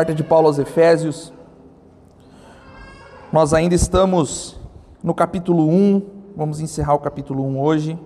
Carta 0.00 0.14
de 0.14 0.24
Paulo 0.24 0.46
aos 0.46 0.58
Efésios. 0.58 1.30
Nós 3.30 3.52
ainda 3.52 3.74
estamos 3.74 4.58
no 5.04 5.12
capítulo 5.12 5.68
1, 5.68 6.02
vamos 6.34 6.58
encerrar 6.58 6.94
o 6.94 6.98
capítulo 6.98 7.44
1 7.44 7.60
hoje. 7.60 7.98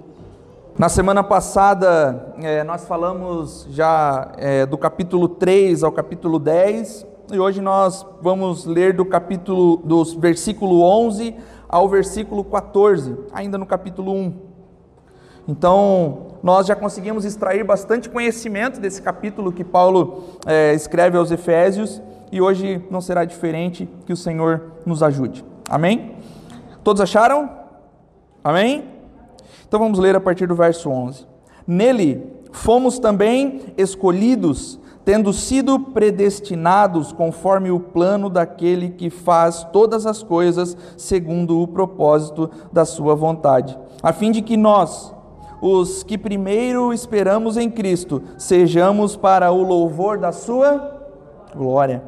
Na 0.76 0.88
semana 0.88 1.22
passada, 1.22 2.34
é, 2.42 2.64
nós 2.64 2.84
falamos 2.84 3.68
já 3.70 4.32
é, 4.38 4.66
do 4.66 4.76
capítulo 4.76 5.28
3 5.28 5.84
ao 5.84 5.92
capítulo 5.92 6.40
10, 6.40 7.06
e 7.32 7.38
hoje 7.38 7.60
nós 7.60 8.04
vamos 8.20 8.64
ler 8.64 8.92
do 8.92 9.04
capítulo, 9.04 9.76
dos 9.76 10.14
versículo 10.14 10.82
11 10.82 11.36
ao 11.68 11.88
versículo 11.88 12.42
14, 12.42 13.16
ainda 13.32 13.56
no 13.56 13.66
capítulo 13.66 14.12
1. 14.12 14.34
Então, 15.46 16.38
nós 16.42 16.66
já 16.66 16.74
conseguimos 16.74 17.24
extrair 17.24 17.64
bastante 17.64 18.08
conhecimento 18.08 18.80
desse 18.80 19.02
capítulo 19.02 19.52
que 19.52 19.64
Paulo 19.64 20.24
é, 20.46 20.74
escreve 20.74 21.16
aos 21.16 21.30
Efésios, 21.30 22.00
e 22.32 22.40
hoje 22.40 22.84
não 22.90 23.00
será 23.00 23.24
diferente, 23.24 23.88
que 24.06 24.12
o 24.12 24.16
Senhor 24.16 24.72
nos 24.84 25.02
ajude. 25.02 25.44
Amém? 25.68 26.16
Todos 26.82 27.00
acharam? 27.00 27.48
Amém? 28.42 28.84
Então 29.66 29.78
vamos 29.78 29.98
ler 29.98 30.16
a 30.16 30.20
partir 30.20 30.46
do 30.46 30.54
verso 30.54 30.90
11. 30.90 31.26
Nele 31.66 32.26
fomos 32.52 32.98
também 32.98 33.72
escolhidos, 33.76 34.78
tendo 35.04 35.32
sido 35.32 35.78
predestinados 35.78 37.12
conforme 37.12 37.70
o 37.70 37.80
plano 37.80 38.28
daquele 38.28 38.90
que 38.90 39.10
faz 39.10 39.64
todas 39.72 40.06
as 40.06 40.22
coisas 40.22 40.76
segundo 40.96 41.60
o 41.60 41.66
propósito 41.66 42.50
da 42.72 42.84
sua 42.84 43.14
vontade, 43.14 43.78
a 44.02 44.12
fim 44.12 44.30
de 44.30 44.42
que 44.42 44.56
nós, 44.56 45.14
os 45.66 46.02
que 46.02 46.18
primeiro 46.18 46.92
esperamos 46.92 47.56
em 47.56 47.70
Cristo, 47.70 48.22
sejamos 48.36 49.16
para 49.16 49.50
o 49.50 49.62
louvor 49.62 50.18
da 50.18 50.30
sua 50.30 51.00
glória. 51.56 52.02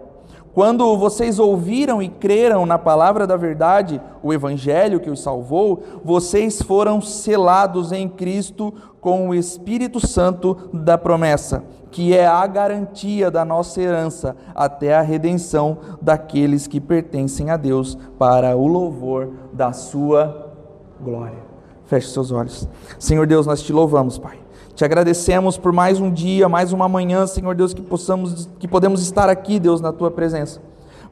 Quando 0.53 0.95
vocês 0.99 1.39
ouviram 1.39 2.03
e 2.03 2.09
creram 2.11 2.67
na 2.67 2.79
palavra 2.79 3.27
da 3.27 3.35
verdade, 3.35 3.99
o 4.23 4.31
evangelho 4.31 5.01
que 5.01 5.09
os 5.09 5.23
salvou, 5.23 5.83
vocês 6.05 6.61
foram 6.61 7.01
selados 7.01 7.93
em 7.93 8.07
Cristo 8.07 8.75
com 9.01 9.31
o 9.31 9.35
Espírito 9.35 10.07
Santo 10.07 10.69
da 10.71 10.99
promessa, 10.99 11.65
que 11.91 12.15
é 12.15 12.27
a 12.27 12.47
garantia 12.47 13.31
da 13.31 13.43
nossa 13.43 13.81
herança 13.81 14.37
até 14.55 14.95
a 14.95 15.01
redenção 15.01 15.79
daqueles 16.03 16.67
que 16.67 16.79
pertencem 16.79 17.49
a 17.49 17.57
Deus 17.57 17.97
para 18.19 18.55
o 18.55 18.67
louvor 18.67 19.31
da 19.51 19.73
sua 19.73 20.53
glória. 21.01 21.46
Feche 21.87 22.09
seus 22.09 22.33
olhos. 22.33 22.69
Senhor 22.99 23.27
Deus, 23.27 23.47
nós 23.47 23.63
te 23.63 23.73
louvamos, 23.73 24.19
Pai. 24.19 24.39
Te 24.75 24.85
agradecemos 24.85 25.57
por 25.57 25.73
mais 25.73 26.01
um 26.01 26.11
dia, 26.13 26.49
mais 26.49 26.73
uma 26.73 26.89
manhã, 26.89 27.27
Senhor 27.27 27.55
Deus, 27.55 27.73
que 27.73 27.81
possamos, 27.81 28.49
que 28.59 28.69
podemos 28.69 29.01
estar 29.01 29.29
aqui, 29.29 29.59
Deus, 29.59 29.81
na 29.81 29.93
tua 29.93 30.11
presença. 30.11 30.61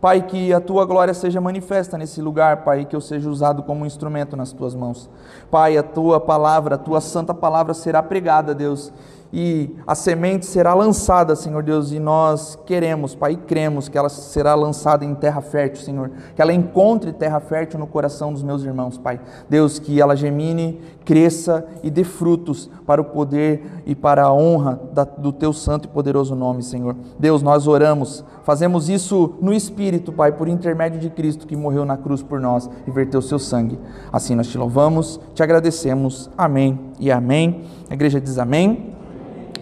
Pai, 0.00 0.20
que 0.20 0.52
a 0.52 0.60
tua 0.60 0.84
glória 0.84 1.14
seja 1.14 1.40
manifesta 1.40 1.96
nesse 1.96 2.20
lugar, 2.20 2.64
Pai, 2.64 2.84
que 2.84 2.94
eu 2.94 3.00
seja 3.00 3.30
usado 3.30 3.62
como 3.62 3.84
um 3.84 3.86
instrumento 3.86 4.36
nas 4.36 4.52
tuas 4.52 4.74
mãos. 4.74 5.08
Pai, 5.50 5.78
a 5.78 5.82
tua 5.82 6.20
palavra, 6.20 6.74
a 6.74 6.78
tua 6.78 7.00
santa 7.00 7.32
palavra 7.32 7.72
será 7.72 8.02
pregada, 8.02 8.54
Deus, 8.54 8.92
e 9.36 9.74
a 9.84 9.96
semente 9.96 10.46
será 10.46 10.74
lançada, 10.74 11.34
Senhor 11.34 11.60
Deus, 11.60 11.90
e 11.90 11.98
nós 11.98 12.56
queremos, 12.64 13.16
Pai, 13.16 13.32
e 13.32 13.36
cremos 13.36 13.88
que 13.88 13.98
ela 13.98 14.08
será 14.08 14.54
lançada 14.54 15.04
em 15.04 15.12
terra 15.12 15.40
fértil, 15.40 15.82
Senhor, 15.82 16.12
que 16.36 16.40
ela 16.40 16.52
encontre 16.52 17.12
terra 17.12 17.40
fértil 17.40 17.80
no 17.80 17.86
coração 17.88 18.32
dos 18.32 18.44
meus 18.44 18.62
irmãos, 18.62 18.96
Pai. 18.96 19.20
Deus, 19.50 19.80
que 19.80 20.00
ela 20.00 20.14
gemine, 20.14 20.80
cresça 21.04 21.66
e 21.82 21.90
dê 21.90 22.04
frutos 22.04 22.70
para 22.86 23.00
o 23.00 23.06
poder 23.06 23.82
e 23.84 23.92
para 23.92 24.22
a 24.22 24.32
honra 24.32 24.80
do 25.18 25.32
teu 25.32 25.52
santo 25.52 25.86
e 25.86 25.88
poderoso 25.88 26.36
nome, 26.36 26.62
Senhor. 26.62 26.94
Deus, 27.18 27.42
nós 27.42 27.66
oramos, 27.66 28.24
fazemos 28.44 28.88
isso 28.88 29.34
no 29.40 29.52
Espírito, 29.52 30.12
Pai, 30.12 30.30
por 30.30 30.46
intermédio 30.46 31.00
de 31.00 31.10
Cristo 31.10 31.44
que 31.44 31.56
morreu 31.56 31.84
na 31.84 31.96
cruz 31.96 32.22
por 32.22 32.38
nós 32.38 32.70
e 32.86 32.90
verteu 32.92 33.20
seu 33.20 33.40
sangue. 33.40 33.80
Assim 34.12 34.36
nós 34.36 34.46
te 34.46 34.56
louvamos, 34.56 35.18
te 35.34 35.42
agradecemos. 35.42 36.30
Amém 36.38 36.78
e 37.00 37.10
amém. 37.10 37.64
A 37.90 37.94
igreja 37.94 38.20
diz 38.20 38.38
amém. 38.38 38.94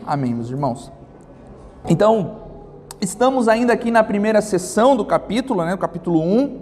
Amém, 0.06 0.34
meus 0.34 0.50
irmãos. 0.50 0.90
Então, 1.88 2.38
estamos 3.00 3.46
ainda 3.46 3.72
aqui 3.72 3.90
na 3.90 4.02
primeira 4.02 4.40
sessão 4.42 4.96
do 4.96 5.04
capítulo, 5.04 5.64
né, 5.64 5.76
capítulo 5.76 6.20
1, 6.20 6.60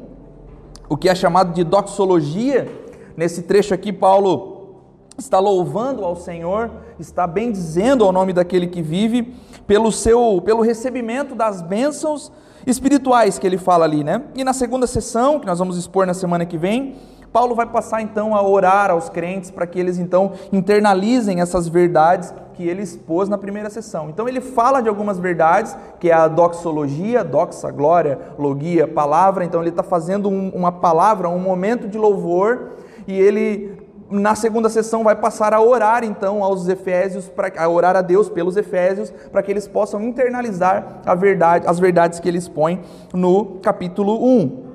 o 0.90 0.96
que 0.96 1.08
é 1.08 1.14
chamado 1.14 1.54
de 1.54 1.64
doxologia. 1.64 2.68
Nesse 3.16 3.42
trecho 3.42 3.72
aqui, 3.72 3.92
Paulo 3.92 4.76
está 5.16 5.38
louvando 5.38 6.04
ao 6.04 6.16
Senhor, 6.16 6.70
está 6.98 7.26
bendizendo 7.26 8.04
ao 8.04 8.12
nome 8.12 8.34
daquele 8.34 8.66
que 8.66 8.82
vive, 8.82 9.34
pelo 9.66 9.90
seu, 9.90 10.42
pelo 10.44 10.60
recebimento 10.60 11.34
das 11.34 11.62
bênçãos 11.62 12.30
espirituais 12.66 13.38
que 13.38 13.46
ele 13.46 13.56
fala 13.58 13.86
ali, 13.86 14.04
né? 14.04 14.22
E 14.34 14.44
na 14.44 14.52
segunda 14.52 14.86
sessão, 14.86 15.40
que 15.40 15.46
nós 15.46 15.58
vamos 15.58 15.78
expor 15.78 16.06
na 16.06 16.14
semana 16.14 16.44
que 16.44 16.58
vem, 16.58 16.96
Paulo 17.32 17.54
vai 17.54 17.66
passar 17.66 18.02
então 18.02 18.34
a 18.34 18.42
orar 18.42 18.90
aos 18.90 19.08
crentes 19.08 19.50
para 19.50 19.66
que 19.66 19.78
eles 19.78 19.98
então 19.98 20.32
internalizem 20.52 21.40
essas 21.40 21.68
verdades 21.68 22.34
que 22.54 22.68
ele 22.68 22.82
expôs 22.82 23.28
na 23.28 23.38
primeira 23.38 23.70
sessão. 23.70 24.10
Então 24.10 24.28
ele 24.28 24.40
fala 24.40 24.82
de 24.82 24.88
algumas 24.88 25.18
verdades, 25.18 25.76
que 26.00 26.10
é 26.10 26.12
a 26.12 26.26
doxologia, 26.26 27.22
doxa, 27.22 27.70
glória, 27.70 28.18
logia, 28.38 28.86
palavra. 28.86 29.44
Então 29.44 29.60
ele 29.60 29.70
está 29.70 29.82
fazendo 29.82 30.28
um, 30.28 30.50
uma 30.50 30.72
palavra, 30.72 31.28
um 31.28 31.38
momento 31.38 31.88
de 31.88 31.96
louvor, 31.96 32.72
e 33.06 33.18
ele 33.18 33.78
na 34.10 34.34
segunda 34.34 34.68
sessão 34.68 35.04
vai 35.04 35.14
passar 35.14 35.54
a 35.54 35.60
orar 35.60 36.02
então 36.02 36.42
aos 36.42 36.68
Efésios, 36.68 37.28
para 37.28 37.52
a 37.62 37.68
orar 37.68 37.94
a 37.94 38.02
Deus 38.02 38.28
pelos 38.28 38.56
Efésios, 38.56 39.12
para 39.30 39.40
que 39.40 39.52
eles 39.52 39.68
possam 39.68 40.02
internalizar 40.02 41.00
a 41.06 41.14
verdade, 41.14 41.64
as 41.68 41.78
verdades 41.78 42.18
que 42.18 42.28
ele 42.28 42.38
expõe 42.38 42.80
no 43.14 43.60
capítulo 43.62 44.22
1. 44.22 44.69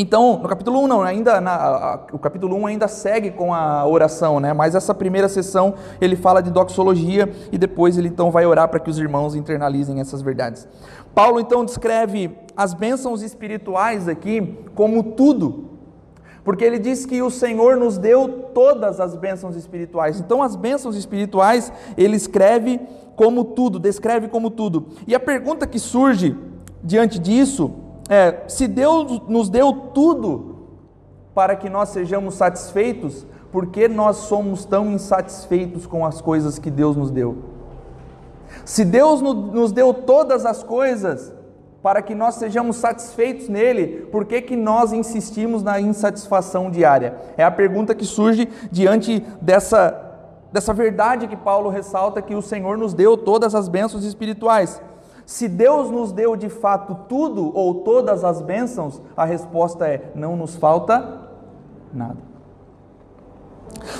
Então, 0.00 0.38
no 0.40 0.48
capítulo 0.48 0.78
1 0.84 0.86
não, 0.86 1.02
ainda 1.02 1.40
na, 1.40 1.54
a, 1.54 2.00
o 2.12 2.18
capítulo 2.20 2.56
1 2.56 2.66
ainda 2.66 2.86
segue 2.86 3.32
com 3.32 3.52
a 3.52 3.84
oração, 3.84 4.38
né? 4.38 4.52
Mas 4.52 4.76
essa 4.76 4.94
primeira 4.94 5.28
sessão 5.28 5.74
ele 6.00 6.14
fala 6.14 6.40
de 6.40 6.52
doxologia 6.52 7.28
e 7.50 7.58
depois 7.58 7.98
ele 7.98 8.06
então 8.06 8.30
vai 8.30 8.46
orar 8.46 8.68
para 8.68 8.78
que 8.78 8.88
os 8.88 8.96
irmãos 8.96 9.34
internalizem 9.34 9.98
essas 9.98 10.22
verdades. 10.22 10.68
Paulo 11.12 11.40
então 11.40 11.64
descreve 11.64 12.30
as 12.56 12.74
bênçãos 12.74 13.22
espirituais 13.22 14.06
aqui 14.06 14.56
como 14.72 15.02
tudo. 15.02 15.64
Porque 16.44 16.64
ele 16.64 16.78
diz 16.78 17.04
que 17.04 17.20
o 17.20 17.28
Senhor 17.28 17.76
nos 17.76 17.98
deu 17.98 18.50
todas 18.54 19.00
as 19.00 19.16
bênçãos 19.16 19.56
espirituais. 19.56 20.20
Então, 20.20 20.42
as 20.42 20.54
bênçãos 20.54 20.96
espirituais, 20.96 21.72
ele 21.96 22.16
escreve 22.16 22.80
como 23.16 23.44
tudo, 23.44 23.78
descreve 23.80 24.28
como 24.28 24.48
tudo. 24.48 24.86
E 25.06 25.14
a 25.14 25.20
pergunta 25.20 25.66
que 25.66 25.78
surge 25.78 26.34
diante 26.82 27.18
disso 27.18 27.87
é: 28.08 28.44
se 28.48 28.66
Deus 28.66 29.22
nos 29.28 29.48
deu 29.48 29.72
tudo 29.72 30.56
para 31.34 31.54
que 31.54 31.68
nós 31.68 31.90
sejamos 31.90 32.34
satisfeitos, 32.34 33.26
por 33.52 33.66
que 33.66 33.88
nós 33.88 34.16
somos 34.16 34.64
tão 34.64 34.90
insatisfeitos 34.90 35.86
com 35.86 36.04
as 36.04 36.20
coisas 36.20 36.58
que 36.58 36.70
Deus 36.70 36.96
nos 36.96 37.10
deu? 37.10 37.36
Se 38.64 38.84
Deus 38.84 39.20
nos 39.20 39.72
deu 39.72 39.92
todas 39.92 40.44
as 40.44 40.62
coisas 40.62 41.32
para 41.82 42.02
que 42.02 42.14
nós 42.14 42.34
sejamos 42.34 42.76
satisfeitos 42.76 43.48
nele, 43.48 44.06
por 44.10 44.24
que, 44.24 44.42
que 44.42 44.56
nós 44.56 44.92
insistimos 44.92 45.62
na 45.62 45.80
insatisfação 45.80 46.70
diária? 46.70 47.16
É 47.36 47.44
a 47.44 47.50
pergunta 47.50 47.94
que 47.94 48.04
surge 48.04 48.48
diante 48.70 49.24
dessa, 49.40 49.96
dessa 50.52 50.74
verdade 50.74 51.28
que 51.28 51.36
Paulo 51.36 51.70
ressalta 51.70 52.20
que 52.20 52.34
o 52.34 52.42
Senhor 52.42 52.76
nos 52.76 52.94
deu 52.94 53.16
todas 53.16 53.54
as 53.54 53.68
bênçãos 53.68 54.04
espirituais. 54.04 54.82
Se 55.28 55.46
Deus 55.46 55.90
nos 55.90 56.10
deu 56.10 56.34
de 56.34 56.48
fato 56.48 57.00
tudo 57.06 57.54
ou 57.54 57.82
todas 57.82 58.24
as 58.24 58.40
bênçãos, 58.40 58.98
a 59.14 59.26
resposta 59.26 59.86
é: 59.86 60.10
não 60.14 60.34
nos 60.34 60.56
falta 60.56 61.28
nada. 61.92 62.16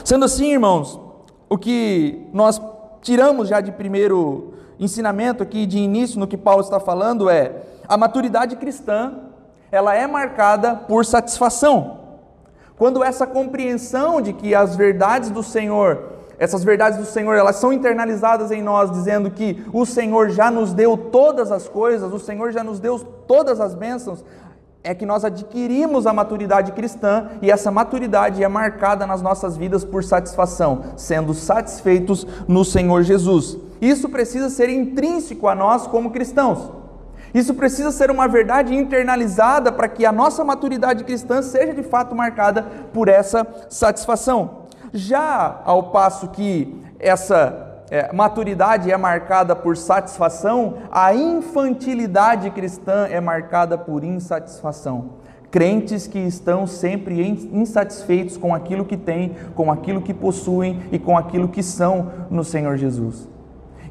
Sendo 0.02 0.24
assim, 0.24 0.52
irmãos, 0.52 0.98
o 1.46 1.58
que 1.58 2.26
nós 2.32 2.58
tiramos 3.02 3.46
já 3.46 3.60
de 3.60 3.70
primeiro 3.70 4.54
ensinamento 4.80 5.42
aqui, 5.42 5.66
de 5.66 5.76
início 5.76 6.18
no 6.18 6.26
que 6.26 6.38
Paulo 6.38 6.62
está 6.62 6.80
falando, 6.80 7.28
é 7.28 7.60
a 7.86 7.98
maturidade 7.98 8.56
cristã, 8.56 9.12
ela 9.70 9.94
é 9.94 10.06
marcada 10.06 10.74
por 10.74 11.04
satisfação. 11.04 11.98
Quando 12.78 13.04
essa 13.04 13.26
compreensão 13.26 14.22
de 14.22 14.32
que 14.32 14.54
as 14.54 14.74
verdades 14.74 15.28
do 15.28 15.42
Senhor 15.42 16.17
essas 16.38 16.62
verdades 16.62 16.98
do 16.98 17.04
Senhor, 17.04 17.34
elas 17.34 17.56
são 17.56 17.72
internalizadas 17.72 18.52
em 18.52 18.62
nós, 18.62 18.90
dizendo 18.92 19.30
que 19.30 19.64
o 19.72 19.84
Senhor 19.84 20.30
já 20.30 20.50
nos 20.50 20.72
deu 20.72 20.96
todas 20.96 21.50
as 21.50 21.66
coisas, 21.66 22.12
o 22.12 22.18
Senhor 22.18 22.52
já 22.52 22.62
nos 22.62 22.78
deu 22.78 22.98
todas 23.00 23.60
as 23.60 23.74
bênçãos. 23.74 24.24
É 24.84 24.94
que 24.94 25.04
nós 25.04 25.24
adquirimos 25.24 26.06
a 26.06 26.12
maturidade 26.12 26.70
cristã 26.72 27.30
e 27.42 27.50
essa 27.50 27.70
maturidade 27.70 28.42
é 28.42 28.48
marcada 28.48 29.04
nas 29.04 29.20
nossas 29.20 29.56
vidas 29.56 29.84
por 29.84 30.04
satisfação, 30.04 30.84
sendo 30.96 31.34
satisfeitos 31.34 32.24
no 32.46 32.64
Senhor 32.64 33.02
Jesus. 33.02 33.58
Isso 33.80 34.08
precisa 34.08 34.48
ser 34.48 34.68
intrínseco 34.68 35.48
a 35.48 35.54
nós 35.54 35.88
como 35.88 36.12
cristãos. 36.12 36.70
Isso 37.34 37.52
precisa 37.54 37.90
ser 37.90 38.10
uma 38.10 38.28
verdade 38.28 38.74
internalizada 38.74 39.72
para 39.72 39.88
que 39.88 40.06
a 40.06 40.12
nossa 40.12 40.44
maturidade 40.44 41.04
cristã 41.04 41.42
seja 41.42 41.74
de 41.74 41.82
fato 41.82 42.14
marcada 42.14 42.62
por 42.92 43.08
essa 43.08 43.46
satisfação. 43.68 44.57
Já 44.92 45.60
ao 45.64 45.84
passo 45.84 46.28
que 46.28 46.82
essa 46.98 47.82
é, 47.90 48.12
maturidade 48.12 48.90
é 48.90 48.96
marcada 48.96 49.54
por 49.56 49.76
satisfação, 49.76 50.74
a 50.90 51.14
infantilidade 51.14 52.50
cristã 52.50 53.06
é 53.10 53.20
marcada 53.20 53.78
por 53.78 54.04
insatisfação. 54.04 55.10
Crentes 55.50 56.06
que 56.06 56.18
estão 56.18 56.66
sempre 56.66 57.26
insatisfeitos 57.52 58.36
com 58.36 58.54
aquilo 58.54 58.84
que 58.84 58.98
têm, 58.98 59.34
com 59.54 59.72
aquilo 59.72 60.02
que 60.02 60.12
possuem 60.12 60.82
e 60.92 60.98
com 60.98 61.16
aquilo 61.16 61.48
que 61.48 61.62
são 61.62 62.10
no 62.30 62.44
Senhor 62.44 62.76
Jesus. 62.76 63.26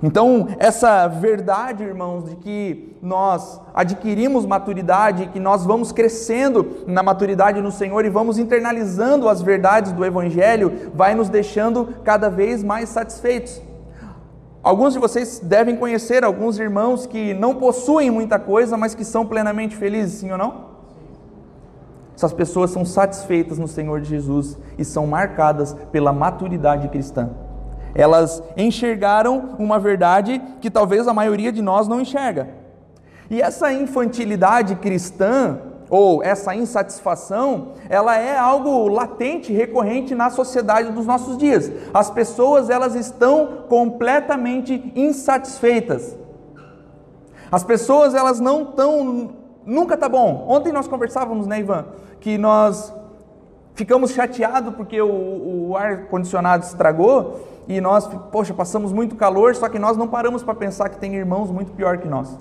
Então, 0.02 0.48
essa 0.60 1.08
verdade, 1.08 1.84
irmãos, 1.84 2.30
de 2.30 2.36
que 2.36 2.96
nós 3.02 3.60
adquirimos 3.74 4.46
maturidade, 4.46 5.28
que 5.28 5.40
nós 5.40 5.66
vamos 5.66 5.92
crescendo 5.92 6.84
na 6.86 7.02
maturidade 7.02 7.62
no 7.62 7.72
Senhor 7.72 8.06
e 8.06 8.10
vamos 8.10 8.38
internalizando 8.38 9.28
as 9.28 9.42
verdades 9.42 9.92
do 9.92 10.06
Evangelho, 10.06 10.92
vai 10.94 11.16
nos 11.16 11.30
deixando 11.30 11.96
cada 12.04 12.30
vez 12.30 12.64
mais 12.64 12.90
satisfeitos. 12.90 13.62
Alguns 14.62 14.94
de 14.94 15.00
vocês 15.00 15.40
devem 15.40 15.76
conhecer 15.78 16.24
alguns 16.24 16.60
irmãos 16.60 17.06
que 17.06 17.34
não 17.34 17.56
possuem 17.56 18.12
muita 18.12 18.38
coisa, 18.38 18.78
mas 18.78 18.94
que 18.94 19.06
são 19.06 19.26
plenamente 19.26 19.76
felizes, 19.76 20.20
sim 20.20 20.32
ou 20.32 20.38
não? 20.38 20.68
Essas 22.16 22.34
pessoas 22.34 22.72
são 22.72 22.84
satisfeitas 22.84 23.58
no 23.58 23.68
Senhor 23.68 24.02
Jesus 24.02 24.58
e 24.78 24.84
são 24.84 25.08
marcadas 25.08 25.74
pela 25.92 26.12
maturidade 26.12 26.88
cristã. 26.90 27.30
Elas 27.96 28.42
enxergaram 28.56 29.56
uma 29.58 29.80
verdade 29.80 30.42
que 30.62 30.70
talvez 30.70 31.08
a 31.08 31.14
maioria 31.14 31.52
de 31.52 31.62
nós 31.62 31.88
não 31.88 32.02
enxerga. 32.02 32.50
E 33.30 33.42
essa 33.42 33.74
infantilidade 33.74 34.76
cristã, 34.76 35.60
ou 35.90 36.22
essa 36.22 36.54
insatisfação, 36.54 37.70
ela 37.90 38.18
é 38.18 38.38
algo 38.38 38.88
latente, 38.88 39.54
recorrente 39.54 40.14
na 40.14 40.30
sociedade 40.30 40.92
dos 40.92 41.06
nossos 41.06 41.38
dias. 41.38 41.72
As 41.94 42.10
pessoas, 42.10 42.70
elas 42.70 42.96
estão 42.96 43.64
completamente 43.70 44.92
insatisfeitas. 44.96 46.18
As 47.52 47.64
pessoas, 47.64 48.14
elas 48.14 48.40
não 48.40 48.64
estão, 48.64 49.32
nunca 49.66 49.96
tá 49.96 50.10
bom. 50.10 50.46
Ontem 50.48 50.74
nós 50.74 50.88
conversávamos, 50.88 51.48
né, 51.48 51.60
Ivan, 51.60 51.86
que 52.20 52.38
nós 52.38 52.94
ficamos 53.78 54.12
chateados 54.12 54.74
porque 54.74 55.00
o, 55.00 55.70
o 55.70 55.78
ar 55.78 56.08
condicionado 56.08 56.66
estragou 56.66 57.48
e 57.68 57.80
nós, 57.80 58.08
poxa, 58.32 58.52
passamos 58.52 58.92
muito 58.92 59.16
calor, 59.16 59.56
só 59.56 59.70
que 59.70 59.78
nós 59.78 59.96
não 59.96 60.08
paramos 60.08 60.42
para 60.42 60.56
pensar 60.56 60.90
que 60.90 60.98
tem 60.98 61.16
irmãos 61.16 61.52
muito 61.52 61.72
pior 61.74 62.00
que 62.00 62.08
nós, 62.08 62.40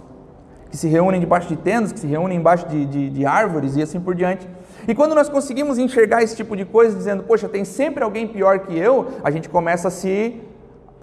que 0.70 0.78
se 0.78 0.88
reúnem 0.88 1.20
debaixo 1.20 1.46
de 1.48 1.56
tendas, 1.56 1.92
que 1.92 2.00
se 2.00 2.06
reúnem 2.06 2.38
embaixo 2.38 2.66
de, 2.68 2.86
de, 2.86 3.10
de 3.10 3.26
árvores 3.26 3.76
e 3.76 3.82
assim 3.82 4.00
por 4.00 4.14
diante. 4.14 4.48
E 4.88 4.94
quando 4.94 5.14
nós 5.14 5.28
conseguimos 5.28 5.78
enxergar 5.78 6.22
esse 6.22 6.34
tipo 6.34 6.56
de 6.56 6.64
coisa, 6.64 6.96
dizendo, 6.96 7.22
poxa, 7.24 7.48
tem 7.50 7.66
sempre 7.66 8.02
alguém 8.02 8.26
pior 8.26 8.60
que 8.60 8.78
eu, 8.78 9.08
a 9.22 9.30
gente 9.30 9.46
começa 9.46 9.88
a 9.88 9.90
se 9.90 10.40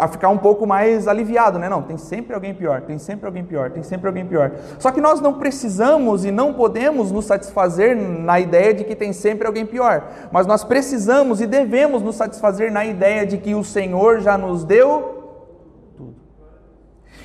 a 0.03 0.07
ficar 0.07 0.27
um 0.27 0.37
pouco 0.37 0.67
mais 0.67 1.07
aliviado, 1.07 1.57
né? 1.57 1.69
Não, 1.69 1.81
tem 1.81 1.97
sempre 1.97 2.35
alguém 2.35 2.53
pior, 2.53 2.81
tem 2.81 2.99
sempre 2.99 3.25
alguém 3.25 3.43
pior, 3.43 3.71
tem 3.71 3.81
sempre 3.81 4.07
alguém 4.07 4.25
pior. 4.25 4.51
Só 4.77 4.91
que 4.91 4.99
nós 4.99 5.21
não 5.21 5.35
precisamos 5.35 6.25
e 6.25 6.31
não 6.31 6.53
podemos 6.53 7.09
nos 7.09 7.25
satisfazer 7.25 7.95
na 7.95 8.37
ideia 8.37 8.73
de 8.73 8.83
que 8.83 8.95
tem 8.95 9.13
sempre 9.13 9.47
alguém 9.47 9.65
pior, 9.65 10.03
mas 10.31 10.45
nós 10.45 10.63
precisamos 10.63 11.39
e 11.39 11.47
devemos 11.47 12.01
nos 12.01 12.17
satisfazer 12.17 12.69
na 12.69 12.85
ideia 12.85 13.25
de 13.25 13.37
que 13.37 13.55
o 13.55 13.63
Senhor 13.63 14.19
já 14.19 14.37
nos 14.37 14.65
deu 14.65 15.39
tudo. 15.95 16.15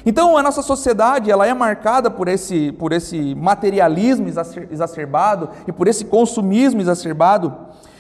Então, 0.06 0.36
a 0.36 0.42
nossa 0.42 0.62
sociedade, 0.62 1.32
ela 1.32 1.46
é 1.46 1.52
marcada 1.52 2.08
por 2.08 2.28
esse 2.28 2.70
por 2.72 2.92
esse 2.92 3.34
materialismo 3.34 4.28
exacerbado 4.70 5.50
e 5.66 5.72
por 5.72 5.88
esse 5.88 6.04
consumismo 6.04 6.80
exacerbado, 6.80 7.56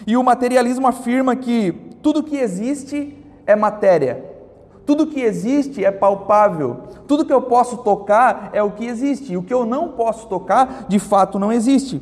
e 0.06 0.16
o 0.16 0.22
materialismo 0.22 0.86
afirma 0.86 1.34
que 1.34 1.72
tudo 2.00 2.22
que 2.22 2.36
existe 2.36 3.16
é 3.44 3.56
matéria 3.56 4.27
tudo 4.88 5.06
que 5.06 5.20
existe 5.20 5.84
é 5.84 5.90
palpável. 5.90 6.78
Tudo 7.06 7.22
que 7.22 7.32
eu 7.32 7.42
posso 7.42 7.76
tocar 7.76 8.48
é 8.54 8.62
o 8.62 8.70
que 8.70 8.86
existe. 8.86 9.34
E 9.34 9.36
o 9.36 9.42
que 9.42 9.52
eu 9.52 9.66
não 9.66 9.88
posso 9.88 10.26
tocar, 10.28 10.86
de 10.88 10.98
fato, 10.98 11.38
não 11.38 11.52
existe. 11.52 12.00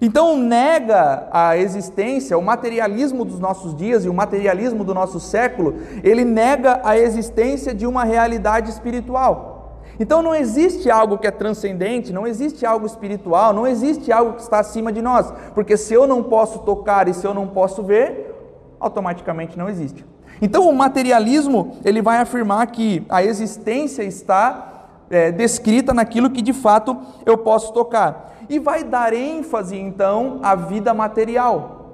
Então, 0.00 0.38
nega 0.38 1.28
a 1.30 1.58
existência, 1.58 2.38
o 2.38 2.42
materialismo 2.42 3.22
dos 3.26 3.38
nossos 3.38 3.76
dias 3.76 4.06
e 4.06 4.08
o 4.08 4.14
materialismo 4.14 4.82
do 4.82 4.94
nosso 4.94 5.20
século, 5.20 5.74
ele 6.02 6.24
nega 6.24 6.80
a 6.82 6.96
existência 6.96 7.74
de 7.74 7.86
uma 7.86 8.02
realidade 8.02 8.70
espiritual. 8.70 9.82
Então, 10.00 10.22
não 10.22 10.34
existe 10.34 10.90
algo 10.90 11.18
que 11.18 11.26
é 11.26 11.30
transcendente, 11.30 12.14
não 12.14 12.26
existe 12.26 12.64
algo 12.64 12.86
espiritual, 12.86 13.52
não 13.52 13.66
existe 13.66 14.10
algo 14.10 14.36
que 14.36 14.40
está 14.40 14.58
acima 14.58 14.90
de 14.90 15.02
nós, 15.02 15.30
porque 15.54 15.76
se 15.76 15.92
eu 15.92 16.06
não 16.06 16.22
posso 16.22 16.60
tocar 16.60 17.08
e 17.08 17.12
se 17.12 17.26
eu 17.26 17.34
não 17.34 17.46
posso 17.46 17.82
ver, 17.82 18.34
automaticamente 18.80 19.58
não 19.58 19.68
existe. 19.68 20.02
Então, 20.42 20.68
o 20.68 20.74
materialismo 20.74 21.76
ele 21.84 22.02
vai 22.02 22.18
afirmar 22.18 22.66
que 22.66 23.06
a 23.08 23.22
existência 23.22 24.02
está 24.02 24.88
é, 25.08 25.30
descrita 25.30 25.94
naquilo 25.94 26.30
que 26.30 26.42
de 26.42 26.52
fato 26.52 26.96
eu 27.24 27.38
posso 27.38 27.72
tocar 27.72 28.34
e 28.48 28.58
vai 28.58 28.82
dar 28.82 29.12
ênfase 29.12 29.78
então 29.78 30.40
à 30.42 30.56
vida 30.56 30.92
material, 30.92 31.92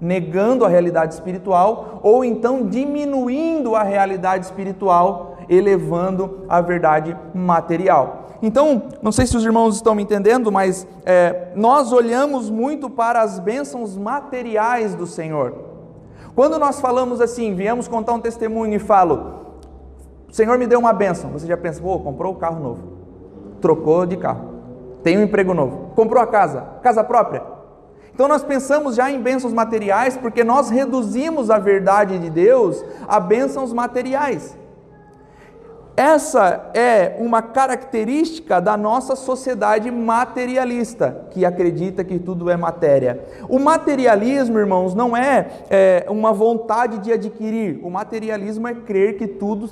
negando 0.00 0.64
a 0.64 0.68
realidade 0.68 1.12
espiritual 1.12 2.00
ou 2.02 2.24
então 2.24 2.66
diminuindo 2.66 3.76
a 3.76 3.82
realidade 3.82 4.46
espiritual, 4.46 5.36
elevando 5.46 6.46
a 6.48 6.62
verdade 6.62 7.14
material. 7.34 8.30
Então, 8.40 8.84
não 9.02 9.12
sei 9.12 9.26
se 9.26 9.36
os 9.36 9.44
irmãos 9.44 9.76
estão 9.76 9.94
me 9.94 10.02
entendendo, 10.02 10.50
mas 10.50 10.86
é, 11.04 11.52
nós 11.54 11.92
olhamos 11.92 12.48
muito 12.48 12.88
para 12.88 13.20
as 13.20 13.38
bênçãos 13.38 13.98
materiais 13.98 14.94
do 14.94 15.06
Senhor. 15.06 15.71
Quando 16.34 16.58
nós 16.58 16.80
falamos 16.80 17.20
assim, 17.20 17.54
viemos 17.54 17.86
contar 17.88 18.14
um 18.14 18.20
testemunho 18.20 18.74
e 18.74 18.78
falo, 18.78 19.42
o 20.28 20.32
Senhor 20.32 20.58
me 20.58 20.66
deu 20.66 20.78
uma 20.78 20.92
bênção, 20.92 21.30
você 21.30 21.46
já 21.46 21.56
pensa, 21.56 21.80
pô, 21.80 21.98
comprou 21.98 22.32
o 22.32 22.36
um 22.36 22.38
carro 22.38 22.58
novo, 22.58 22.82
trocou 23.60 24.06
de 24.06 24.16
carro, 24.16 24.48
tem 25.02 25.18
um 25.18 25.22
emprego 25.22 25.52
novo, 25.52 25.90
comprou 25.94 26.22
a 26.22 26.26
casa, 26.26 26.62
casa 26.82 27.04
própria. 27.04 27.42
Então 28.14 28.28
nós 28.28 28.42
pensamos 28.42 28.94
já 28.94 29.10
em 29.10 29.20
bênçãos 29.20 29.52
materiais 29.52 30.16
porque 30.16 30.44
nós 30.44 30.70
reduzimos 30.70 31.50
a 31.50 31.58
verdade 31.58 32.18
de 32.18 32.30
Deus 32.30 32.84
a 33.08 33.18
bênçãos 33.18 33.72
materiais. 33.72 34.56
Essa 36.02 36.72
é 36.74 37.14
uma 37.20 37.40
característica 37.40 38.60
da 38.60 38.76
nossa 38.76 39.14
sociedade 39.14 39.88
materialista, 39.88 41.28
que 41.30 41.44
acredita 41.44 42.02
que 42.02 42.18
tudo 42.18 42.50
é 42.50 42.56
matéria. 42.56 43.24
O 43.48 43.60
materialismo, 43.60 44.58
irmãos, 44.58 44.96
não 44.96 45.16
é, 45.16 45.46
é 45.70 46.06
uma 46.08 46.32
vontade 46.32 46.98
de 46.98 47.12
adquirir, 47.12 47.78
o 47.84 47.88
materialismo 47.88 48.66
é 48.66 48.74
crer 48.74 49.16
que 49.16 49.28
tudo 49.28 49.70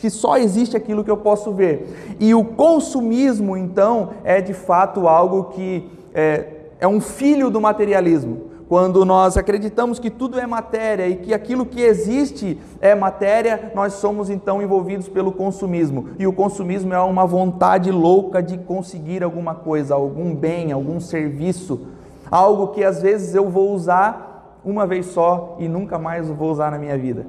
que 0.00 0.08
só 0.08 0.38
existe 0.38 0.78
aquilo 0.78 1.04
que 1.04 1.10
eu 1.10 1.16
posso 1.18 1.52
ver. 1.52 2.16
E 2.18 2.34
o 2.34 2.42
consumismo, 2.42 3.54
então, 3.54 4.14
é 4.24 4.40
de 4.40 4.54
fato 4.54 5.06
algo 5.06 5.50
que 5.50 5.90
é, 6.14 6.46
é 6.80 6.88
um 6.88 7.02
filho 7.02 7.50
do 7.50 7.60
materialismo. 7.60 8.55
Quando 8.68 9.04
nós 9.04 9.36
acreditamos 9.36 10.00
que 10.00 10.10
tudo 10.10 10.40
é 10.40 10.46
matéria 10.46 11.06
e 11.06 11.16
que 11.16 11.32
aquilo 11.32 11.64
que 11.64 11.80
existe 11.80 12.58
é 12.80 12.96
matéria, 12.96 13.70
nós 13.76 13.94
somos 13.94 14.28
então 14.28 14.60
envolvidos 14.60 15.08
pelo 15.08 15.30
consumismo. 15.30 16.08
E 16.18 16.26
o 16.26 16.32
consumismo 16.32 16.92
é 16.92 17.00
uma 17.00 17.24
vontade 17.24 17.92
louca 17.92 18.42
de 18.42 18.58
conseguir 18.58 19.22
alguma 19.22 19.54
coisa, 19.54 19.94
algum 19.94 20.34
bem, 20.34 20.72
algum 20.72 20.98
serviço, 20.98 21.86
algo 22.28 22.68
que 22.68 22.82
às 22.82 23.00
vezes 23.00 23.36
eu 23.36 23.48
vou 23.48 23.72
usar 23.72 24.58
uma 24.64 24.84
vez 24.84 25.06
só 25.06 25.56
e 25.60 25.68
nunca 25.68 25.96
mais 25.96 26.28
vou 26.28 26.50
usar 26.50 26.72
na 26.72 26.78
minha 26.78 26.98
vida. 26.98 27.24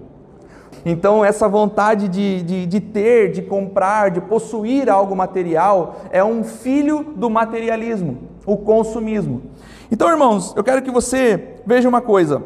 Então, 0.83 1.23
essa 1.23 1.47
vontade 1.47 2.07
de, 2.07 2.41
de, 2.41 2.65
de, 2.65 2.79
ter, 2.79 3.31
de 3.31 3.43
comprar, 3.43 4.09
de 4.09 4.21
possuir 4.21 4.89
algo 4.89 5.15
material, 5.15 5.97
é 6.11 6.23
um 6.23 6.43
filho 6.43 7.13
do 7.15 7.29
materialismo, 7.29 8.17
o 8.45 8.57
consumismo. 8.57 9.43
Então, 9.91 10.09
irmãos, 10.09 10.53
eu 10.55 10.63
quero 10.63 10.81
que 10.81 10.91
você 10.91 11.55
veja 11.65 11.87
uma 11.87 12.01
coisa. 12.01 12.41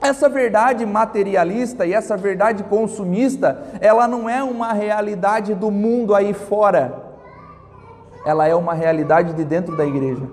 Essa 0.00 0.28
verdade 0.28 0.86
materialista 0.86 1.84
e 1.84 1.92
essa 1.92 2.16
verdade 2.16 2.62
consumista, 2.64 3.62
ela 3.80 4.06
não 4.08 4.28
é 4.28 4.42
uma 4.42 4.72
realidade 4.72 5.54
do 5.54 5.70
mundo 5.70 6.14
aí 6.14 6.32
fora. 6.32 7.10
Ela 8.24 8.46
é 8.46 8.54
uma 8.54 8.72
realidade 8.72 9.34
de 9.34 9.44
dentro 9.44 9.76
da 9.76 9.84
igreja, 9.84 10.26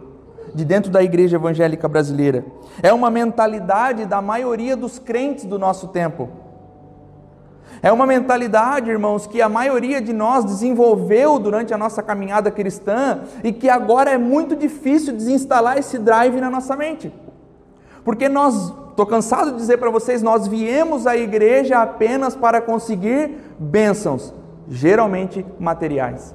de 0.53 0.63
dentro 0.63 0.91
da 0.91 1.03
igreja 1.03 1.37
evangélica 1.37 1.87
brasileira. 1.87 2.45
É 2.81 2.93
uma 2.93 3.09
mentalidade 3.09 4.05
da 4.05 4.21
maioria 4.21 4.77
dos 4.77 4.99
crentes 4.99 5.45
do 5.45 5.57
nosso 5.57 5.87
tempo. 5.87 6.29
É 7.81 7.91
uma 7.91 8.07
mentalidade, 8.07 8.89
irmãos, 8.89 9.27
que 9.27 9.41
a 9.41 9.49
maioria 9.49 10.01
de 10.01 10.11
nós 10.11 10.43
desenvolveu 10.43 11.37
durante 11.37 11.73
a 11.73 11.77
nossa 11.77 12.01
caminhada 12.01 12.49
cristã 12.49 13.19
e 13.43 13.51
que 13.51 13.69
agora 13.69 14.11
é 14.11 14.17
muito 14.17 14.55
difícil 14.55 15.13
desinstalar 15.13 15.77
esse 15.77 15.99
drive 15.99 16.39
na 16.41 16.49
nossa 16.49 16.75
mente. 16.75 17.13
Porque 18.03 18.27
nós, 18.27 18.73
estou 18.89 19.05
cansado 19.05 19.51
de 19.51 19.57
dizer 19.57 19.77
para 19.77 19.91
vocês, 19.91 20.23
nós 20.23 20.47
viemos 20.47 21.05
à 21.05 21.15
igreja 21.15 21.81
apenas 21.81 22.35
para 22.35 22.61
conseguir 22.61 23.37
bênçãos, 23.59 24.33
geralmente 24.67 25.45
materiais. 25.59 26.33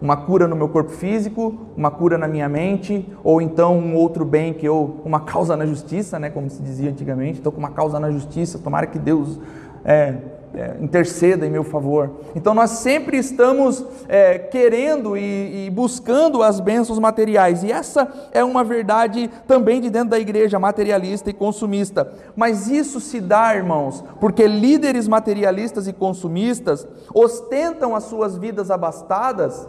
Uma 0.00 0.16
cura 0.16 0.48
no 0.48 0.56
meu 0.56 0.68
corpo 0.68 0.90
físico, 0.90 1.54
uma 1.76 1.90
cura 1.90 2.18
na 2.18 2.26
minha 2.26 2.48
mente, 2.48 3.08
ou 3.22 3.40
então 3.40 3.76
um 3.78 3.94
outro 3.94 4.24
bem 4.24 4.52
que 4.52 4.66
eu, 4.66 5.00
uma 5.04 5.20
causa 5.20 5.56
na 5.56 5.66
justiça, 5.66 6.18
né, 6.18 6.30
como 6.30 6.48
se 6.50 6.60
dizia 6.62 6.90
antigamente, 6.90 7.38
estou 7.38 7.52
com 7.52 7.58
uma 7.58 7.70
causa 7.70 8.00
na 8.00 8.10
justiça, 8.10 8.58
tomara 8.58 8.86
que 8.86 8.98
Deus 8.98 9.38
é, 9.84 10.14
é, 10.54 10.76
interceda 10.80 11.46
em 11.46 11.50
meu 11.50 11.64
favor. 11.64 12.10
Então 12.36 12.54
nós 12.54 12.70
sempre 12.70 13.16
estamos 13.16 13.84
é, 14.08 14.38
querendo 14.38 15.16
e, 15.16 15.66
e, 15.66 15.70
buscando 15.70 16.42
as 16.42 16.60
bênçãos 16.60 16.98
materiais, 16.98 17.62
e 17.62 17.72
essa 17.72 18.06
é 18.32 18.44
uma 18.44 18.62
verdade 18.62 19.30
também 19.46 19.80
de 19.80 19.88
dentro 19.88 20.10
da 20.10 20.20
igreja, 20.20 20.58
materialista 20.58 21.30
e 21.30 21.32
consumista. 21.32 22.12
Mas 22.36 22.68
isso 22.68 23.00
se 23.00 23.20
dá, 23.20 23.54
irmãos, 23.54 24.04
porque 24.20 24.46
líderes 24.46 25.08
materialistas 25.08 25.88
e 25.88 25.92
consumistas 25.92 26.86
ostentam 27.14 27.96
as 27.96 28.04
suas 28.04 28.36
vidas 28.36 28.70
abastadas. 28.70 29.66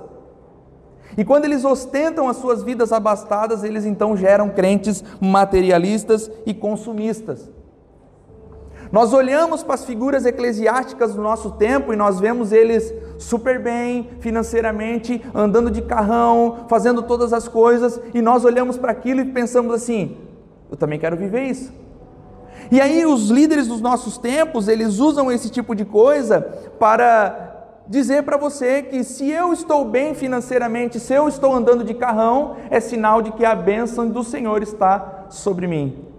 E 1.18 1.24
quando 1.24 1.46
eles 1.46 1.64
ostentam 1.64 2.28
as 2.28 2.38
suas 2.38 2.64
vidas 2.64 2.92
abastadas, 2.92 3.64
eles 3.64 3.86
então 3.86 4.18
geram 4.18 4.50
crentes 4.50 5.04
materialistas 5.22 6.30
e 6.46 6.54
consumistas. 6.54 7.50
Nós 8.94 9.12
olhamos 9.12 9.64
para 9.64 9.74
as 9.74 9.86
figuras 9.86 10.24
eclesiásticas 10.24 11.16
do 11.16 11.22
nosso 11.24 11.50
tempo 11.50 11.92
e 11.92 11.96
nós 11.96 12.20
vemos 12.20 12.52
eles 12.52 12.94
super 13.18 13.60
bem 13.60 14.08
financeiramente, 14.20 15.20
andando 15.34 15.72
de 15.72 15.82
carrão, 15.82 16.68
fazendo 16.70 17.02
todas 17.02 17.34
as 17.34 17.48
coisas, 17.48 18.00
e 18.14 18.22
nós 18.22 18.46
olhamos 18.46 18.78
para 18.78 18.92
aquilo 18.92 19.22
e 19.22 19.26
pensamos 19.26 19.74
assim: 19.74 20.16
eu 20.70 20.78
também 20.78 21.00
quero 21.00 21.18
viver 21.18 21.42
isso. 21.42 21.74
E 22.72 22.80
aí 22.80 23.04
os 23.04 23.32
líderes 23.32 23.68
dos 23.68 23.82
nossos 23.82 24.20
tempos, 24.20 24.68
eles 24.68 25.00
usam 25.00 25.32
esse 25.32 25.50
tipo 25.50 25.74
de 25.74 25.86
coisa 25.86 26.42
para 26.78 27.66
dizer 27.88 28.22
para 28.22 28.38
você 28.38 28.84
que 28.84 29.04
se 29.04 29.28
eu 29.28 29.52
estou 29.52 29.86
bem 29.86 30.14
financeiramente, 30.14 31.00
se 31.00 31.16
eu 31.16 31.28
estou 31.28 31.52
andando 31.52 31.84
de 31.84 31.96
carrão, 31.96 32.58
é 32.70 32.80
sinal 32.80 33.24
de 33.24 33.32
que 33.32 33.44
a 33.44 33.56
bênção 33.56 34.08
do 34.08 34.24
Senhor 34.24 34.62
está 34.62 35.26
sobre 35.30 35.66
mim. 35.66 36.13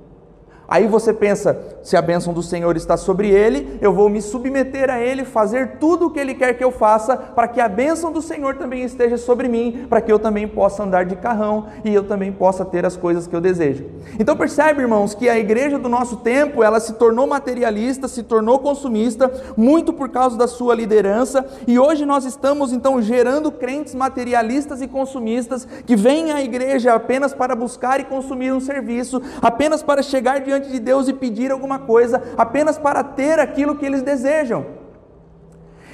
Aí 0.66 0.86
você 0.86 1.12
pensa, 1.12 1.58
se 1.82 1.96
a 1.96 2.02
bênção 2.02 2.32
do 2.32 2.42
Senhor 2.42 2.76
está 2.76 2.96
sobre 2.96 3.28
ele, 3.28 3.78
eu 3.80 3.92
vou 3.92 4.08
me 4.08 4.22
submeter 4.22 4.90
a 4.90 4.98
ele, 5.00 5.24
fazer 5.24 5.76
tudo 5.78 6.06
o 6.06 6.10
que 6.10 6.18
ele 6.18 6.34
quer 6.34 6.54
que 6.54 6.64
eu 6.64 6.72
faça, 6.72 7.16
para 7.16 7.46
que 7.46 7.60
a 7.60 7.68
bênção 7.68 8.10
do 8.10 8.22
Senhor 8.22 8.56
também 8.56 8.82
esteja 8.82 9.18
sobre 9.18 9.48
mim, 9.48 9.86
para 9.88 10.00
que 10.00 10.10
eu 10.10 10.18
também 10.18 10.48
possa 10.48 10.82
andar 10.82 11.04
de 11.04 11.16
carrão 11.16 11.66
e 11.84 11.92
eu 11.92 12.04
também 12.04 12.32
possa 12.32 12.64
ter 12.64 12.86
as 12.86 12.96
coisas 12.96 13.26
que 13.26 13.36
eu 13.36 13.40
desejo. 13.40 13.84
Então 14.18 14.36
percebe, 14.36 14.80
irmãos, 14.80 15.14
que 15.14 15.28
a 15.28 15.38
igreja 15.38 15.78
do 15.78 15.88
nosso 15.88 16.16
tempo, 16.16 16.62
ela 16.62 16.80
se 16.80 16.94
tornou 16.94 17.26
materialista, 17.26 18.08
se 18.08 18.22
tornou 18.22 18.58
consumista, 18.58 19.30
muito 19.56 19.92
por 19.92 20.08
causa 20.08 20.38
da 20.38 20.48
sua 20.48 20.74
liderança, 20.74 21.44
e 21.66 21.78
hoje 21.78 22.06
nós 22.06 22.24
estamos 22.24 22.72
então 22.72 23.02
gerando 23.02 23.52
crentes 23.52 23.94
materialistas 23.94 24.80
e 24.80 24.88
consumistas 24.88 25.68
que 25.86 25.94
vêm 25.94 26.32
à 26.32 26.42
igreja 26.42 26.94
apenas 26.94 27.34
para 27.34 27.54
buscar 27.54 28.00
e 28.00 28.04
consumir 28.04 28.52
um 28.52 28.60
serviço, 28.60 29.20
apenas 29.42 29.82
para 29.82 30.02
chegar 30.02 30.40
diante 30.40 30.53
diante 30.54 30.70
de 30.70 30.78
Deus 30.78 31.08
e 31.08 31.12
pedir 31.12 31.50
alguma 31.50 31.80
coisa 31.80 32.22
apenas 32.36 32.78
para 32.78 33.02
ter 33.02 33.38
aquilo 33.38 33.76
que 33.76 33.84
eles 33.84 34.02
desejam. 34.02 34.64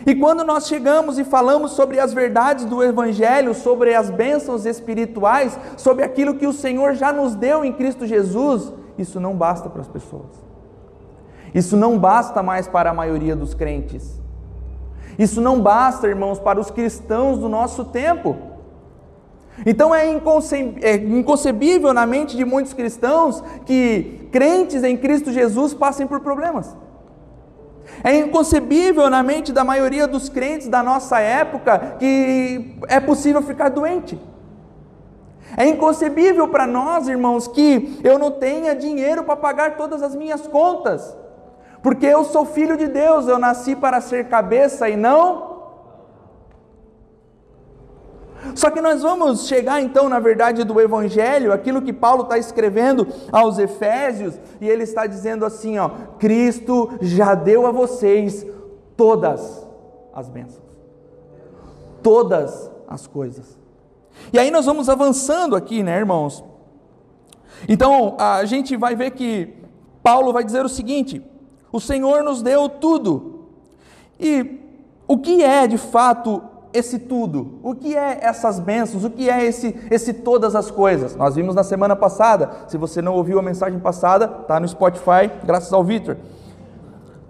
E 0.07 0.15
quando 0.15 0.45
nós 0.45 0.67
chegamos 0.67 1.19
e 1.19 1.25
falamos 1.25 1.73
sobre 1.73 2.01
as 2.01 2.13
verdades 2.13 2.65
do 2.65 2.83
Evangelho, 2.83 3.55
sobre 3.55 3.95
as 3.95 4.09
bênçãos 4.11 4.65
espirituais, 4.65 5.59
sobre 5.77 6.05
aquilo 6.05 6.35
que 6.35 6.47
o 6.47 6.53
Senhor 6.53 6.95
já 6.95 7.13
nos 7.13 7.35
deu 7.35 7.65
em 7.65 7.73
Cristo 7.73 8.07
Jesus, 8.07 8.73
isso 8.97 9.21
não 9.21 9.35
basta 9.35 9.69
para 9.69 9.83
as 9.83 9.89
pessoas. 9.89 10.51
Isso 11.55 11.77
não 11.77 11.99
basta 11.99 12.43
mais 12.43 12.67
para 12.67 12.91
a 12.91 12.95
maioria 12.95 13.37
dos 13.37 13.55
crentes. 13.55 14.21
Isso 15.19 15.41
não 15.41 15.61
basta, 15.61 16.09
irmãos, 16.09 16.39
para 16.39 16.61
os 16.61 16.71
cristãos 16.71 17.39
do 17.39 17.49
nosso 17.49 17.85
tempo. 17.85 18.50
Então 19.67 19.95
é, 19.95 20.07
é 20.07 20.95
inconcebível 20.97 21.93
na 21.93 22.07
mente 22.07 22.37
de 22.37 22.45
muitos 22.45 22.73
cristãos 22.73 23.43
que 23.67 24.29
crentes 24.33 24.83
em 24.83 24.97
Cristo 24.97 25.33
Jesus 25.33 25.75
passem 25.75 26.07
por 26.07 26.21
problemas. 26.21 26.75
É 28.03 28.17
inconcebível 28.17 29.11
na 29.11 29.23
mente 29.23 29.53
da 29.53 29.65
maioria 29.65 30.07
dos 30.07 30.29
crentes 30.29 30.69
da 30.69 30.83
nossa 30.83 31.19
época 31.19 31.97
que 31.99 32.77
é 32.89 33.01
possível 33.01 33.43
ficar 33.43 33.69
doente. 33.69 34.19
É 35.57 35.67
inconcebível 35.67 36.47
para 36.49 36.67
nós, 36.67 37.09
irmãos, 37.09 37.49
que 37.49 37.99
eu 38.05 38.19
não 38.19 38.31
tenha 38.31 38.75
dinheiro 38.75 39.25
para 39.25 39.37
pagar 39.37 39.77
todas 39.77 40.01
as 40.03 40.15
minhas 40.15 40.47
contas, 40.47 41.15
porque 41.83 42.07
eu 42.07 42.25
sou 42.25 42.47
filho 42.47 42.77
de 42.77 42.87
Deus, 42.87 43.27
eu 43.27 43.39
nasci 43.39 43.75
para 43.75 44.01
ser 44.01 44.29
cabeça 44.29 44.89
e 44.89 44.97
não 44.97 45.50
só 48.55 48.71
que 48.71 48.81
nós 48.81 49.03
vamos 49.03 49.47
chegar 49.47 49.81
então, 49.81 50.09
na 50.09 50.19
verdade, 50.19 50.65
do 50.65 50.81
Evangelho, 50.81 51.53
aquilo 51.53 51.83
que 51.83 51.93
Paulo 51.93 52.23
está 52.23 52.39
escrevendo 52.39 53.07
aos 53.31 53.59
Efésios, 53.59 54.39
e 54.61 54.69
ele 54.69 54.85
está 54.85 55.07
dizendo 55.07 55.45
assim: 55.45 55.79
ó, 55.79 55.91
Cristo 56.19 56.91
já 57.01 57.35
deu 57.35 57.67
a 57.67 57.71
vocês 57.71 58.47
todas 58.97 59.67
as 60.13 60.29
bênçãos, 60.29 60.65
todas 62.03 62.71
as 62.89 63.07
coisas. 63.07 63.59
E 64.33 64.39
aí 64.39 64.51
nós 64.51 64.67
vamos 64.67 64.89
avançando 64.89 65.57
aqui, 65.57 65.83
né, 65.83 65.97
irmãos? 65.97 66.45
Então 67.69 68.17
a 68.19 68.45
gente 68.45 68.77
vai 68.77 68.95
ver 68.95 69.13
que 69.13 69.55
Paulo 70.03 70.33
vai 70.33 70.45
dizer 70.45 70.65
o 70.65 70.69
seguinte: 70.69 71.23
o 71.73 71.81
Senhor 71.81 72.23
nos 72.23 72.43
deu 72.43 72.69
tudo. 72.69 73.49
E 74.19 74.61
o 75.07 75.19
que 75.19 75.43
é 75.43 75.67
de 75.67 75.79
fato 75.79 76.43
esse 76.73 76.99
tudo? 76.99 77.59
O 77.63 77.75
que 77.75 77.97
é 77.97 78.19
essas 78.23 78.59
bênçãos? 78.59 79.05
O 79.05 79.11
que 79.11 79.29
é 79.29 79.45
esse, 79.45 79.77
esse 79.91 80.13
todas 80.13 80.55
as 80.55 80.71
coisas? 80.71 81.17
Nós 81.17 81.35
vimos 81.35 81.55
na 81.55 81.65
semana 81.65 81.97
passada. 81.97 82.51
Se 82.69 82.77
você 82.77 83.03
não 83.03 83.15
ouviu 83.15 83.39
a 83.39 83.43
mensagem 83.43 83.79
passada, 83.79 84.41
está 84.43 84.59
no 84.61 84.69
Spotify, 84.69 85.31
graças 85.45 85.73
ao 85.73 85.83
Vitor. 85.83 86.17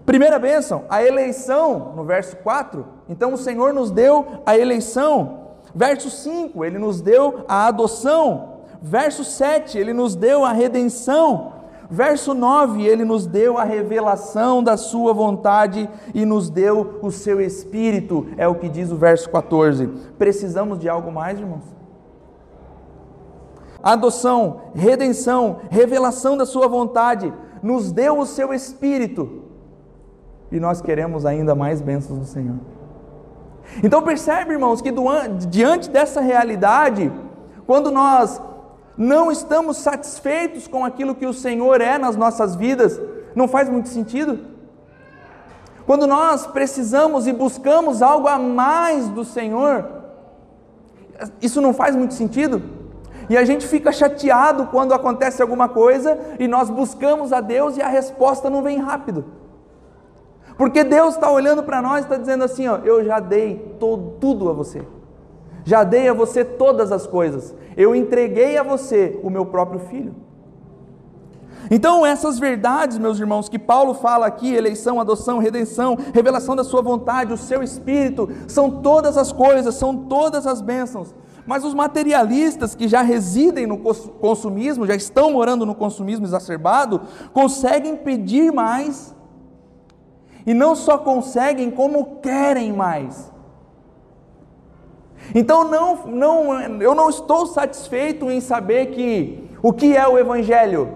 Primeira 0.04 0.38
bênção, 0.38 0.84
a 0.88 1.04
eleição, 1.04 1.92
no 1.94 2.04
verso 2.04 2.36
4. 2.38 2.84
Então 3.08 3.32
o 3.32 3.38
Senhor 3.38 3.72
nos 3.72 3.90
deu 3.90 4.42
a 4.44 4.58
eleição. 4.58 5.38
Verso 5.74 6.10
5, 6.10 6.64
ele 6.64 6.78
nos 6.78 7.00
deu 7.00 7.44
a 7.46 7.66
adoção. 7.66 8.62
Verso 8.82 9.24
7, 9.24 9.78
ele 9.78 9.92
nos 9.92 10.14
deu 10.16 10.44
a 10.44 10.52
redenção. 10.52 11.59
Verso 11.90 12.34
9, 12.34 12.86
ele 12.86 13.04
nos 13.04 13.26
deu 13.26 13.58
a 13.58 13.64
revelação 13.64 14.62
da 14.62 14.76
sua 14.76 15.12
vontade 15.12 15.90
e 16.14 16.24
nos 16.24 16.48
deu 16.48 17.00
o 17.02 17.10
seu 17.10 17.40
espírito, 17.40 18.28
é 18.36 18.46
o 18.46 18.54
que 18.54 18.68
diz 18.68 18.92
o 18.92 18.96
verso 18.96 19.28
14. 19.28 19.88
Precisamos 20.16 20.78
de 20.78 20.88
algo 20.88 21.10
mais, 21.10 21.40
irmãos? 21.40 21.64
Adoção, 23.82 24.60
redenção, 24.72 25.62
revelação 25.68 26.36
da 26.36 26.46
sua 26.46 26.68
vontade, 26.68 27.32
nos 27.60 27.90
deu 27.90 28.20
o 28.20 28.26
seu 28.26 28.54
espírito. 28.54 29.42
E 30.52 30.60
nós 30.60 30.80
queremos 30.80 31.26
ainda 31.26 31.56
mais 31.56 31.80
bênçãos 31.80 32.20
do 32.20 32.24
Senhor. 32.24 32.56
Então 33.82 34.02
percebe, 34.02 34.52
irmãos, 34.52 34.80
que 34.80 34.92
diante 35.48 35.90
dessa 35.90 36.20
realidade, 36.20 37.10
quando 37.66 37.90
nós 37.90 38.40
não 39.00 39.32
estamos 39.32 39.78
satisfeitos 39.78 40.68
com 40.68 40.84
aquilo 40.84 41.14
que 41.14 41.24
o 41.24 41.32
Senhor 41.32 41.80
é 41.80 41.96
nas 41.96 42.16
nossas 42.16 42.54
vidas, 42.54 43.00
não 43.34 43.48
faz 43.48 43.66
muito 43.66 43.88
sentido? 43.88 44.38
Quando 45.86 46.06
nós 46.06 46.46
precisamos 46.46 47.26
e 47.26 47.32
buscamos 47.32 48.02
algo 48.02 48.28
a 48.28 48.38
mais 48.38 49.08
do 49.08 49.24
Senhor, 49.24 49.88
isso 51.40 51.62
não 51.62 51.72
faz 51.72 51.96
muito 51.96 52.12
sentido? 52.12 52.62
E 53.30 53.38
a 53.38 53.44
gente 53.46 53.66
fica 53.66 53.90
chateado 53.90 54.66
quando 54.66 54.92
acontece 54.92 55.40
alguma 55.40 55.66
coisa 55.66 56.18
e 56.38 56.46
nós 56.46 56.68
buscamos 56.68 57.32
a 57.32 57.40
Deus 57.40 57.78
e 57.78 57.82
a 57.82 57.88
resposta 57.88 58.50
não 58.50 58.62
vem 58.62 58.76
rápido. 58.76 59.24
Porque 60.58 60.84
Deus 60.84 61.14
está 61.14 61.30
olhando 61.30 61.62
para 61.62 61.80
nós 61.80 62.00
e 62.00 62.02
está 62.02 62.18
dizendo 62.18 62.44
assim: 62.44 62.68
ó, 62.68 62.76
eu 62.84 63.02
já 63.02 63.18
dei 63.18 63.76
todo, 63.80 64.18
tudo 64.20 64.50
a 64.50 64.52
você. 64.52 64.82
Já 65.70 65.84
dei 65.84 66.08
a 66.08 66.12
você 66.12 66.44
todas 66.44 66.90
as 66.90 67.06
coisas. 67.06 67.54
Eu 67.76 67.94
entreguei 67.94 68.58
a 68.58 68.62
você 68.64 69.20
o 69.22 69.30
meu 69.30 69.46
próprio 69.46 69.78
filho. 69.78 70.16
Então, 71.70 72.04
essas 72.04 72.40
verdades, 72.40 72.98
meus 72.98 73.20
irmãos, 73.20 73.48
que 73.48 73.56
Paulo 73.56 73.94
fala 73.94 74.26
aqui, 74.26 74.52
eleição, 74.52 75.00
adoção, 75.00 75.38
redenção, 75.38 75.96
revelação 76.12 76.56
da 76.56 76.64
sua 76.64 76.82
vontade, 76.82 77.32
o 77.32 77.36
seu 77.36 77.62
espírito, 77.62 78.28
são 78.48 78.82
todas 78.82 79.16
as 79.16 79.30
coisas, 79.30 79.76
são 79.76 79.96
todas 79.96 80.44
as 80.44 80.60
bênçãos. 80.60 81.14
Mas 81.46 81.64
os 81.64 81.72
materialistas 81.72 82.74
que 82.74 82.88
já 82.88 83.02
residem 83.02 83.64
no 83.64 83.78
consumismo, 83.78 84.88
já 84.88 84.96
estão 84.96 85.30
morando 85.30 85.64
no 85.64 85.76
consumismo 85.76 86.26
exacerbado, 86.26 87.02
conseguem 87.32 87.94
pedir 87.94 88.52
mais, 88.52 89.14
e 90.44 90.52
não 90.52 90.74
só 90.74 90.98
conseguem, 90.98 91.70
como 91.70 92.16
querem 92.16 92.72
mais. 92.72 93.30
Então 95.34 95.64
não, 95.64 96.06
não, 96.06 96.80
eu 96.80 96.94
não 96.94 97.08
estou 97.08 97.46
satisfeito 97.46 98.30
em 98.30 98.40
saber 98.40 98.86
que 98.86 99.50
o 99.62 99.72
que 99.72 99.96
é 99.96 100.06
o 100.06 100.18
Evangelho? 100.18 100.88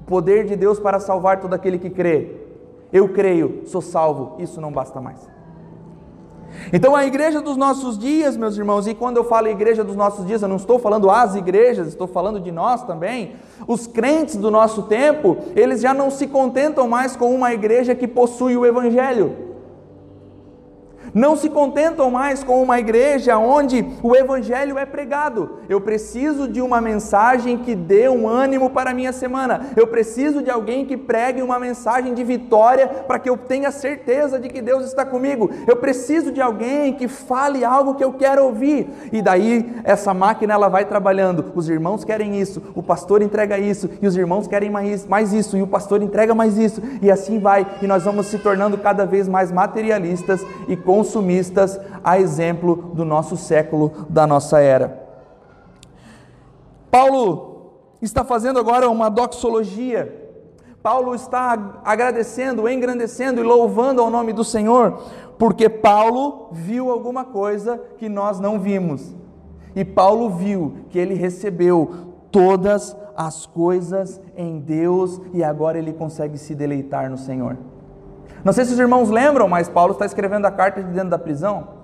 O 0.00 0.04
poder 0.04 0.44
de 0.44 0.56
Deus 0.56 0.78
para 0.78 0.98
salvar 0.98 1.40
todo 1.40 1.54
aquele 1.54 1.78
que 1.78 1.90
crê. 1.90 2.36
Eu 2.92 3.08
creio, 3.08 3.62
sou 3.66 3.80
salvo, 3.80 4.36
isso 4.38 4.60
não 4.60 4.70
basta 4.70 5.00
mais. 5.00 5.30
Então 6.72 6.94
a 6.94 7.06
igreja 7.06 7.40
dos 7.40 7.56
nossos 7.56 7.98
dias, 7.98 8.36
meus 8.36 8.56
irmãos, 8.56 8.86
e 8.86 8.94
quando 8.94 9.16
eu 9.16 9.24
falo 9.24 9.48
igreja 9.48 9.82
dos 9.82 9.96
nossos 9.96 10.26
dias, 10.26 10.42
eu 10.42 10.48
não 10.48 10.56
estou 10.56 10.78
falando 10.78 11.10
as 11.10 11.34
igrejas, 11.34 11.88
estou 11.88 12.06
falando 12.06 12.40
de 12.40 12.52
nós 12.52 12.82
também. 12.84 13.36
Os 13.66 13.86
crentes 13.86 14.36
do 14.36 14.50
nosso 14.50 14.82
tempo, 14.82 15.38
eles 15.56 15.80
já 15.80 15.94
não 15.94 16.10
se 16.10 16.26
contentam 16.26 16.86
mais 16.86 17.16
com 17.16 17.34
uma 17.34 17.54
igreja 17.54 17.94
que 17.94 18.06
possui 18.06 18.56
o 18.56 18.66
evangelho. 18.66 19.51
Não 21.14 21.36
se 21.36 21.48
contentam 21.48 22.10
mais 22.10 22.42
com 22.42 22.62
uma 22.62 22.78
igreja 22.78 23.36
onde 23.36 23.84
o 24.02 24.16
evangelho 24.16 24.78
é 24.78 24.86
pregado. 24.86 25.58
Eu 25.68 25.80
preciso 25.80 26.48
de 26.48 26.60
uma 26.60 26.80
mensagem 26.80 27.58
que 27.58 27.74
dê 27.74 28.08
um 28.08 28.28
ânimo 28.28 28.70
para 28.70 28.90
a 28.90 28.94
minha 28.94 29.12
semana. 29.12 29.66
Eu 29.76 29.86
preciso 29.86 30.42
de 30.42 30.50
alguém 30.50 30.86
que 30.86 30.96
pregue 30.96 31.42
uma 31.42 31.58
mensagem 31.58 32.14
de 32.14 32.24
vitória 32.24 32.86
para 32.88 33.18
que 33.18 33.28
eu 33.28 33.36
tenha 33.36 33.70
certeza 33.70 34.38
de 34.38 34.48
que 34.48 34.62
Deus 34.62 34.86
está 34.86 35.04
comigo. 35.04 35.50
Eu 35.66 35.76
preciso 35.76 36.32
de 36.32 36.40
alguém 36.40 36.92
que 36.94 37.08
fale 37.08 37.64
algo 37.64 37.94
que 37.94 38.04
eu 38.04 38.12
quero 38.12 38.44
ouvir. 38.44 38.88
E 39.12 39.20
daí 39.20 39.72
essa 39.84 40.14
máquina 40.14 40.54
ela 40.54 40.68
vai 40.68 40.84
trabalhando. 40.84 41.52
Os 41.54 41.68
irmãos 41.68 42.04
querem 42.04 42.40
isso, 42.40 42.62
o 42.74 42.82
pastor 42.82 43.22
entrega 43.22 43.58
isso, 43.58 43.88
e 44.00 44.06
os 44.06 44.16
irmãos 44.16 44.46
querem 44.46 44.70
mais, 44.70 45.06
mais 45.06 45.32
isso, 45.32 45.56
e 45.56 45.62
o 45.62 45.66
pastor 45.66 46.02
entrega 46.02 46.34
mais 46.34 46.56
isso, 46.56 46.82
e 47.00 47.10
assim 47.10 47.38
vai. 47.38 47.66
E 47.80 47.86
nós 47.86 48.04
vamos 48.04 48.26
se 48.26 48.38
tornando 48.38 48.78
cada 48.78 49.04
vez 49.04 49.28
mais 49.28 49.52
materialistas 49.52 50.44
e 50.68 50.76
com 50.76 51.01
consumistas, 51.02 51.80
a 52.04 52.18
exemplo 52.20 52.92
do 52.94 53.04
nosso 53.04 53.36
século, 53.36 54.06
da 54.08 54.24
nossa 54.24 54.60
era. 54.60 55.02
Paulo 56.90 57.72
está 58.00 58.24
fazendo 58.24 58.60
agora 58.60 58.88
uma 58.88 59.08
doxologia. 59.08 60.20
Paulo 60.80 61.14
está 61.14 61.80
agradecendo, 61.84 62.68
engrandecendo 62.68 63.40
e 63.40 63.44
louvando 63.44 64.00
ao 64.00 64.10
nome 64.10 64.32
do 64.32 64.44
Senhor, 64.44 65.00
porque 65.38 65.68
Paulo 65.68 66.48
viu 66.52 66.90
alguma 66.90 67.24
coisa 67.24 67.80
que 67.98 68.08
nós 68.08 68.38
não 68.38 68.60
vimos. 68.60 69.14
E 69.74 69.84
Paulo 69.84 70.30
viu 70.30 70.84
que 70.90 70.98
ele 70.98 71.14
recebeu 71.14 71.90
todas 72.30 72.96
as 73.16 73.46
coisas 73.46 74.20
em 74.36 74.58
Deus 74.58 75.20
e 75.32 75.42
agora 75.42 75.78
ele 75.78 75.92
consegue 75.92 76.38
se 76.38 76.54
deleitar 76.54 77.10
no 77.10 77.18
Senhor. 77.18 77.56
Não 78.44 78.52
sei 78.52 78.64
se 78.64 78.72
os 78.72 78.78
irmãos 78.78 79.08
lembram, 79.08 79.48
mas 79.48 79.68
Paulo 79.68 79.92
está 79.92 80.04
escrevendo 80.04 80.46
a 80.46 80.50
carta 80.50 80.82
de 80.82 80.90
dentro 80.90 81.10
da 81.10 81.18
prisão. 81.18 81.82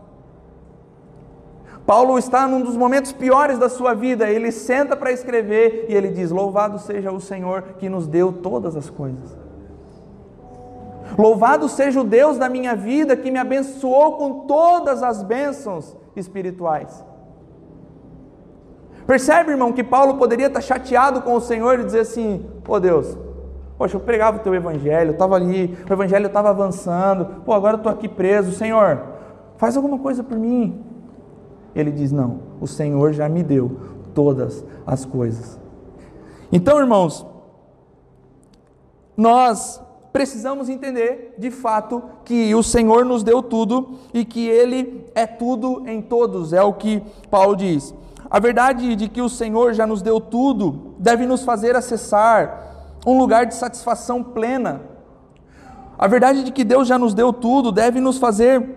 Paulo 1.87 2.19
está 2.19 2.47
num 2.47 2.61
dos 2.61 2.77
momentos 2.77 3.13
piores 3.13 3.59
da 3.59 3.69
sua 3.69 3.95
vida, 3.95 4.29
ele 4.29 4.53
senta 4.53 4.95
para 4.95 5.11
escrever 5.11 5.87
e 5.89 5.95
ele 5.95 6.09
diz: 6.09 6.31
Louvado 6.31 6.79
seja 6.79 7.11
o 7.11 7.21
Senhor 7.21 7.63
que 7.79 7.89
nos 7.89 8.07
deu 8.07 8.33
todas 8.33 8.77
as 8.77 8.91
coisas. 8.91 9.37
Louvado 11.17 11.69
seja 11.69 12.01
o 12.01 12.05
Deus 12.05 12.37
da 12.37 12.49
minha 12.49 12.77
vida 12.77 13.17
que 13.17 13.31
me 13.31 13.39
abençoou 13.39 14.19
com 14.19 14.41
todas 14.41 15.03
as 15.03 15.23
bênçãos 15.23 15.97
espirituais. 16.15 17.03
Percebe, 19.07 19.53
irmão, 19.53 19.73
que 19.73 19.83
Paulo 19.83 20.19
poderia 20.19 20.49
estar 20.49 20.61
chateado 20.61 21.23
com 21.23 21.35
o 21.35 21.41
Senhor 21.41 21.81
e 21.81 21.85
dizer 21.85 22.01
assim: 22.01 22.45
Ô 22.69 22.75
oh 22.75 22.81
Deus, 22.81 23.17
Poxa, 23.79 23.97
eu 23.97 24.01
pregava 24.01 24.39
o 24.39 24.41
teu 24.41 24.53
evangelho, 24.53 25.11
eu 25.11 25.13
estava 25.13 25.37
ali, 25.37 25.79
o 25.89 25.93
evangelho 25.93 26.27
estava 26.27 26.51
avançando, 26.51 27.43
pô, 27.45 27.53
agora 27.53 27.75
eu 27.75 27.79
estou 27.79 27.93
aqui 27.93 28.09
preso, 28.09 28.51
Senhor, 28.51 29.01
faz 29.57 29.77
alguma 29.77 30.01
coisa 30.01 30.25
por 30.25 30.37
mim. 30.37 30.85
Ele 31.77 31.93
diz: 31.93 32.11
Não, 32.11 32.41
o 32.61 32.67
Senhor 32.67 33.13
já 33.13 33.29
me 33.29 33.45
deu 33.45 33.79
todas 34.13 34.65
as 34.85 35.05
coisas. 35.05 35.61
Então, 36.51 36.81
irmãos, 36.81 37.25
nós 39.17 39.81
precisamos 40.13 40.69
entender 40.69 41.37
de 41.39 41.51
fato 41.51 42.03
que 42.25 42.53
o 42.55 42.63
Senhor 42.65 43.05
nos 43.05 43.23
deu 43.23 43.41
tudo 43.41 43.99
e 44.13 44.25
que 44.25 44.49
Ele 44.49 45.07
é 45.15 45.25
tudo 45.25 45.85
em 45.87 46.03
todos, 46.03 46.53
é 46.53 46.63
o 46.63 46.73
que 46.73 47.01
Paulo 47.31 47.55
diz. 47.55 47.95
A 48.31 48.41
verdade 48.41 48.97
de 48.97 49.09
que 49.09 49.23
o 49.23 49.29
Senhor 49.29 49.73
já 49.73 49.87
nos 49.87 50.03
deu 50.03 50.21
tudo 50.21 50.95
deve 50.99 51.27
nos 51.27 51.45
fazer 51.45 51.77
acessar 51.77 52.68
um 53.07 53.19
lugar 53.19 53.47
de 53.47 53.55
satisfação 53.55 54.23
plena. 54.23 54.81
A 55.99 56.07
verdade 56.07 56.45
de 56.45 56.53
que 56.53 56.65
Deus 56.65 56.87
já 56.87 56.99
nos 56.99 57.15
deu 57.15 57.33
tudo 57.33 57.73
deve 57.73 58.01
nos 58.01 58.19
fazer, 58.19 58.77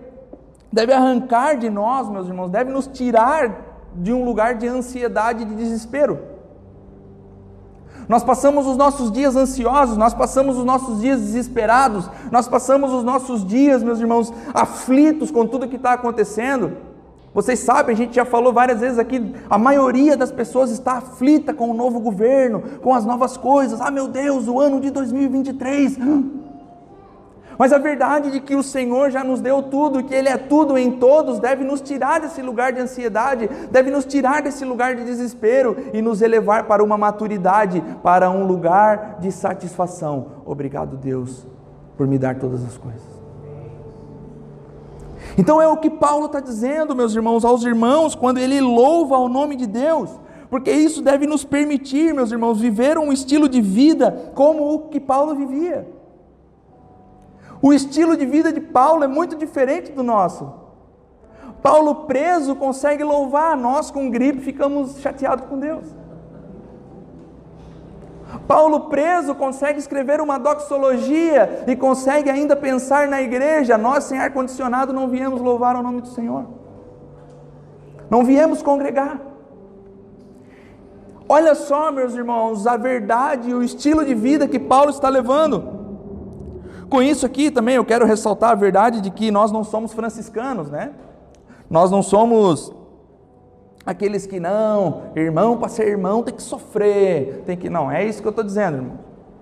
deve 0.72 0.92
arrancar 0.92 1.56
de 1.56 1.70
nós, 1.70 2.08
meus 2.08 2.26
irmãos, 2.26 2.50
deve 2.50 2.70
nos 2.70 2.86
tirar 2.86 3.72
de 3.94 4.12
um 4.12 4.24
lugar 4.24 4.54
de 4.54 4.66
ansiedade 4.66 5.42
e 5.42 5.46
de 5.46 5.54
desespero. 5.54 6.18
Nós 8.08 8.24
passamos 8.24 8.66
os 8.66 8.76
nossos 8.76 9.12
dias 9.12 9.36
ansiosos, 9.36 9.96
nós 9.96 10.12
passamos 10.12 10.58
os 10.58 10.64
nossos 10.64 11.00
dias 11.00 11.20
desesperados, 11.20 12.10
nós 12.30 12.48
passamos 12.48 12.92
os 12.92 13.04
nossos 13.04 13.46
dias, 13.46 13.82
meus 13.82 14.00
irmãos, 14.00 14.32
aflitos 14.52 15.30
com 15.30 15.46
tudo 15.46 15.68
que 15.68 15.76
está 15.76 15.92
acontecendo. 15.92 16.76
Vocês 17.34 17.60
sabem, 17.60 17.94
a 17.94 17.96
gente 17.96 18.14
já 18.14 18.26
falou 18.26 18.52
várias 18.52 18.80
vezes 18.80 18.98
aqui, 18.98 19.34
a 19.48 19.56
maioria 19.56 20.16
das 20.16 20.30
pessoas 20.30 20.70
está 20.70 20.98
aflita 20.98 21.54
com 21.54 21.70
o 21.70 21.74
novo 21.74 21.98
governo, 21.98 22.62
com 22.82 22.94
as 22.94 23.06
novas 23.06 23.38
coisas. 23.38 23.80
Ah, 23.80 23.90
meu 23.90 24.06
Deus, 24.06 24.48
o 24.48 24.60
ano 24.60 24.78
de 24.78 24.90
2023. 24.90 25.98
Mas 27.56 27.72
a 27.72 27.78
verdade 27.78 28.30
de 28.30 28.40
que 28.40 28.54
o 28.54 28.62
Senhor 28.62 29.10
já 29.10 29.24
nos 29.24 29.40
deu 29.40 29.62
tudo, 29.62 30.02
que 30.04 30.14
Ele 30.14 30.28
é 30.28 30.36
tudo 30.36 30.76
em 30.76 30.90
todos, 30.90 31.38
deve 31.38 31.64
nos 31.64 31.80
tirar 31.80 32.20
desse 32.20 32.42
lugar 32.42 32.72
de 32.72 32.80
ansiedade, 32.80 33.48
deve 33.70 33.90
nos 33.90 34.04
tirar 34.04 34.42
desse 34.42 34.64
lugar 34.64 34.94
de 34.94 35.04
desespero 35.04 35.76
e 35.92 36.02
nos 36.02 36.20
elevar 36.20 36.64
para 36.64 36.84
uma 36.84 36.98
maturidade, 36.98 37.82
para 38.02 38.30
um 38.30 38.46
lugar 38.46 39.18
de 39.20 39.32
satisfação. 39.32 40.26
Obrigado, 40.44 40.96
Deus, 40.96 41.46
por 41.96 42.06
me 42.06 42.18
dar 42.18 42.38
todas 42.38 42.64
as 42.64 42.76
coisas. 42.76 43.21
Então 45.36 45.60
é 45.60 45.66
o 45.66 45.76
que 45.76 45.90
Paulo 45.90 46.26
está 46.26 46.40
dizendo, 46.40 46.94
meus 46.94 47.14
irmãos, 47.14 47.44
aos 47.44 47.64
irmãos, 47.64 48.14
quando 48.14 48.38
ele 48.38 48.60
louva 48.60 49.16
o 49.18 49.28
nome 49.28 49.56
de 49.56 49.66
Deus, 49.66 50.10
porque 50.50 50.70
isso 50.70 51.02
deve 51.02 51.26
nos 51.26 51.44
permitir, 51.44 52.12
meus 52.12 52.30
irmãos, 52.30 52.60
viver 52.60 52.98
um 52.98 53.12
estilo 53.12 53.48
de 53.48 53.60
vida 53.60 54.32
como 54.34 54.74
o 54.74 54.88
que 54.88 55.00
Paulo 55.00 55.34
vivia. 55.34 55.88
O 57.62 57.72
estilo 57.72 58.16
de 58.16 58.26
vida 58.26 58.52
de 58.52 58.60
Paulo 58.60 59.04
é 59.04 59.08
muito 59.08 59.36
diferente 59.36 59.92
do 59.92 60.02
nosso. 60.02 60.52
Paulo 61.62 62.06
preso 62.06 62.56
consegue 62.56 63.04
louvar, 63.04 63.56
nós 63.56 63.90
com 63.90 64.10
gripe 64.10 64.40
ficamos 64.40 64.98
chateados 65.00 65.46
com 65.46 65.58
Deus. 65.58 66.01
Paulo 68.40 68.80
preso 68.88 69.34
consegue 69.34 69.78
escrever 69.78 70.20
uma 70.20 70.38
doxologia 70.38 71.64
e 71.66 71.76
consegue 71.76 72.30
ainda 72.30 72.56
pensar 72.56 73.08
na 73.08 73.20
igreja. 73.20 73.78
Nós, 73.78 74.04
sem 74.04 74.18
ar-condicionado, 74.18 74.92
não 74.92 75.08
viemos 75.08 75.40
louvar 75.40 75.76
o 75.76 75.82
nome 75.82 76.00
do 76.00 76.08
Senhor. 76.08 76.46
Não 78.10 78.24
viemos 78.24 78.62
congregar. 78.62 79.20
Olha 81.28 81.54
só, 81.54 81.90
meus 81.90 82.14
irmãos, 82.14 82.66
a 82.66 82.76
verdade 82.76 83.50
e 83.50 83.54
o 83.54 83.62
estilo 83.62 84.04
de 84.04 84.14
vida 84.14 84.48
que 84.48 84.58
Paulo 84.58 84.90
está 84.90 85.08
levando. 85.08 85.80
Com 86.90 87.00
isso 87.00 87.24
aqui 87.24 87.50
também 87.50 87.76
eu 87.76 87.84
quero 87.84 88.04
ressaltar 88.04 88.50
a 88.50 88.54
verdade 88.54 89.00
de 89.00 89.10
que 89.10 89.30
nós 89.30 89.50
não 89.50 89.64
somos 89.64 89.94
franciscanos, 89.94 90.70
né? 90.70 90.90
Nós 91.70 91.90
não 91.90 92.02
somos 92.02 92.70
Aqueles 93.84 94.26
que 94.26 94.38
não, 94.38 95.02
irmão, 95.16 95.56
para 95.56 95.68
ser 95.68 95.88
irmão 95.88 96.22
tem 96.22 96.34
que 96.34 96.42
sofrer, 96.42 97.42
tem 97.44 97.56
que 97.56 97.68
não 97.68 97.90
é 97.90 98.04
isso 98.04 98.22
que 98.22 98.28
eu 98.28 98.30
estou 98.30 98.44
dizendo, 98.44 98.76
irmão. 98.76 98.98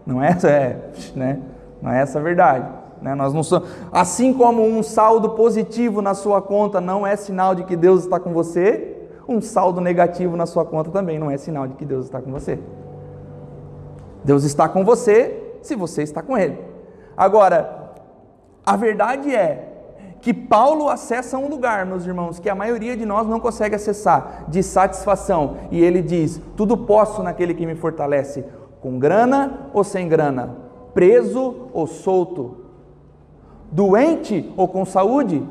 Não 0.07 0.23
é, 0.23 0.31
é, 0.45 0.91
né? 1.15 1.41
Não 1.83 1.91
é 1.91 2.01
essa 2.01 2.19
a 2.19 2.23
verdade. 2.23 2.67
Né? 3.03 3.15
Nós 3.15 3.33
não 3.33 3.43
somos, 3.43 3.69
assim 3.93 4.33
como 4.33 4.63
um 4.63 4.83
saldo 4.83 5.31
positivo 5.31 6.03
na 6.03 6.15
sua 6.15 6.41
conta 6.41 6.81
não 6.81 7.07
é 7.07 7.17
sinal 7.17 7.55
de 7.55 7.65
que 7.65 7.77
Deus 7.77 8.05
está 8.05 8.19
com 8.19 8.33
você, 8.33 8.97
um 9.29 9.41
saldo 9.41 9.81
negativo 9.81 10.37
na 10.37 10.47
sua 10.47 10.65
conta 10.65 10.91
também 10.91 11.19
não 11.19 11.31
é 11.31 11.37
sinal 11.37 11.69
de 11.69 11.75
que 11.75 11.85
Deus 11.85 12.07
está 12.07 12.21
com 12.21 12.31
você. 12.31 12.59
Deus 14.25 14.45
está 14.45 14.69
com 14.69 14.85
você 14.85 15.55
se 15.63 15.75
você 15.75 16.03
está 16.03 16.23
com 16.23 16.37
Ele. 16.37 16.59
Agora, 17.17 17.93
a 18.65 18.77
verdade 18.77 19.35
é 19.35 19.80
que 20.21 20.35
Paulo 20.35 20.89
acessa 20.89 21.39
um 21.39 21.49
lugar, 21.49 21.87
meus 21.87 22.05
irmãos, 22.07 22.39
que 22.39 22.49
a 22.49 22.55
maioria 22.55 22.97
de 22.97 23.07
nós 23.07 23.27
não 23.27 23.41
consegue 23.41 23.75
acessar, 23.75 24.45
de 24.49 24.63
satisfação. 24.63 25.57
E 25.71 25.81
ele 25.83 26.03
diz: 26.03 26.41
Tudo 26.57 26.77
posso 26.77 27.23
naquele 27.23 27.55
que 27.55 27.67
me 27.67 27.75
fortalece, 27.75 28.45
com 28.81 28.99
grana 28.99 29.71
ou 29.73 29.83
sem 29.83 30.09
grana, 30.09 30.57
preso 30.93 31.69
ou 31.73 31.87
solto, 31.87 32.57
doente 33.71 34.53
ou 34.57 34.69
com 34.69 34.85
saúde, 34.85 35.43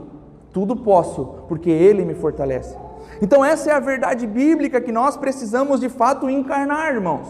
tudo 0.52 0.76
posso, 0.76 1.26
porque 1.48 1.70
ele 1.70 2.06
me 2.06 2.14
fortalece. 2.14 2.76
Então, 3.22 3.44
essa 3.44 3.72
é 3.72 3.74
a 3.74 3.80
verdade 3.80 4.26
bíblica 4.26 4.80
que 4.80 4.92
nós 4.92 5.18
precisamos 5.18 5.80
de 5.80 5.90
fato 5.90 6.30
encarnar, 6.30 6.94
irmãos. 6.94 7.28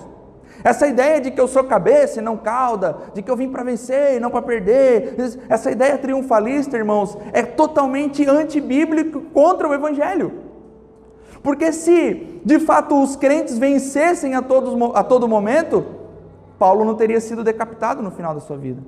Essa 0.63 0.88
ideia 0.88 1.22
de 1.22 1.32
que 1.32 1.39
eu 1.39 1.48
sou 1.48 1.63
cabeça 1.63 2.19
e 2.19 2.24
não 2.24 2.38
cauda, 2.38 2.98
de 3.13 3.22
que 3.22 3.32
eu 3.32 3.36
vim 3.36 3.50
para 3.50 3.63
vencer 3.63 4.15
e 4.15 4.19
não 4.19 4.30
para 4.30 4.41
perder, 4.41 5.15
essa 5.48 5.72
ideia 5.72 5.98
triunfalista, 5.98 6.78
irmãos, 6.78 7.17
é 7.32 7.43
totalmente 7.43 8.28
antibíblico 8.28 9.22
contra 9.34 9.67
o 9.67 9.74
Evangelho. 9.74 10.50
Porque 11.41 11.72
se 11.72 12.41
de 12.43 12.60
fato 12.60 13.02
os 13.02 13.15
crentes 13.15 13.58
vencessem 13.58 14.36
a, 14.36 14.41
todos, 14.41 14.78
a 14.93 15.04
todo 15.04 15.28
momento, 15.28 15.86
Paulo 16.58 16.84
não 16.84 16.95
teria 16.95 17.22
sido 17.22 17.43
decapitado 17.43 18.02
no 18.02 18.12
final 18.12 18.34
da 18.34 18.41
sua 18.41 18.58
vida. 18.58 18.82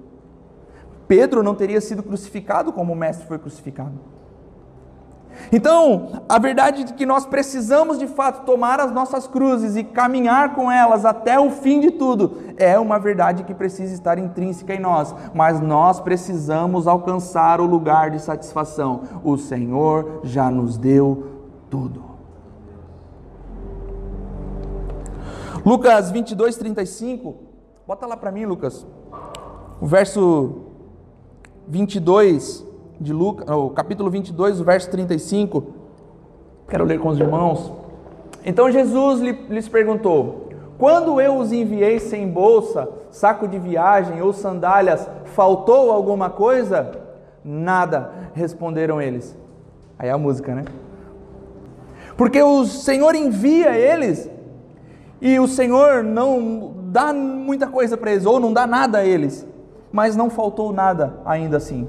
Pedro 1.08 1.42
não 1.42 1.56
teria 1.56 1.80
sido 1.80 2.04
crucificado 2.04 2.74
como 2.74 2.94
o 2.94 2.96
Mestre 2.96 3.28
foi 3.28 3.40
crucificado. 3.40 3.94
Então, 5.52 6.24
a 6.28 6.40
verdade 6.40 6.84
é 6.84 6.86
que 6.86 7.06
nós 7.06 7.26
precisamos 7.26 8.00
de 8.00 8.08
fato 8.08 8.46
tomar 8.46 8.80
as 8.80 8.92
nossas 8.92 9.28
cruzes 9.28 9.76
e 9.76 9.84
caminhar 9.84 10.56
com 10.56 10.72
elas 10.72 11.06
até 11.06 11.40
o 11.40 11.50
fim 11.50 11.80
de 11.80 11.92
tudo, 11.92 12.38
é 12.58 12.80
uma 12.80 13.00
verdade 13.00 13.44
que 13.44 13.54
precisa 13.54 13.94
estar 13.94 14.18
intrínseca 14.18 14.74
em 14.74 14.80
nós, 14.80 15.14
mas 15.34 15.60
nós 15.60 16.00
precisamos 16.00 16.88
alcançar 16.88 17.60
o 17.60 17.66
lugar 17.66 18.12
de 18.12 18.20
satisfação. 18.20 19.04
O 19.24 19.38
Senhor 19.38 20.22
já 20.24 20.50
nos 20.50 20.78
deu 20.78 21.28
tudo. 21.70 22.12
Lucas 25.66 26.10
22, 26.12 26.58
35. 26.58 27.36
Bota 27.86 28.06
lá 28.08 28.18
para 28.18 28.32
mim, 28.32 28.46
Lucas. 28.46 28.86
O 29.80 29.86
verso 29.86 30.72
22 31.68 32.71
de 33.02 33.12
Lucas, 33.12 33.50
o 33.50 33.72
capítulo 33.72 34.12
22, 34.12 34.62
o 34.62 34.64
verso 34.64 34.90
35. 34.92 35.64
Quero 36.70 36.86
ler 36.86 37.00
com 37.00 37.10
os 37.10 37.20
irmãos. 37.20 37.74
Então 38.46 38.72
Jesus 38.72 39.20
lhes 39.20 39.68
perguntou: 39.68 40.50
Quando 40.78 41.20
eu 41.20 41.38
os 41.38 41.52
enviei 41.52 42.00
sem 42.00 42.30
bolsa, 42.30 42.88
saco 43.10 43.48
de 43.48 43.58
viagem 43.58 44.22
ou 44.22 44.32
sandálias, 44.32 45.10
faltou 45.26 45.92
alguma 45.92 46.30
coisa? 46.30 46.92
Nada, 47.44 48.12
responderam 48.36 49.02
eles. 49.02 49.36
Aí 49.98 50.10
é 50.10 50.12
a 50.12 50.18
música, 50.18 50.54
né? 50.54 50.66
Porque 52.16 52.42
o 52.42 52.66
Senhor 52.66 53.16
envia 53.16 53.76
eles 53.76 54.30
e 55.20 55.40
o 55.40 55.48
Senhor 55.48 56.04
não 56.04 56.74
dá 56.84 57.12
muita 57.12 57.66
coisa 57.66 57.98
para 57.98 58.12
eles, 58.12 58.28
ou 58.28 58.40
não 58.40 58.54
dá 58.54 58.68
nada 58.68 59.00
a 59.00 59.06
eles, 59.06 59.48
mas 59.92 60.16
não 60.16 60.30
faltou 60.30 60.72
nada 60.72 61.16
ainda 61.26 61.58
assim. 61.58 61.88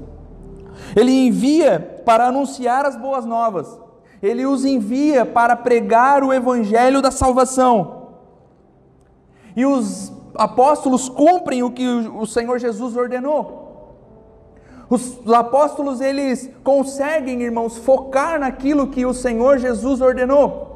Ele 0.95 1.27
envia 1.27 2.01
para 2.05 2.27
anunciar 2.27 2.85
as 2.85 2.95
boas 2.95 3.25
novas, 3.25 3.79
ele 4.21 4.45
os 4.45 4.63
envia 4.63 5.25
para 5.25 5.55
pregar 5.55 6.23
o 6.23 6.33
evangelho 6.33 7.01
da 7.01 7.11
salvação. 7.11 8.03
E 9.55 9.65
os 9.65 10.11
apóstolos 10.35 11.09
cumprem 11.09 11.61
o 11.61 11.71
que 11.71 11.87
o 11.87 12.25
Senhor 12.25 12.57
Jesus 12.57 12.95
ordenou. 12.95 13.61
Os 14.89 15.19
apóstolos 15.31 16.01
eles 16.01 16.49
conseguem, 16.63 17.41
irmãos, 17.41 17.77
focar 17.77 18.39
naquilo 18.39 18.87
que 18.87 19.05
o 19.05 19.13
Senhor 19.13 19.57
Jesus 19.57 20.01
ordenou. 20.01 20.71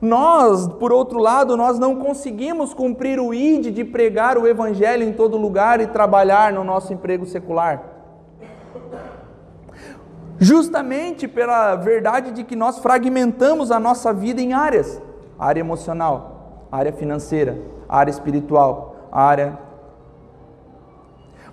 Nós, 0.00 0.66
por 0.66 0.92
outro 0.92 1.20
lado, 1.20 1.56
nós 1.56 1.78
não 1.78 1.96
conseguimos 1.96 2.74
cumprir 2.74 3.20
o 3.20 3.32
ID 3.32 3.72
de 3.72 3.84
pregar 3.84 4.36
o 4.36 4.48
evangelho 4.48 5.04
em 5.04 5.12
todo 5.12 5.36
lugar 5.36 5.80
e 5.80 5.86
trabalhar 5.86 6.52
no 6.52 6.64
nosso 6.64 6.92
emprego 6.92 7.24
secular. 7.24 7.91
Justamente 10.42 11.28
pela 11.28 11.76
verdade 11.76 12.32
de 12.32 12.42
que 12.42 12.56
nós 12.56 12.80
fragmentamos 12.80 13.70
a 13.70 13.78
nossa 13.78 14.12
vida 14.12 14.40
em 14.40 14.52
áreas: 14.52 15.00
área 15.38 15.60
emocional, 15.60 16.66
área 16.72 16.92
financeira, 16.92 17.56
área 17.88 18.10
espiritual, 18.10 18.96
área 19.12 19.56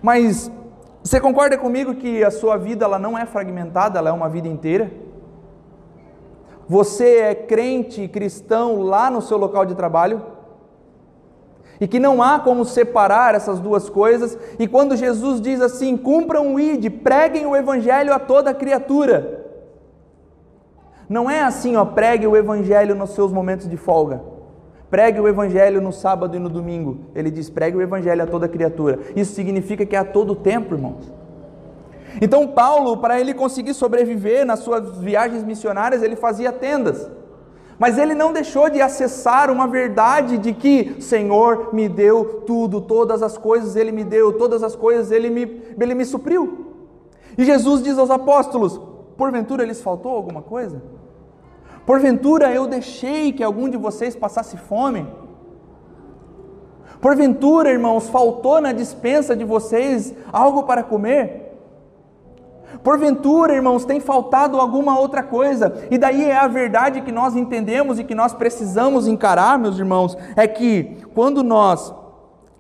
Mas 0.02 0.52
você 1.04 1.20
concorda 1.20 1.56
comigo 1.56 1.94
que 1.94 2.24
a 2.24 2.32
sua 2.32 2.58
vida 2.58 2.84
ela 2.84 2.98
não 2.98 3.16
é 3.16 3.28
fragmentada, 3.28 4.00
ela 4.00 4.10
é 4.10 4.12
uma 4.12 4.28
vida 4.28 4.48
inteira? 4.48 4.92
Você 6.68 7.20
é 7.20 7.36
crente 7.36 8.08
cristão 8.08 8.82
lá 8.82 9.12
no 9.12 9.22
seu 9.22 9.38
local 9.38 9.68
de 9.68 9.76
trabalho? 9.76 10.20
E 11.80 11.88
que 11.88 12.00
não 12.00 12.22
há 12.22 12.40
como 12.40 12.66
separar 12.66 13.36
essas 13.36 13.60
duas 13.60 13.90
coisas, 13.90 14.38
e 14.58 14.68
quando 14.68 14.98
Jesus 14.98 15.40
diz 15.40 15.62
assim: 15.62 15.96
cumpram 15.96 16.54
o 16.54 16.60
ID, 16.60 16.90
preguem 16.90 17.46
o 17.46 17.56
evangelho 17.56 18.14
a 18.14 18.20
toda 18.20 18.54
criatura. 18.54 19.46
Não 21.08 21.30
é 21.30 21.42
assim, 21.42 21.76
ó, 21.76 21.86
pregue 21.86 22.28
o 22.28 22.36
evangelho 22.36 22.94
nos 22.96 23.12
seus 23.12 23.32
momentos 23.32 23.68
de 23.68 23.78
folga. 23.78 24.22
Pregue 24.90 25.20
o 25.20 25.28
evangelho 25.28 25.82
no 25.82 25.94
sábado 25.94 26.36
e 26.36 26.40
no 26.40 26.50
domingo. 26.50 27.00
Ele 27.16 27.32
diz: 27.32 27.50
pregue 27.50 27.78
o 27.78 27.82
evangelho 27.82 28.24
a 28.24 28.28
toda 28.28 28.48
criatura. 28.48 29.00
Isso 29.16 29.34
significa 29.34 29.86
que 29.86 29.96
é 29.96 30.00
a 30.00 30.06
todo 30.06 30.36
tempo, 30.36 30.76
irmãos. 30.76 31.12
Então, 32.22 32.48
Paulo, 32.48 32.98
para 32.98 33.20
ele 33.20 33.34
conseguir 33.34 33.74
sobreviver 33.74 34.46
nas 34.46 34.60
suas 34.60 34.98
viagens 34.98 35.44
missionárias, 35.44 36.02
ele 36.02 36.16
fazia 36.16 36.52
tendas. 36.52 37.10
Mas 37.80 37.98
ele 37.98 38.14
não 38.14 38.34
deixou 38.34 38.70
de 38.70 38.82
acessar 38.82 39.50
uma 39.50 39.66
verdade 39.66 40.38
de 40.38 40.54
que 40.54 41.02
Senhor 41.02 41.74
me 41.74 41.88
deu 41.88 42.44
tudo, 42.46 42.82
todas 42.82 43.24
as 43.24 43.38
coisas 43.38 43.78
Ele 43.78 43.94
me 43.94 44.04
deu, 44.04 44.34
todas 44.34 44.62
as 44.62 44.76
coisas 44.76 45.12
Ele 45.12 45.30
me, 45.30 45.62
ele 45.80 45.96
me 45.96 46.04
supriu. 46.04 46.74
E 47.38 47.46
Jesus 47.46 47.82
diz 47.82 47.98
aos 47.98 48.12
apóstolos: 48.12 48.80
porventura 49.18 49.64
lhes 49.64 49.82
faltou 49.82 50.12
alguma 50.12 50.42
coisa? 50.42 50.84
Porventura 51.86 52.54
eu 52.54 52.68
deixei 52.68 53.32
que 53.32 53.42
algum 53.42 53.70
de 53.70 53.78
vocês 53.78 54.14
passasse 54.14 54.58
fome? 54.58 55.08
Porventura, 57.00 57.72
irmãos, 57.72 58.10
faltou 58.10 58.60
na 58.60 58.74
dispensa 58.74 59.34
de 59.34 59.46
vocês 59.46 60.14
algo 60.34 60.64
para 60.64 60.84
comer? 60.84 61.49
Porventura, 62.84 63.54
irmãos, 63.54 63.86
tem 63.86 64.00
faltado 64.00 64.60
alguma 64.60 64.98
outra 65.00 65.24
coisa, 65.24 65.74
e 65.90 65.98
daí 65.98 66.26
é 66.26 66.38
a 66.38 66.48
verdade 66.48 67.02
que 67.02 67.12
nós 67.12 67.36
entendemos 67.36 68.00
e 68.00 68.04
que 68.04 68.16
nós 68.16 68.34
precisamos 68.34 69.08
encarar, 69.08 69.58
meus 69.58 69.78
irmãos, 69.78 70.18
é 70.36 70.48
que 70.48 70.98
quando 71.14 71.44
nós 71.44 71.94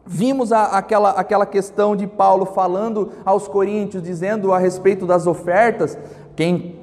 vimos 0.05 0.51
a, 0.51 0.77
aquela, 0.77 1.11
aquela 1.11 1.45
questão 1.45 1.95
de 1.95 2.07
Paulo 2.07 2.45
falando 2.45 3.11
aos 3.23 3.47
coríntios, 3.47 4.01
dizendo 4.01 4.51
a 4.51 4.57
respeito 4.57 5.05
das 5.05 5.27
ofertas, 5.27 5.97
quem 6.35 6.79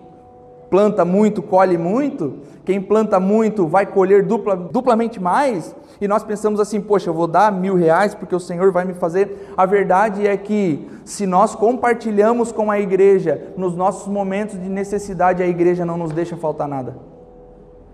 planta 0.70 1.05
muito, 1.05 1.42
colhe 1.42 1.79
muito, 1.79 2.40
quem 2.64 2.81
planta 2.81 3.20
muito 3.20 3.66
vai 3.66 3.87
colher 3.87 4.24
dupla, 4.24 4.57
duplamente 4.57 5.20
mais, 5.20 5.74
e 6.00 6.07
nós 6.07 6.22
pensamos 6.22 6.61
assim, 6.61 6.81
poxa, 6.81 7.09
eu 7.09 7.14
vou 7.14 7.26
dar 7.26 7.50
mil 7.50 7.74
reais 7.74 8.14
porque 8.14 8.35
o 8.35 8.40
Senhor 8.40 8.70
vai 8.70 8.85
me 8.85 8.92
fazer. 8.92 9.52
A 9.57 9.64
verdade 9.64 10.26
é 10.26 10.37
que 10.37 10.87
se 11.05 11.26
nós 11.26 11.55
compartilhamos 11.55 12.52
com 12.52 12.70
a 12.70 12.79
igreja 12.79 13.55
nos 13.57 13.74
nossos 13.74 14.07
momentos 14.07 14.61
de 14.61 14.68
necessidade, 14.68 15.42
a 15.42 15.46
igreja 15.46 15.87
não 15.87 15.96
nos 15.96 16.12
deixa 16.12 16.37
faltar 16.37 16.68
nada. 16.68 16.96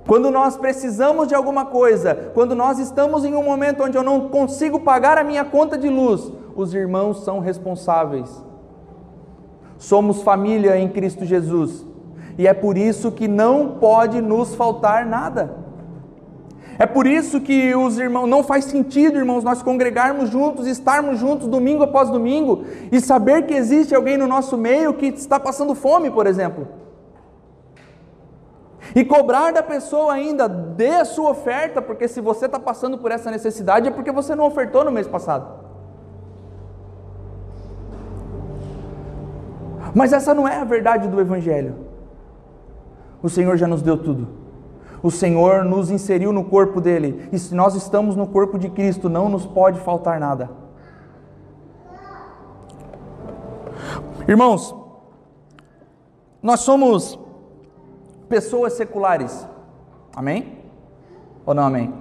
Quando 0.06 0.32
nós 0.32 0.56
precisamos 0.56 1.28
de 1.28 1.34
alguma 1.34 1.66
coisa, 1.66 2.32
quando 2.34 2.56
nós 2.56 2.80
estamos 2.80 3.24
em 3.24 3.36
um 3.36 3.42
momento 3.44 3.84
onde 3.84 3.96
eu 3.96 4.02
não 4.02 4.28
consigo 4.28 4.80
pagar 4.80 5.16
a 5.16 5.22
minha 5.22 5.44
conta 5.44 5.78
de 5.78 5.88
luz, 5.88 6.32
os 6.56 6.74
irmãos 6.74 7.22
são 7.22 7.38
responsáveis. 7.38 8.44
Somos 9.78 10.22
família 10.22 10.76
em 10.76 10.88
Cristo 10.88 11.24
Jesus. 11.24 11.86
E 12.38 12.46
é 12.46 12.54
por 12.54 12.78
isso 12.78 13.12
que 13.12 13.28
não 13.28 13.76
pode 13.78 14.20
nos 14.20 14.54
faltar 14.54 15.04
nada. 15.06 15.62
É 16.78 16.86
por 16.86 17.06
isso 17.06 17.40
que 17.40 17.74
os 17.74 17.98
irmãos, 17.98 18.26
não 18.26 18.42
faz 18.42 18.64
sentido, 18.64 19.18
irmãos, 19.18 19.44
nós 19.44 19.62
congregarmos 19.62 20.30
juntos, 20.30 20.66
estarmos 20.66 21.18
juntos 21.18 21.46
domingo 21.46 21.82
após 21.82 22.10
domingo 22.10 22.64
e 22.90 23.00
saber 23.00 23.46
que 23.46 23.54
existe 23.54 23.94
alguém 23.94 24.16
no 24.16 24.26
nosso 24.26 24.56
meio 24.56 24.94
que 24.94 25.06
está 25.06 25.38
passando 25.38 25.74
fome, 25.74 26.10
por 26.10 26.26
exemplo. 26.26 26.66
E 28.96 29.04
cobrar 29.04 29.52
da 29.52 29.62
pessoa 29.62 30.12
ainda, 30.12 30.48
dê 30.48 30.96
a 30.96 31.04
sua 31.04 31.30
oferta, 31.30 31.80
porque 31.80 32.08
se 32.08 32.20
você 32.20 32.46
está 32.46 32.58
passando 32.58 32.98
por 32.98 33.10
essa 33.10 33.30
necessidade 33.30 33.88
é 33.88 33.90
porque 33.90 34.10
você 34.10 34.34
não 34.34 34.44
ofertou 34.44 34.84
no 34.84 34.90
mês 34.90 35.06
passado. 35.06 35.62
Mas 39.94 40.12
essa 40.12 40.32
não 40.32 40.48
é 40.48 40.56
a 40.56 40.64
verdade 40.64 41.06
do 41.06 41.20
Evangelho. 41.20 41.91
O 43.22 43.28
Senhor 43.28 43.56
já 43.56 43.66
nos 43.66 43.82
deu 43.82 43.96
tudo 43.96 44.42
o 45.02 45.10
Senhor 45.10 45.64
nos 45.64 45.90
inseriu 45.90 46.32
no 46.32 46.44
corpo 46.44 46.80
dele, 46.80 47.28
e 47.32 47.38
se 47.38 47.54
nós 47.54 47.74
estamos 47.74 48.14
no 48.14 48.26
corpo 48.26 48.56
de 48.58 48.70
Cristo, 48.70 49.08
não 49.08 49.28
nos 49.28 49.44
pode 49.44 49.80
faltar 49.80 50.20
nada. 50.20 50.48
Irmãos, 54.28 54.74
nós 56.40 56.60
somos 56.60 57.18
pessoas 58.28 58.74
seculares, 58.74 59.46
amém? 60.14 60.58
Ou 61.44 61.52
não 61.52 61.64
amém? 61.64 61.92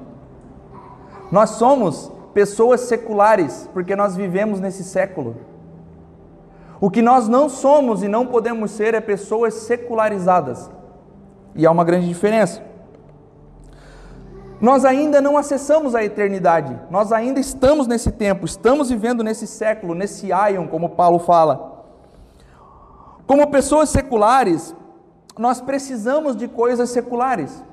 Nós 1.31 1.51
somos 1.51 2.11
pessoas 2.35 2.81
seculares, 2.81 3.67
porque 3.73 3.95
nós 3.95 4.15
vivemos 4.15 4.59
nesse 4.59 4.83
século. 4.83 5.35
O 6.79 6.91
que 6.91 7.01
nós 7.01 7.27
não 7.27 7.49
somos 7.49 8.03
e 8.03 8.07
não 8.07 8.27
podemos 8.27 8.71
ser 8.71 8.93
é 8.93 9.01
pessoas 9.01 9.55
secularizadas. 9.55 10.69
E 11.55 11.65
há 11.65 11.71
uma 11.71 11.83
grande 11.83 12.07
diferença. 12.07 12.61
Nós 14.59 14.85
ainda 14.85 15.19
não 15.19 15.37
acessamos 15.37 15.95
a 15.95 16.03
eternidade, 16.03 16.79
nós 16.91 17.11
ainda 17.11 17.39
estamos 17.39 17.87
nesse 17.87 18.11
tempo, 18.11 18.45
estamos 18.45 18.91
vivendo 18.91 19.23
nesse 19.23 19.47
século, 19.47 19.95
nesse 19.95 20.31
aion, 20.31 20.67
como 20.67 20.89
Paulo 20.89 21.17
fala. 21.17 21.83
Como 23.25 23.49
pessoas 23.49 23.89
seculares, 23.89 24.75
nós 25.39 25.59
precisamos 25.59 26.35
de 26.35 26.47
coisas 26.47 26.91
seculares: 26.91 27.63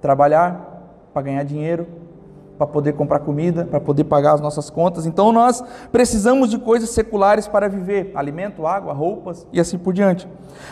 trabalhar 0.00 0.82
para 1.12 1.22
ganhar 1.22 1.44
dinheiro, 1.44 1.86
para 2.56 2.66
poder 2.66 2.92
comprar 2.94 3.20
comida, 3.20 3.64
para 3.64 3.80
poder 3.80 4.04
pagar 4.04 4.34
as 4.34 4.40
nossas 4.40 4.70
contas. 4.70 5.06
Então 5.06 5.32
nós 5.32 5.62
precisamos 5.90 6.50
de 6.50 6.58
coisas 6.58 6.90
seculares 6.90 7.48
para 7.48 7.68
viver: 7.68 8.12
alimento, 8.14 8.66
água, 8.66 8.92
roupas 8.92 9.46
e 9.52 9.60
assim 9.60 9.78
por 9.78 9.92
diante. 9.92 10.28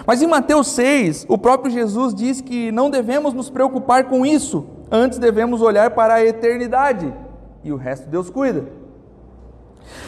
Mas 0.06 0.22
em 0.22 0.26
Mateus 0.26 0.68
6, 0.68 1.26
o 1.28 1.36
próprio 1.36 1.72
Jesus 1.72 2.14
diz 2.14 2.40
que 2.40 2.70
não 2.72 2.90
devemos 2.90 3.34
nos 3.34 3.50
preocupar 3.50 4.04
com 4.04 4.24
isso, 4.24 4.66
antes 4.90 5.18
devemos 5.18 5.60
olhar 5.60 5.90
para 5.90 6.14
a 6.14 6.24
eternidade 6.24 7.12
e 7.64 7.72
o 7.72 7.76
resto 7.76 8.08
Deus 8.08 8.28
cuida. 8.28 8.81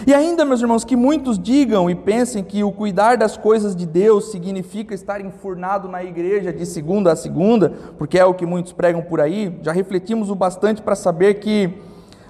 E 0.07 0.13
ainda, 0.13 0.45
meus 0.45 0.61
irmãos, 0.61 0.85
que 0.85 0.97
muitos 0.97 1.39
digam 1.39 1.89
e 1.89 1.95
pensem 1.95 2.43
que 2.43 2.63
o 2.63 2.73
cuidar 2.73 3.17
das 3.17 3.37
coisas 3.37 3.75
de 3.75 3.87
Deus 3.87 4.31
significa 4.31 4.95
estar 4.95 5.21
enfurnado 5.21 5.89
na 5.89 6.03
igreja 6.03 6.53
de 6.53 6.67
segunda 6.67 7.13
a 7.13 7.17
segunda, 7.17 7.73
porque 7.97 8.19
é 8.19 8.25
o 8.25 8.35
que 8.35 8.47
muitos 8.47 8.73
pregam 8.73 9.03
por 9.03 9.21
aí, 9.21 9.59
já 9.63 9.73
refletimos 9.73 10.31
o 10.31 10.35
bastante 10.35 10.83
para 10.83 10.95
saber 10.95 11.35
que 11.35 11.73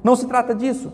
não 0.02 0.14
se 0.14 0.26
trata 0.26 0.54
disso. 0.54 0.92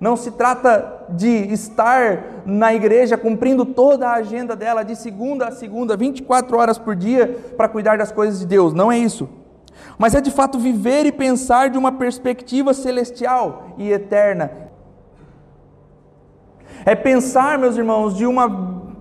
Não 0.00 0.16
se 0.16 0.30
trata 0.30 1.04
de 1.10 1.52
estar 1.52 2.42
na 2.46 2.72
igreja 2.72 3.18
cumprindo 3.18 3.66
toda 3.66 4.08
a 4.08 4.14
agenda 4.14 4.56
dela 4.56 4.82
de 4.82 4.96
segunda 4.96 5.48
a 5.48 5.50
segunda, 5.50 5.94
24 5.94 6.56
horas 6.56 6.78
por 6.78 6.96
dia, 6.96 7.36
para 7.54 7.68
cuidar 7.68 7.98
das 7.98 8.10
coisas 8.10 8.40
de 8.40 8.46
Deus. 8.46 8.72
Não 8.72 8.90
é 8.90 8.96
isso. 8.96 9.28
Mas 9.98 10.14
é 10.14 10.20
de 10.22 10.30
fato 10.30 10.58
viver 10.58 11.04
e 11.04 11.12
pensar 11.12 11.68
de 11.68 11.76
uma 11.76 11.92
perspectiva 11.92 12.72
celestial 12.72 13.74
e 13.76 13.92
eterna, 13.92 14.69
é 16.84 16.94
pensar, 16.94 17.58
meus 17.58 17.76
irmãos, 17.76 18.16
de 18.16 18.26
uma 18.26 18.48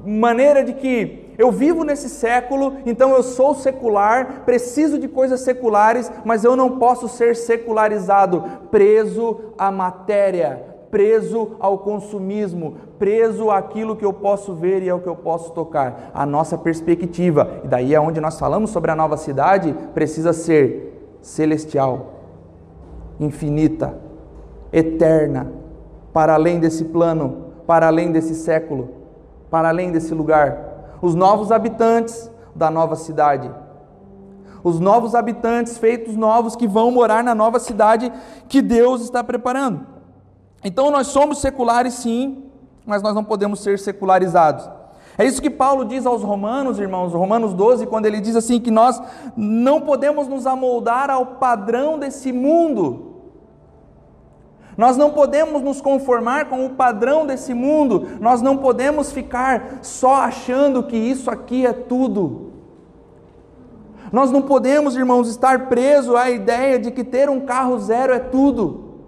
maneira 0.05 0.63
de 0.63 0.73
que 0.73 1.29
eu 1.39 1.53
vivo 1.53 1.85
nesse 1.85 2.09
século, 2.09 2.73
então 2.85 3.11
eu 3.11 3.23
sou 3.23 3.55
secular, 3.55 4.43
preciso 4.45 4.99
de 4.99 5.07
coisas 5.07 5.39
seculares, 5.39 6.11
mas 6.25 6.43
eu 6.43 6.53
não 6.53 6.77
posso 6.77 7.07
ser 7.07 7.33
secularizado, 7.33 8.43
preso 8.69 9.39
à 9.57 9.71
matéria, 9.71 10.61
preso 10.91 11.51
ao 11.57 11.77
consumismo, 11.77 12.75
preso 12.97 13.49
àquilo 13.49 13.95
que 13.95 14.03
eu 14.03 14.11
posso 14.11 14.53
ver 14.53 14.83
e 14.83 14.89
ao 14.89 14.99
que 14.99 15.07
eu 15.07 15.15
posso 15.15 15.51
tocar. 15.51 16.11
A 16.13 16.25
nossa 16.25 16.57
perspectiva, 16.57 17.61
e 17.63 17.69
daí 17.69 17.95
é 17.95 18.01
onde 18.01 18.19
nós 18.19 18.37
falamos 18.37 18.71
sobre 18.71 18.91
a 18.91 18.95
nova 18.95 19.15
cidade, 19.15 19.73
precisa 19.93 20.33
ser 20.33 21.17
celestial, 21.21 22.15
infinita, 23.17 23.97
eterna, 24.73 25.53
para 26.11 26.33
além 26.33 26.59
desse 26.59 26.83
plano 26.83 27.48
para 27.69 27.85
além 27.85 28.11
desse 28.11 28.33
século, 28.33 28.89
para 29.51 29.69
além 29.69 29.91
desse 29.91 30.11
lugar. 30.11 30.57
Os 31.03 31.13
novos 31.13 31.51
habitantes 31.51 32.27
da 32.55 32.71
nova 32.71 32.95
cidade. 32.95 33.51
Os 34.63 34.79
novos 34.79 35.13
habitantes 35.13 35.77
feitos 35.77 36.15
novos 36.15 36.55
que 36.55 36.67
vão 36.67 36.89
morar 36.89 37.23
na 37.23 37.35
nova 37.35 37.59
cidade 37.59 38.11
que 38.47 38.59
Deus 38.59 39.01
está 39.01 39.23
preparando. 39.23 39.85
Então 40.63 40.89
nós 40.89 41.09
somos 41.09 41.37
seculares 41.41 41.93
sim, 41.93 42.43
mas 42.87 43.03
nós 43.03 43.13
não 43.13 43.23
podemos 43.23 43.59
ser 43.59 43.77
secularizados. 43.77 44.67
É 45.15 45.23
isso 45.23 45.39
que 45.39 45.51
Paulo 45.51 45.85
diz 45.85 46.07
aos 46.07 46.23
Romanos, 46.23 46.79
irmãos, 46.79 47.13
Romanos 47.13 47.53
12, 47.53 47.85
quando 47.85 48.07
ele 48.07 48.19
diz 48.19 48.35
assim 48.35 48.59
que 48.59 48.71
nós 48.71 48.99
não 49.37 49.81
podemos 49.81 50.27
nos 50.27 50.47
amoldar 50.47 51.11
ao 51.11 51.23
padrão 51.35 51.99
desse 51.99 52.31
mundo, 52.31 53.08
nós 54.79 54.95
não 54.95 55.11
podemos 55.11 55.61
nos 55.61 55.81
conformar 55.81 56.45
com 56.45 56.65
o 56.65 56.69
padrão 56.69 57.25
desse 57.25 57.53
mundo, 57.53 58.07
nós 58.21 58.41
não 58.41 58.55
podemos 58.55 59.11
ficar 59.11 59.79
só 59.81 60.21
achando 60.21 60.83
que 60.83 60.95
isso 60.95 61.29
aqui 61.29 61.65
é 61.65 61.73
tudo. 61.73 62.53
Nós 64.09 64.31
não 64.31 64.41
podemos, 64.41 64.95
irmãos, 64.95 65.27
estar 65.27 65.67
presos 65.67 66.15
à 66.15 66.29
ideia 66.29 66.79
de 66.79 66.91
que 66.91 67.03
ter 67.03 67.29
um 67.29 67.41
carro 67.41 67.77
zero 67.77 68.13
é 68.13 68.19
tudo. 68.19 69.01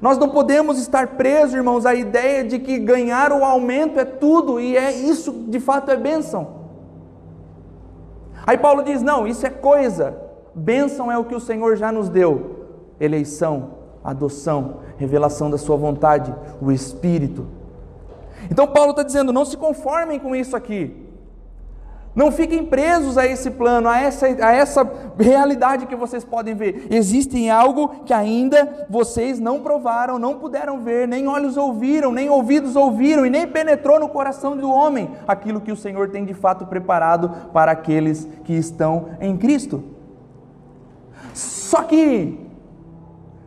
Nós 0.00 0.16
não 0.16 0.30
podemos 0.30 0.78
estar 0.78 1.18
presos, 1.18 1.54
irmãos, 1.54 1.84
à 1.84 1.94
ideia 1.94 2.42
de 2.42 2.58
que 2.58 2.78
ganhar 2.78 3.30
o 3.30 3.44
aumento 3.44 4.00
é 4.00 4.06
tudo 4.06 4.58
e 4.58 4.74
é 4.74 4.90
isso 4.90 5.32
de 5.48 5.60
fato 5.60 5.90
é 5.90 5.96
bênção. 5.98 6.48
Aí 8.46 8.56
Paulo 8.56 8.82
diz: 8.82 9.02
não, 9.02 9.26
isso 9.26 9.46
é 9.46 9.50
coisa, 9.50 10.16
bênção 10.54 11.12
é 11.12 11.18
o 11.18 11.26
que 11.26 11.34
o 11.34 11.40
Senhor 11.40 11.76
já 11.76 11.92
nos 11.92 12.08
deu, 12.08 12.68
eleição, 12.98 13.81
adoção, 14.04 14.78
revelação 14.96 15.50
da 15.50 15.58
sua 15.58 15.76
vontade, 15.76 16.34
o 16.60 16.70
Espírito. 16.70 17.46
Então 18.50 18.66
Paulo 18.66 18.90
está 18.90 19.02
dizendo: 19.02 19.32
não 19.32 19.44
se 19.44 19.56
conformem 19.56 20.18
com 20.18 20.34
isso 20.34 20.56
aqui. 20.56 21.02
Não 22.14 22.30
fiquem 22.30 22.66
presos 22.66 23.16
a 23.16 23.26
esse 23.26 23.50
plano, 23.50 23.88
a 23.88 23.98
essa, 23.98 24.26
a 24.26 24.52
essa 24.52 24.90
realidade 25.18 25.86
que 25.86 25.96
vocês 25.96 26.22
podem 26.22 26.54
ver. 26.54 26.86
Existe 26.90 27.48
algo 27.48 28.04
que 28.04 28.12
ainda 28.12 28.86
vocês 28.90 29.40
não 29.40 29.60
provaram, 29.60 30.18
não 30.18 30.34
puderam 30.34 30.80
ver, 30.80 31.08
nem 31.08 31.26
olhos 31.26 31.56
ouviram, 31.56 32.12
nem 32.12 32.28
ouvidos 32.28 32.76
ouviram, 32.76 33.24
e 33.24 33.30
nem 33.30 33.46
penetrou 33.46 33.98
no 33.98 34.10
coração 34.10 34.54
do 34.54 34.70
homem 34.70 35.10
aquilo 35.26 35.60
que 35.60 35.72
o 35.72 35.76
Senhor 35.76 36.10
tem 36.10 36.26
de 36.26 36.34
fato 36.34 36.66
preparado 36.66 37.30
para 37.50 37.72
aqueles 37.72 38.28
que 38.44 38.52
estão 38.52 39.06
em 39.18 39.34
Cristo. 39.38 39.82
Só 41.32 41.82
que 41.82 42.41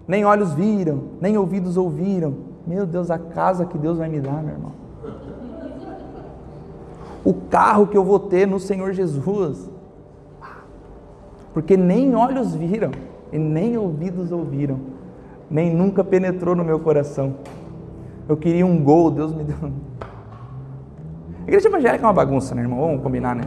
nem 0.07 0.23
olhos 0.25 0.53
viram, 0.53 1.03
nem 1.19 1.37
ouvidos 1.37 1.77
ouviram. 1.77 2.35
Meu 2.65 2.85
Deus, 2.85 3.11
a 3.11 3.17
casa 3.17 3.65
que 3.65 3.77
Deus 3.77 3.97
vai 3.97 4.09
me 4.09 4.19
dar, 4.19 4.41
meu 4.43 4.53
irmão. 4.53 4.71
O 7.23 7.33
carro 7.33 7.87
que 7.87 7.97
eu 7.97 8.03
vou 8.03 8.19
ter 8.19 8.47
no 8.47 8.59
Senhor 8.59 8.93
Jesus. 8.93 9.69
Porque 11.53 11.77
nem 11.77 12.15
olhos 12.15 12.53
viram, 12.53 12.91
e 13.31 13.39
nem 13.39 13.77
ouvidos 13.77 14.31
ouviram, 14.31 14.77
nem 15.49 15.73
nunca 15.73 16.03
penetrou 16.03 16.55
no 16.55 16.63
meu 16.63 16.79
coração. 16.79 17.35
Eu 18.27 18.35
queria 18.35 18.65
um 18.65 18.83
gol, 18.83 19.09
Deus 19.09 19.33
me 19.33 19.43
deu. 19.43 19.55
A 21.45 21.47
igreja 21.47 21.67
evangélica 21.67 22.03
é 22.03 22.07
uma 22.07 22.13
bagunça, 22.13 22.53
né, 22.53 22.61
irmão? 22.61 22.79
Vamos 22.79 23.01
combinar, 23.01 23.35
né? 23.35 23.43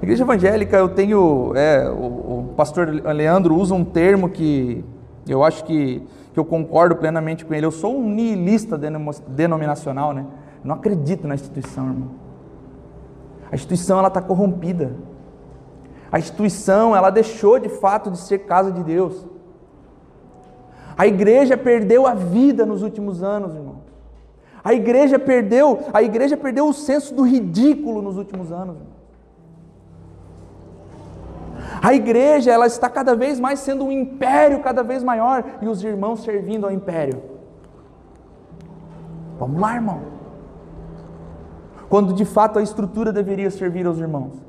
A 0.00 0.04
igreja 0.04 0.24
evangélica, 0.24 0.76
eu 0.76 0.88
tenho. 0.88 1.52
É, 1.54 1.88
o, 1.88 2.48
o 2.48 2.54
pastor 2.56 2.88
Leandro 2.88 3.54
usa 3.54 3.74
um 3.74 3.84
termo 3.84 4.28
que 4.28 4.84
eu 5.26 5.44
acho 5.44 5.64
que, 5.64 6.02
que 6.32 6.38
eu 6.38 6.44
concordo 6.44 6.96
plenamente 6.96 7.44
com 7.44 7.54
ele. 7.54 7.66
Eu 7.66 7.70
sou 7.70 7.96
um 7.96 8.08
nihilista 8.08 8.78
denominacional, 9.28 10.12
né? 10.12 10.26
não 10.64 10.74
acredito 10.74 11.26
na 11.26 11.34
instituição, 11.34 11.86
irmão. 11.86 12.10
A 13.50 13.54
instituição 13.54 13.98
ela 13.98 14.08
está 14.08 14.20
corrompida. 14.20 14.94
A 16.10 16.18
instituição 16.18 16.94
ela 16.94 17.10
deixou 17.10 17.58
de 17.58 17.68
fato 17.68 18.10
de 18.10 18.18
ser 18.18 18.40
casa 18.40 18.70
de 18.70 18.82
Deus. 18.82 19.26
A 20.96 21.06
igreja 21.06 21.56
perdeu 21.56 22.06
a 22.06 22.14
vida 22.14 22.66
nos 22.66 22.82
últimos 22.82 23.22
anos, 23.22 23.54
irmão. 23.54 23.80
A 24.64 24.72
igreja 24.72 25.18
perdeu, 25.18 25.80
a 25.92 26.02
igreja 26.02 26.36
perdeu 26.36 26.68
o 26.68 26.72
senso 26.72 27.14
do 27.14 27.22
ridículo 27.22 28.00
nos 28.00 28.16
últimos 28.16 28.52
anos. 28.52 28.76
Irmão. 28.76 28.91
A 31.82 31.92
igreja, 31.92 32.52
ela 32.52 32.68
está 32.68 32.88
cada 32.88 33.16
vez 33.16 33.40
mais 33.40 33.58
sendo 33.58 33.84
um 33.84 33.90
império 33.90 34.60
cada 34.60 34.84
vez 34.84 35.02
maior 35.02 35.42
e 35.60 35.66
os 35.66 35.82
irmãos 35.82 36.22
servindo 36.22 36.64
ao 36.64 36.70
império. 36.70 37.20
Vamos 39.36 39.60
lá, 39.60 39.74
irmão. 39.74 40.00
Quando 41.88 42.12
de 42.12 42.24
fato 42.24 42.60
a 42.60 42.62
estrutura 42.62 43.12
deveria 43.12 43.50
servir 43.50 43.84
aos 43.84 43.98
irmãos. 43.98 44.40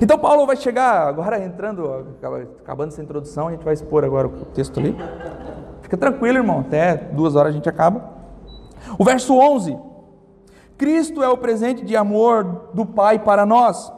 Então 0.00 0.18
Paulo 0.18 0.46
vai 0.46 0.56
chegar, 0.56 1.06
agora 1.06 1.44
entrando, 1.44 2.16
acabando 2.62 2.88
essa 2.88 3.02
introdução, 3.02 3.48
a 3.48 3.50
gente 3.50 3.64
vai 3.64 3.74
expor 3.74 4.02
agora 4.02 4.26
o 4.26 4.30
texto 4.46 4.80
ali. 4.80 4.96
Fica 5.82 5.98
tranquilo, 5.98 6.38
irmão, 6.38 6.60
até 6.60 6.96
duas 6.96 7.36
horas 7.36 7.50
a 7.50 7.54
gente 7.54 7.68
acaba. 7.68 8.02
O 8.98 9.04
verso 9.04 9.34
11: 9.34 9.78
Cristo 10.78 11.22
é 11.22 11.28
o 11.28 11.36
presente 11.36 11.84
de 11.84 11.94
amor 11.94 12.70
do 12.72 12.86
Pai 12.86 13.18
para 13.18 13.44
nós 13.44 13.94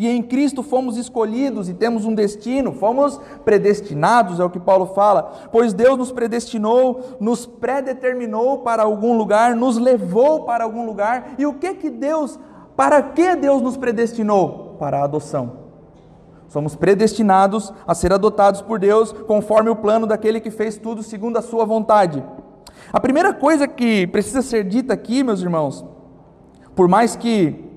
e 0.00 0.08
em 0.08 0.22
Cristo 0.22 0.62
fomos 0.62 0.96
escolhidos 0.96 1.68
e 1.68 1.74
temos 1.74 2.06
um 2.06 2.14
destino, 2.14 2.72
fomos 2.72 3.20
predestinados, 3.44 4.40
é 4.40 4.44
o 4.44 4.48
que 4.48 4.58
Paulo 4.58 4.86
fala, 4.86 5.30
pois 5.52 5.74
Deus 5.74 5.98
nos 5.98 6.10
predestinou, 6.10 7.18
nos 7.20 7.44
predeterminou 7.44 8.60
para 8.60 8.82
algum 8.82 9.14
lugar, 9.14 9.54
nos 9.54 9.76
levou 9.76 10.46
para 10.46 10.64
algum 10.64 10.86
lugar. 10.86 11.34
E 11.36 11.44
o 11.44 11.52
que 11.52 11.74
que 11.74 11.90
Deus, 11.90 12.40
para 12.74 13.02
que 13.02 13.36
Deus 13.36 13.60
nos 13.60 13.76
predestinou? 13.76 14.76
Para 14.78 15.00
a 15.00 15.04
adoção. 15.04 15.52
Somos 16.48 16.74
predestinados 16.74 17.70
a 17.86 17.94
ser 17.94 18.10
adotados 18.10 18.62
por 18.62 18.78
Deus 18.78 19.12
conforme 19.12 19.68
o 19.68 19.76
plano 19.76 20.06
daquele 20.06 20.40
que 20.40 20.50
fez 20.50 20.78
tudo 20.78 21.02
segundo 21.02 21.36
a 21.36 21.42
sua 21.42 21.66
vontade. 21.66 22.24
A 22.90 22.98
primeira 22.98 23.34
coisa 23.34 23.68
que 23.68 24.06
precisa 24.06 24.40
ser 24.40 24.64
dita 24.64 24.94
aqui, 24.94 25.22
meus 25.22 25.42
irmãos, 25.42 25.84
por 26.74 26.88
mais 26.88 27.16
que 27.16 27.68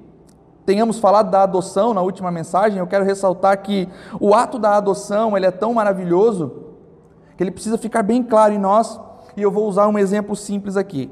tenhamos 0.66 1.00
falado 1.00 1.30
da 1.30 1.44
adoção 1.44 1.94
na 1.94 2.02
última 2.02 2.32
mensagem, 2.32 2.80
eu 2.80 2.88
quero 2.88 3.04
ressaltar 3.04 3.62
que 3.62 3.88
o 4.20 4.34
ato 4.34 4.58
da 4.58 4.78
adoção 4.78 5.36
ele 5.36 5.46
é 5.46 5.52
tão 5.52 5.74
maravilhoso 5.74 6.52
que 7.36 7.44
ele 7.44 7.52
precisa 7.52 7.78
ficar 7.78 8.04
bem 8.04 8.24
claro 8.24 8.54
em 8.54 8.60
nós, 8.60 9.00
e 9.36 9.42
eu 9.42 9.52
vou 9.52 9.68
usar 9.68 9.88
um 9.88 9.98
exemplo 9.98 10.36
simples 10.36 10.78
aqui. 10.78 11.12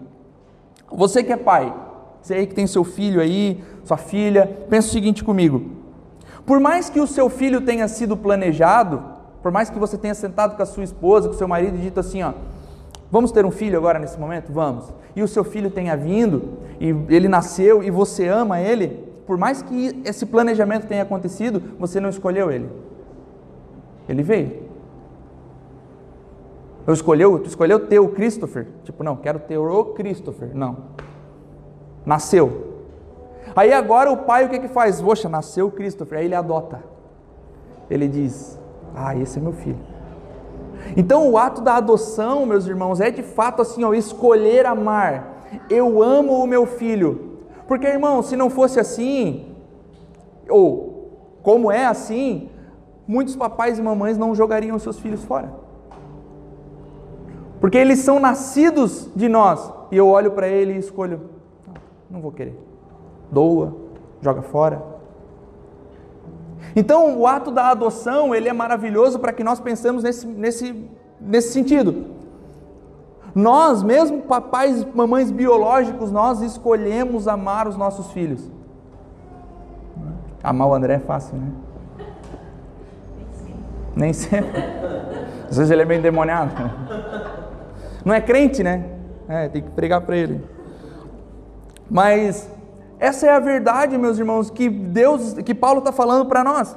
Você 0.92 1.24
que 1.24 1.34
é 1.34 1.38
pai, 1.38 1.74
você 2.22 2.36
aí 2.36 2.48
que 2.48 2.54
tem 2.54 2.68
seu 2.68 2.84
filho 2.84 3.20
aí, 3.20 3.64
sua 3.84 3.98
filha, 3.98 4.66
pensa 4.70 4.88
o 4.90 4.92
seguinte 4.92 5.24
comigo: 5.24 5.72
por 6.46 6.60
mais 6.60 6.90
que 6.90 7.00
o 7.00 7.08
seu 7.08 7.30
filho 7.30 7.62
tenha 7.62 7.88
sido 7.88 8.16
planejado, 8.16 9.04
Por 9.42 9.52
mais 9.52 9.70
que 9.70 9.80
você 9.80 9.98
tenha 9.98 10.14
sentado 10.14 10.56
com 10.56 10.62
a 10.62 10.66
sua 10.66 10.84
esposa, 10.84 11.28
com 11.28 11.34
o 11.34 11.38
seu 11.38 11.48
marido 11.48 11.76
e 11.76 11.82
dito 11.82 12.00
assim, 12.00 12.22
ó, 12.22 12.34
vamos 13.10 13.32
ter 13.32 13.46
um 13.46 13.52
filho 13.52 13.78
agora 13.78 13.98
nesse 13.98 14.20
momento? 14.20 14.52
Vamos. 14.52 14.94
E 15.16 15.24
o 15.24 15.28
seu 15.28 15.44
filho 15.44 15.72
tenha 15.72 15.98
vindo, 15.98 16.60
e 16.80 16.90
ele 17.10 17.28
nasceu, 17.28 17.84
e 17.84 17.90
você 17.90 18.28
ama 18.28 18.62
ele, 18.62 19.11
por 19.32 19.38
mais 19.38 19.62
que 19.62 20.02
esse 20.04 20.26
planejamento 20.26 20.88
tenha 20.88 21.04
acontecido, 21.04 21.64
você 21.80 22.02
não 22.02 22.10
escolheu 22.10 22.52
ele. 22.52 22.70
Ele 24.10 24.22
veio. 24.22 24.64
Eu 26.86 26.94
escolheu, 26.94 27.40
tu 27.40 27.48
escolheu 27.48 27.88
ter 27.88 28.00
o 28.00 28.10
Christopher? 28.10 28.68
Tipo, 28.84 29.06
não, 29.06 29.16
quero 29.16 29.40
ter 29.40 29.58
o 29.58 29.86
Christopher. 29.94 30.54
Não. 30.54 30.80
Nasceu. 32.06 32.84
Aí 33.56 33.72
agora 33.72 34.12
o 34.12 34.18
pai 34.18 34.44
o 34.44 34.50
que 34.50 34.60
que 34.60 34.68
faz? 34.68 35.02
Poxa, 35.02 35.30
nasceu 35.30 35.68
o 35.68 35.72
Christopher. 35.72 36.20
Aí 36.20 36.26
ele 36.26 36.36
adota. 36.36 36.84
Ele 37.90 38.10
diz: 38.10 38.60
Ah, 38.94 39.16
esse 39.16 39.40
é 39.40 39.42
meu 39.42 39.54
filho. 39.54 39.80
Então 40.98 41.32
o 41.32 41.38
ato 41.38 41.62
da 41.62 41.78
adoção, 41.78 42.46
meus 42.46 42.68
irmãos, 42.68 43.00
é 43.00 43.10
de 43.10 43.24
fato 43.24 43.62
assim, 43.62 43.86
ó, 43.86 43.94
escolher 43.94 44.66
amar. 44.66 45.46
Eu 45.70 46.04
amo 46.04 46.34
o 46.34 46.46
meu 46.46 46.66
filho. 46.66 47.31
Porque, 47.72 47.88
irmão, 47.88 48.22
se 48.22 48.36
não 48.36 48.50
fosse 48.50 48.82
assim, 48.82 49.46
ou 50.50 51.38
como 51.42 51.72
é 51.72 51.86
assim, 51.86 52.50
muitos 53.08 53.34
papais 53.34 53.80
e 53.80 53.82
mamães 53.82 54.18
não 54.18 54.36
jogariam 54.36 54.78
seus 54.78 55.00
filhos 55.00 55.24
fora. 55.24 55.54
Porque 57.62 57.78
eles 57.78 58.00
são 58.00 58.20
nascidos 58.20 59.10
de 59.16 59.30
nós. 59.30 59.72
E 59.90 59.96
eu 59.96 60.10
olho 60.10 60.32
para 60.32 60.50
ele 60.50 60.74
e 60.74 60.80
escolho, 60.80 61.30
não 62.10 62.20
vou 62.20 62.34
querer. 62.34 62.60
Doa, 63.32 63.74
joga 64.20 64.42
fora. 64.42 64.84
Então, 66.76 67.18
o 67.18 67.26
ato 67.26 67.52
da 67.52 67.70
adoção, 67.70 68.36
ele 68.36 68.50
é 68.50 68.54
maravilhoso 68.54 69.18
para 69.18 69.32
que 69.32 69.46
nós 69.46 69.62
pensemos 69.62 70.04
nesse, 70.04 70.28
nesse, 70.28 70.90
nesse 71.22 71.54
sentido. 71.54 72.08
Nós, 73.34 73.82
mesmo 73.82 74.22
papais 74.24 74.82
e 74.82 74.88
mamães 74.94 75.32
biológicos, 75.32 76.12
nós 76.12 76.42
escolhemos 76.42 77.28
amar 77.28 77.68
os 77.68 77.78
nossos 77.78 78.12
filhos. 78.12 78.50
Amar 80.44 80.68
o 80.68 80.74
André 80.74 80.96
é 80.96 81.00
fácil, 81.00 81.38
né? 81.38 81.48
Nem 83.96 84.14
sempre. 84.14 84.64
Às 85.50 85.58
vezes 85.58 85.72
ele 85.72 85.82
é 85.82 85.86
meio 85.86 86.00
endemoniado. 86.00 86.54
Não 88.04 88.14
é 88.14 88.22
crente, 88.22 88.64
né? 88.64 88.86
É, 89.28 89.48
tem 89.48 89.62
que 89.62 89.70
pregar 89.70 90.02
para 90.02 90.18
ele. 90.18 90.44
Mas 91.90 92.50
essa 93.00 93.28
é 93.28 93.30
a 93.30 93.40
verdade, 93.40 93.98
meus 93.98 94.18
irmãos, 94.18 94.50
que 94.50 94.70
Deus, 94.70 95.34
que 95.34 95.54
Paulo 95.54 95.80
está 95.80 95.92
falando 95.92 96.26
para 96.26 96.44
nós. 96.44 96.76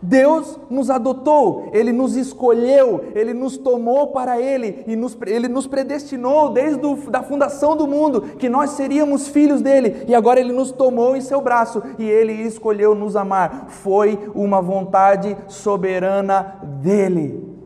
Deus 0.00 0.58
nos 0.70 0.90
adotou, 0.90 1.70
Ele 1.72 1.92
nos 1.92 2.16
escolheu, 2.16 3.06
Ele 3.14 3.34
nos 3.34 3.56
tomou 3.56 4.08
para 4.08 4.40
Ele 4.40 4.84
e 4.86 4.94
nos, 4.94 5.16
Ele 5.26 5.48
nos 5.48 5.66
predestinou 5.66 6.50
desde 6.50 6.80
a 6.86 7.10
da 7.10 7.22
fundação 7.22 7.76
do 7.76 7.86
mundo 7.86 8.22
que 8.38 8.48
nós 8.48 8.70
seríamos 8.70 9.26
filhos 9.26 9.60
dele 9.60 10.04
e 10.06 10.14
agora 10.14 10.38
Ele 10.38 10.52
nos 10.52 10.70
tomou 10.70 11.16
em 11.16 11.20
seu 11.20 11.40
braço 11.40 11.82
e 11.98 12.04
Ele 12.04 12.32
escolheu 12.32 12.94
nos 12.94 13.16
amar. 13.16 13.66
Foi 13.68 14.18
uma 14.34 14.62
vontade 14.62 15.36
soberana 15.48 16.60
dele. 16.80 17.56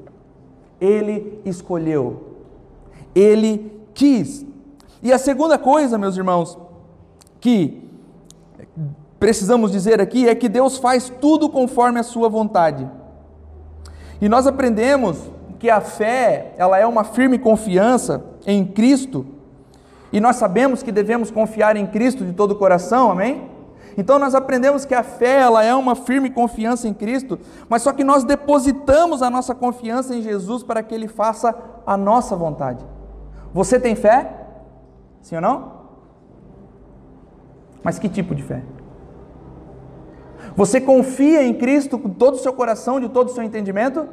Ele 0.80 1.38
escolheu. 1.44 2.32
Ele 3.14 3.72
quis. 3.92 4.44
E 5.02 5.12
a 5.12 5.18
segunda 5.18 5.58
coisa, 5.58 5.98
meus 5.98 6.16
irmãos, 6.16 6.56
que 7.40 7.81
precisamos 9.22 9.70
dizer 9.70 10.00
aqui 10.00 10.28
é 10.28 10.34
que 10.34 10.48
Deus 10.48 10.78
faz 10.78 11.08
tudo 11.08 11.48
conforme 11.48 12.00
a 12.00 12.02
sua 12.02 12.28
vontade. 12.28 12.90
E 14.20 14.28
nós 14.28 14.48
aprendemos 14.48 15.16
que 15.60 15.70
a 15.70 15.80
fé, 15.80 16.52
ela 16.58 16.76
é 16.76 16.84
uma 16.84 17.04
firme 17.04 17.38
confiança 17.38 18.24
em 18.44 18.64
Cristo, 18.64 19.24
e 20.12 20.18
nós 20.18 20.34
sabemos 20.34 20.82
que 20.82 20.90
devemos 20.90 21.30
confiar 21.30 21.76
em 21.76 21.86
Cristo 21.86 22.24
de 22.24 22.32
todo 22.32 22.50
o 22.50 22.56
coração, 22.56 23.12
amém? 23.12 23.48
Então 23.96 24.18
nós 24.18 24.34
aprendemos 24.34 24.84
que 24.84 24.92
a 24.92 25.04
fé, 25.04 25.38
ela 25.38 25.62
é 25.62 25.72
uma 25.72 25.94
firme 25.94 26.28
confiança 26.28 26.88
em 26.88 26.92
Cristo, 26.92 27.38
mas 27.68 27.82
só 27.82 27.92
que 27.92 28.02
nós 28.02 28.24
depositamos 28.24 29.22
a 29.22 29.30
nossa 29.30 29.54
confiança 29.54 30.16
em 30.16 30.22
Jesus 30.22 30.64
para 30.64 30.82
que 30.82 30.92
ele 30.92 31.06
faça 31.06 31.54
a 31.86 31.96
nossa 31.96 32.34
vontade. 32.34 32.84
Você 33.54 33.78
tem 33.78 33.94
fé? 33.94 34.32
Sim 35.20 35.36
ou 35.36 35.42
não? 35.42 35.72
Mas 37.84 38.00
que 38.00 38.08
tipo 38.08 38.34
de 38.34 38.42
fé? 38.42 38.64
Você 40.56 40.80
confia 40.80 41.42
em 41.42 41.54
Cristo 41.54 41.98
com 41.98 42.10
todo 42.10 42.34
o 42.34 42.38
seu 42.38 42.52
coração, 42.52 43.00
de 43.00 43.08
todo 43.08 43.28
o 43.28 43.32
seu 43.32 43.42
entendimento? 43.42 44.06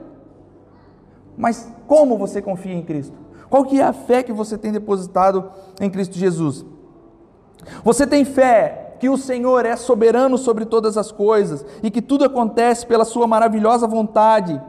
Mas 1.37 1.67
como 1.87 2.17
você 2.17 2.41
confia 2.41 2.73
em 2.73 2.83
Cristo? 2.83 3.15
Qual 3.49 3.65
que 3.65 3.79
é 3.79 3.83
a 3.83 3.93
fé 3.93 4.21
que 4.23 4.31
você 4.31 4.57
tem 4.57 4.71
depositado 4.71 5.51
em 5.81 5.89
Cristo 5.89 6.17
Jesus? 6.17 6.65
Você 7.83 8.05
tem 8.05 8.23
fé 8.23 8.95
que 8.99 9.09
o 9.09 9.17
Senhor 9.17 9.65
é 9.65 9.75
soberano 9.75 10.37
sobre 10.37 10.65
todas 10.65 10.97
as 10.97 11.11
coisas 11.11 11.65
e 11.81 11.89
que 11.89 12.01
tudo 12.01 12.25
acontece 12.25 12.85
pela 12.85 13.05
sua 13.05 13.25
maravilhosa 13.25 13.87
vontade 13.87 14.61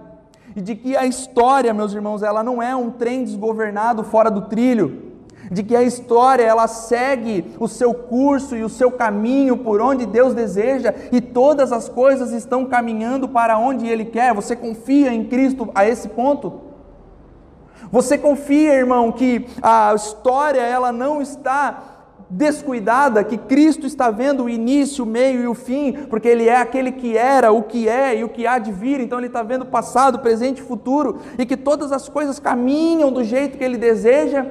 e 0.54 0.60
de 0.60 0.74
que 0.74 0.96
a 0.96 1.06
história, 1.06 1.74
meus 1.74 1.92
irmãos, 1.92 2.22
ela 2.22 2.42
não 2.42 2.62
é 2.62 2.74
um 2.74 2.90
trem 2.90 3.24
desgovernado 3.24 4.02
fora 4.04 4.30
do 4.30 4.42
trilho, 4.42 5.09
de 5.50 5.62
que 5.62 5.74
a 5.74 5.82
história 5.82 6.44
ela 6.44 6.68
segue 6.68 7.44
o 7.58 7.66
seu 7.66 7.92
curso 7.92 8.56
e 8.56 8.62
o 8.62 8.68
seu 8.68 8.90
caminho 8.92 9.56
por 9.56 9.80
onde 9.80 10.06
Deus 10.06 10.32
deseja 10.32 10.94
e 11.10 11.20
todas 11.20 11.72
as 11.72 11.88
coisas 11.88 12.32
estão 12.32 12.64
caminhando 12.66 13.28
para 13.28 13.58
onde 13.58 13.88
Ele 13.88 14.04
quer. 14.04 14.32
Você 14.32 14.54
confia 14.54 15.12
em 15.12 15.24
Cristo 15.24 15.68
a 15.74 15.86
esse 15.86 16.08
ponto? 16.08 16.70
Você 17.90 18.16
confia, 18.16 18.74
irmão, 18.74 19.10
que 19.10 19.46
a 19.60 19.92
história 19.94 20.60
ela 20.60 20.92
não 20.92 21.20
está 21.20 21.90
descuidada, 22.30 23.24
que 23.24 23.36
Cristo 23.36 23.84
está 23.84 24.08
vendo 24.08 24.44
o 24.44 24.48
início, 24.48 25.02
o 25.02 25.06
meio 25.06 25.42
e 25.42 25.48
o 25.48 25.54
fim, 25.54 25.92
porque 26.08 26.28
Ele 26.28 26.48
é 26.48 26.56
aquele 26.56 26.92
que 26.92 27.16
era, 27.16 27.50
o 27.50 27.64
que 27.64 27.88
é 27.88 28.16
e 28.16 28.22
o 28.22 28.28
que 28.28 28.46
há 28.46 28.60
de 28.60 28.70
vir, 28.70 29.00
então 29.00 29.18
Ele 29.18 29.26
está 29.26 29.42
vendo 29.42 29.66
passado, 29.66 30.20
presente 30.20 30.62
e 30.62 30.64
futuro, 30.64 31.18
e 31.36 31.44
que 31.44 31.56
todas 31.56 31.90
as 31.90 32.08
coisas 32.08 32.38
caminham 32.38 33.10
do 33.10 33.24
jeito 33.24 33.58
que 33.58 33.64
Ele 33.64 33.76
deseja, 33.76 34.46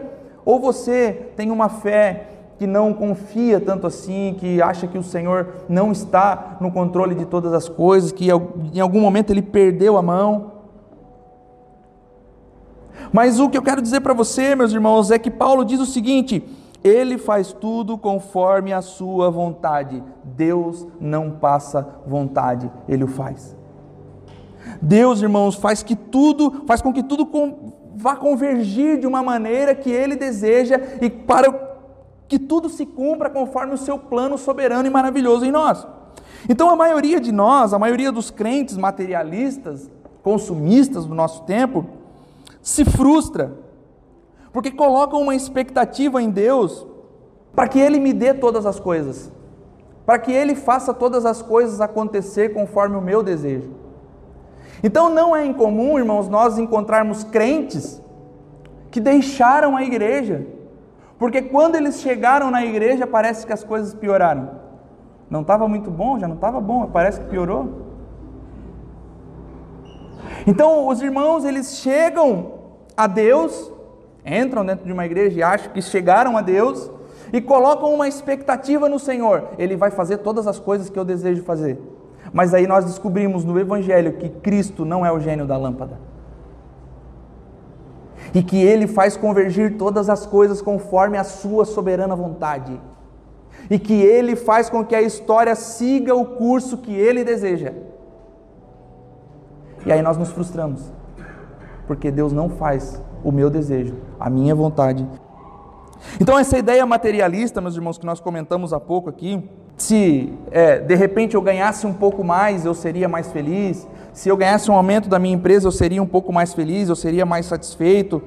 ou 0.49 0.59
você 0.59 1.31
tem 1.35 1.51
uma 1.51 1.69
fé 1.69 2.25
que 2.57 2.65
não 2.65 2.91
confia 2.91 3.59
tanto 3.59 3.85
assim, 3.85 4.35
que 4.39 4.59
acha 4.59 4.87
que 4.87 4.97
o 4.97 5.03
Senhor 5.03 5.65
não 5.69 5.91
está 5.91 6.57
no 6.59 6.71
controle 6.71 7.13
de 7.13 7.23
todas 7.23 7.53
as 7.53 7.69
coisas, 7.69 8.11
que 8.11 8.29
em 8.73 8.79
algum 8.79 8.99
momento 8.99 9.29
Ele 9.29 9.43
perdeu 9.43 9.95
a 9.95 10.01
mão. 10.01 10.53
Mas 13.13 13.39
o 13.39 13.47
que 13.47 13.59
eu 13.59 13.61
quero 13.61 13.79
dizer 13.79 14.01
para 14.01 14.15
você, 14.15 14.55
meus 14.55 14.73
irmãos, 14.73 15.11
é 15.11 15.19
que 15.19 15.29
Paulo 15.29 15.63
diz 15.63 15.79
o 15.79 15.85
seguinte: 15.85 16.43
ele 16.83 17.19
faz 17.19 17.53
tudo 17.53 17.95
conforme 17.95 18.73
a 18.73 18.81
sua 18.81 19.29
vontade. 19.29 20.03
Deus 20.23 20.87
não 20.99 21.29
passa 21.29 21.87
vontade, 22.07 22.71
ele 22.87 23.03
o 23.03 23.07
faz. 23.07 23.55
Deus, 24.81 25.21
irmãos, 25.21 25.53
faz 25.53 25.83
que 25.83 25.95
tudo, 25.95 26.63
faz 26.65 26.81
com 26.81 26.91
que 26.91 27.03
tudo 27.03 27.23
com, 27.27 27.71
vá 27.99 28.15
convergir 28.15 28.97
de 28.97 29.05
uma 29.05 29.21
maneira 29.21 29.75
que 29.75 29.91
ele 29.91 30.15
deseja 30.15 30.79
e 31.01 31.09
para 31.09 31.53
que 32.29 32.39
tudo 32.39 32.69
se 32.69 32.85
cumpra 32.85 33.29
conforme 33.29 33.73
o 33.73 33.77
seu 33.77 33.99
plano 33.99 34.37
soberano 34.37 34.87
e 34.87 34.89
maravilhoso 34.89 35.43
em 35.43 35.51
nós. 35.51 35.85
Então 36.47 36.69
a 36.69 36.77
maioria 36.77 37.19
de 37.19 37.33
nós, 37.33 37.73
a 37.73 37.79
maioria 37.79 38.09
dos 38.09 38.31
crentes 38.31 38.77
materialistas, 38.77 39.91
consumistas 40.23 41.05
do 41.05 41.13
nosso 41.13 41.43
tempo, 41.43 41.85
se 42.61 42.85
frustra 42.85 43.51
porque 44.53 44.71
colocam 44.71 45.21
uma 45.21 45.35
expectativa 45.35 46.21
em 46.23 46.29
Deus 46.29 46.87
para 47.53 47.67
que 47.67 47.79
Ele 47.79 47.99
me 47.99 48.13
dê 48.13 48.33
todas 48.33 48.65
as 48.65 48.79
coisas, 48.79 49.29
para 50.05 50.17
que 50.17 50.31
Ele 50.31 50.55
faça 50.55 50.93
todas 50.93 51.25
as 51.25 51.41
coisas 51.41 51.81
acontecer 51.81 52.53
conforme 52.53 52.95
o 52.95 53.01
meu 53.01 53.21
desejo. 53.21 53.88
Então 54.83 55.09
não 55.09 55.35
é 55.35 55.45
incomum, 55.45 55.97
irmãos, 55.97 56.27
nós 56.29 56.57
encontrarmos 56.57 57.23
crentes 57.23 58.01
que 58.91 58.99
deixaram 58.99 59.75
a 59.75 59.83
igreja, 59.83 60.45
porque 61.17 61.41
quando 61.41 61.75
eles 61.75 62.01
chegaram 62.01 62.49
na 62.49 62.65
igreja 62.65 63.05
parece 63.05 63.45
que 63.45 63.53
as 63.53 63.63
coisas 63.63 63.93
pioraram. 63.93 64.49
Não 65.29 65.41
estava 65.41 65.67
muito 65.67 65.91
bom, 65.91 66.17
já 66.17 66.27
não 66.27 66.35
estava 66.35 66.59
bom, 66.59 66.87
parece 66.87 67.19
que 67.19 67.27
piorou. 67.27 67.87
Então 70.47 70.87
os 70.87 71.01
irmãos 71.01 71.43
eles 71.43 71.77
chegam 71.77 72.53
a 72.95 73.05
Deus 73.05 73.71
entram 74.25 74.65
dentro 74.65 74.85
de 74.85 74.91
uma 74.91 75.05
igreja 75.05 75.39
e 75.39 75.43
acham 75.43 75.71
que 75.71 75.81
chegaram 75.81 76.37
a 76.37 76.41
Deus 76.41 76.89
e 77.31 77.41
colocam 77.41 77.93
uma 77.93 78.07
expectativa 78.07 78.89
no 78.89 78.99
Senhor. 78.99 79.49
Ele 79.57 79.75
vai 79.75 79.91
fazer 79.91 80.17
todas 80.17 80.47
as 80.47 80.59
coisas 80.59 80.89
que 80.89 80.97
eu 80.97 81.05
desejo 81.05 81.43
fazer. 81.43 81.79
Mas 82.33 82.53
aí 82.53 82.67
nós 82.67 82.85
descobrimos 82.85 83.43
no 83.43 83.59
Evangelho 83.59 84.13
que 84.13 84.29
Cristo 84.29 84.85
não 84.85 85.05
é 85.05 85.11
o 85.11 85.19
gênio 85.19 85.45
da 85.45 85.57
lâmpada. 85.57 85.99
E 88.33 88.43
que 88.43 88.57
Ele 88.61 88.87
faz 88.87 89.17
convergir 89.17 89.77
todas 89.77 90.09
as 90.09 90.25
coisas 90.25 90.61
conforme 90.61 91.17
a 91.17 91.23
Sua 91.23 91.65
soberana 91.65 92.15
vontade. 92.15 92.79
E 93.69 93.79
que 93.79 93.93
Ele 93.93 94.35
faz 94.35 94.69
com 94.69 94.85
que 94.85 94.95
a 94.95 95.01
história 95.01 95.55
siga 95.55 96.15
o 96.15 96.25
curso 96.25 96.77
que 96.77 96.93
Ele 96.93 97.23
deseja. 97.23 97.73
E 99.85 99.91
aí 99.91 100.01
nós 100.01 100.17
nos 100.17 100.29
frustramos, 100.29 100.91
porque 101.87 102.11
Deus 102.11 102.33
não 102.33 102.49
faz 102.49 103.01
o 103.23 103.31
meu 103.31 103.49
desejo, 103.49 103.95
a 104.19 104.29
minha 104.29 104.53
vontade. 104.53 105.07
Então, 106.19 106.37
essa 106.37 106.57
ideia 106.57 106.85
materialista, 106.85 107.61
meus 107.61 107.75
irmãos, 107.75 107.97
que 107.97 108.05
nós 108.05 108.19
comentamos 108.19 108.73
há 108.73 108.79
pouco 108.79 109.09
aqui, 109.09 109.49
se 109.79 110.33
é, 110.51 110.79
de 110.79 110.95
repente 110.95 111.35
eu 111.35 111.41
ganhasse 111.41 111.87
um 111.87 111.93
pouco 111.93 112.23
mais, 112.23 112.65
eu 112.65 112.73
seria 112.73 113.07
mais 113.07 113.31
feliz. 113.31 113.87
Se 114.13 114.27
eu 114.27 114.35
ganhasse 114.35 114.69
um 114.69 114.75
aumento 114.75 115.07
da 115.07 115.17
minha 115.17 115.35
empresa, 115.35 115.67
eu 115.67 115.71
seria 115.71 116.01
um 116.01 116.07
pouco 116.07 116.33
mais 116.33 116.53
feliz, 116.53 116.89
eu 116.89 116.95
seria 116.95 117.25
mais 117.25 117.45
satisfeito. 117.45 118.21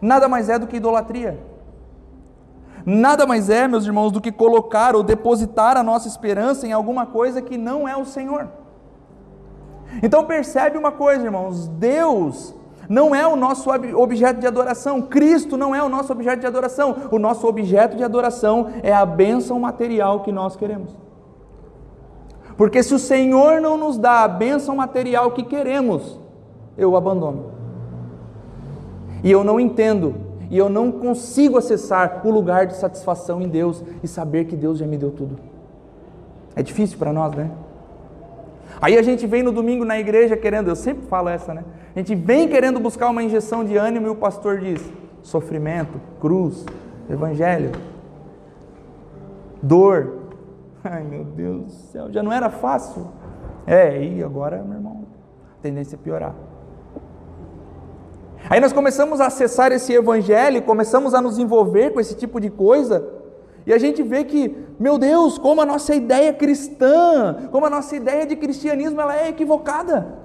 Nada 0.00 0.28
mais 0.28 0.48
é 0.48 0.58
do 0.58 0.66
que 0.66 0.76
idolatria. 0.76 1.38
Nada 2.86 3.26
mais 3.26 3.50
é, 3.50 3.68
meus 3.68 3.84
irmãos, 3.84 4.10
do 4.10 4.20
que 4.20 4.32
colocar 4.32 4.96
ou 4.96 5.02
depositar 5.02 5.76
a 5.76 5.82
nossa 5.82 6.08
esperança 6.08 6.66
em 6.66 6.72
alguma 6.72 7.04
coisa 7.04 7.42
que 7.42 7.58
não 7.58 7.86
é 7.86 7.96
o 7.96 8.04
Senhor. 8.04 8.48
Então 10.02 10.24
percebe 10.24 10.78
uma 10.78 10.92
coisa, 10.92 11.24
irmãos: 11.24 11.68
Deus 11.68 12.54
não 12.90 13.14
é 13.14 13.24
o 13.24 13.36
nosso 13.36 13.70
objeto 13.70 14.40
de 14.40 14.48
adoração, 14.48 15.00
Cristo 15.00 15.56
não 15.56 15.72
é 15.72 15.80
o 15.80 15.88
nosso 15.88 16.10
objeto 16.12 16.40
de 16.40 16.46
adoração. 16.48 16.96
O 17.12 17.20
nosso 17.20 17.46
objeto 17.46 17.96
de 17.96 18.02
adoração 18.02 18.66
é 18.82 18.92
a 18.92 19.06
bênção 19.06 19.60
material 19.60 20.24
que 20.24 20.32
nós 20.32 20.56
queremos. 20.56 20.90
Porque 22.56 22.82
se 22.82 22.92
o 22.92 22.98
Senhor 22.98 23.60
não 23.60 23.76
nos 23.76 23.96
dá 23.96 24.24
a 24.24 24.28
bênção 24.28 24.74
material 24.74 25.30
que 25.30 25.44
queremos, 25.44 26.18
eu 26.76 26.96
abandono. 26.96 27.52
E 29.22 29.30
eu 29.30 29.44
não 29.44 29.60
entendo, 29.60 30.16
e 30.50 30.58
eu 30.58 30.68
não 30.68 30.90
consigo 30.90 31.58
acessar 31.58 32.22
o 32.26 32.30
lugar 32.32 32.66
de 32.66 32.74
satisfação 32.74 33.40
em 33.40 33.46
Deus 33.46 33.84
e 34.02 34.08
saber 34.08 34.46
que 34.46 34.56
Deus 34.56 34.80
já 34.80 34.86
me 34.86 34.96
deu 34.96 35.12
tudo. 35.12 35.36
É 36.56 36.62
difícil 36.62 36.98
para 36.98 37.12
nós, 37.12 37.36
né? 37.36 37.52
Aí 38.80 38.98
a 38.98 39.02
gente 39.02 39.26
vem 39.26 39.42
no 39.42 39.52
domingo 39.52 39.84
na 39.84 39.98
igreja 39.98 40.36
querendo, 40.36 40.68
eu 40.68 40.76
sempre 40.76 41.06
falo 41.06 41.28
essa, 41.28 41.54
né? 41.54 41.64
A 41.94 41.98
gente 41.98 42.14
vem 42.14 42.48
querendo 42.48 42.78
buscar 42.78 43.08
uma 43.08 43.22
injeção 43.22 43.64
de 43.64 43.76
ânimo 43.76 44.06
e 44.06 44.10
o 44.10 44.14
pastor 44.14 44.58
diz: 44.58 44.82
sofrimento, 45.22 46.00
cruz, 46.20 46.64
evangelho, 47.08 47.72
dor. 49.62 50.18
Ai 50.84 51.02
meu 51.02 51.24
Deus 51.24 51.64
do 51.64 51.70
céu, 51.70 52.12
já 52.12 52.22
não 52.22 52.32
era 52.32 52.50
fácil. 52.50 53.06
É, 53.66 54.02
e 54.02 54.22
agora, 54.22 54.62
meu 54.62 54.74
irmão, 54.74 55.04
a 55.58 55.62
tendência 55.62 55.96
é 55.96 55.98
piorar. 55.98 56.34
Aí 58.48 58.58
nós 58.58 58.72
começamos 58.72 59.20
a 59.20 59.26
acessar 59.26 59.70
esse 59.70 59.92
evangelho, 59.92 60.62
começamos 60.62 61.14
a 61.14 61.20
nos 61.20 61.38
envolver 61.38 61.90
com 61.90 62.00
esse 62.00 62.16
tipo 62.16 62.40
de 62.40 62.50
coisa, 62.50 63.06
e 63.66 63.72
a 63.72 63.78
gente 63.78 64.02
vê 64.02 64.24
que, 64.24 64.56
meu 64.78 64.98
Deus, 64.98 65.38
como 65.38 65.60
a 65.60 65.66
nossa 65.66 65.94
ideia 65.94 66.32
cristã, 66.32 67.48
como 67.50 67.66
a 67.66 67.70
nossa 67.70 67.94
ideia 67.94 68.26
de 68.26 68.36
cristianismo 68.36 69.00
ela 69.00 69.16
é 69.16 69.28
equivocada. 69.28 70.18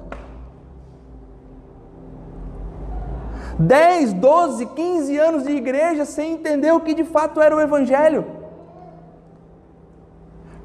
10, 3.60 4.14
12, 4.14 4.66
15 4.66 5.18
anos 5.18 5.44
de 5.44 5.52
igreja 5.52 6.06
sem 6.06 6.34
entender 6.34 6.72
o 6.72 6.82
que 6.82 6.94
de 6.94 7.04
fato 7.04 7.42
era 7.42 7.56
o 7.56 7.62
Evangelho. 7.62 8.26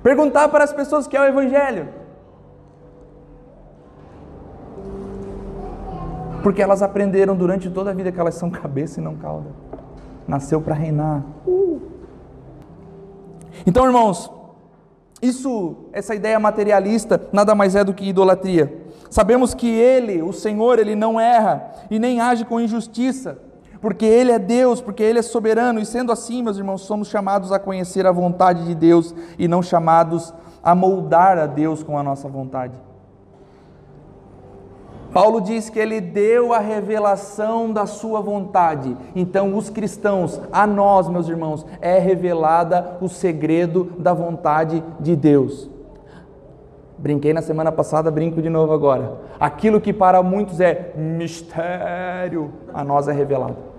Perguntar 0.03 0.49
para 0.49 0.65
as 0.65 0.73
pessoas 0.73 1.07
o 1.07 1.09
que 1.09 1.17
é 1.17 1.21
o 1.21 1.25
Evangelho. 1.25 1.89
Porque 6.43 6.63
elas 6.63 6.83
aprenderam 6.83 7.37
durante 7.37 7.69
toda 7.69 7.91
a 7.91 7.95
vida 7.95 8.11
que 8.11 8.19
elas 8.19 8.35
são 8.35 8.51
cabeça 8.51 9.01
e 9.01 9.03
não 9.03 9.15
cauda. 9.15 9.51
Nasceu 10.27 10.61
para 10.61 10.75
reinar. 10.75 11.23
Uh. 11.47 11.60
Então, 13.67 13.85
irmãos, 13.85 14.31
isso, 15.23 15.77
essa 15.93 16.15
ideia 16.15 16.39
materialista, 16.41 17.21
nada 17.33 17.55
mais 17.55 17.77
é 17.77 17.85
do 17.85 17.93
que 17.93 18.09
idolatria. 18.09 18.85
Sabemos 19.11 19.55
que 19.55 19.69
Ele, 19.69 20.23
o 20.23 20.33
Senhor, 20.33 20.79
Ele 20.79 20.95
não 20.95 21.21
erra 21.21 21.71
e 21.91 21.99
nem 21.99 22.21
age 22.21 22.45
com 22.45 22.61
injustiça, 22.61 23.39
porque 23.81 24.07
Ele 24.07 24.33
é 24.33 24.39
Deus, 24.39 24.81
porque 24.81 25.03
Ele 25.03 25.19
é 25.19 25.23
soberano, 25.23 25.81
e 25.81 25.87
sendo 25.87 26.13
assim, 26.13 26.43
meus 26.43 26.57
irmãos, 26.57 26.83
somos 26.83 27.09
chamados 27.09 27.53
a 27.53 27.59
conhecer 27.59 28.07
a 28.07 28.13
vontade 28.13 28.65
de 28.65 28.75
Deus 28.75 29.15
e 29.39 29.47
não 29.47 29.63
chamados 29.63 30.33
a 30.63 30.75
moldar 30.75 31.39
a 31.39 31.47
Deus 31.47 31.83
com 31.83 31.99
a 31.99 32.03
nossa 32.03 32.29
vontade. 32.29 32.90
Paulo 35.13 35.41
diz 35.41 35.69
que 35.69 35.79
ele 35.79 36.01
deu 36.01 36.53
a 36.53 36.59
revelação 36.59 37.73
da 37.73 37.87
sua 37.87 38.21
vontade. 38.21 38.97
Então, 39.15 39.57
os 39.57 39.69
cristãos, 39.69 40.41
a 40.53 40.67
nós, 40.67 41.09
meus 41.09 41.29
irmãos, 41.29 41.67
é 41.81 41.99
revelada 41.99 42.97
o 43.01 43.09
segredo 43.09 43.93
da 43.99 44.13
vontade 44.13 44.83
de 45.01 45.17
Deus. 45.17 45.69
Brinquei 46.97 47.33
na 47.33 47.41
semana 47.41 47.73
passada, 47.73 48.11
brinco 48.11 48.43
de 48.43 48.51
novo 48.51 48.73
agora. 48.73 49.15
Aquilo 49.39 49.81
que 49.81 49.93
para 49.93 50.23
muitos 50.23 50.61
é 50.61 50.93
mistério, 50.95 52.53
a 52.75 52.85
nós 52.85 53.09
é 53.09 53.13
revelado. 53.13 53.70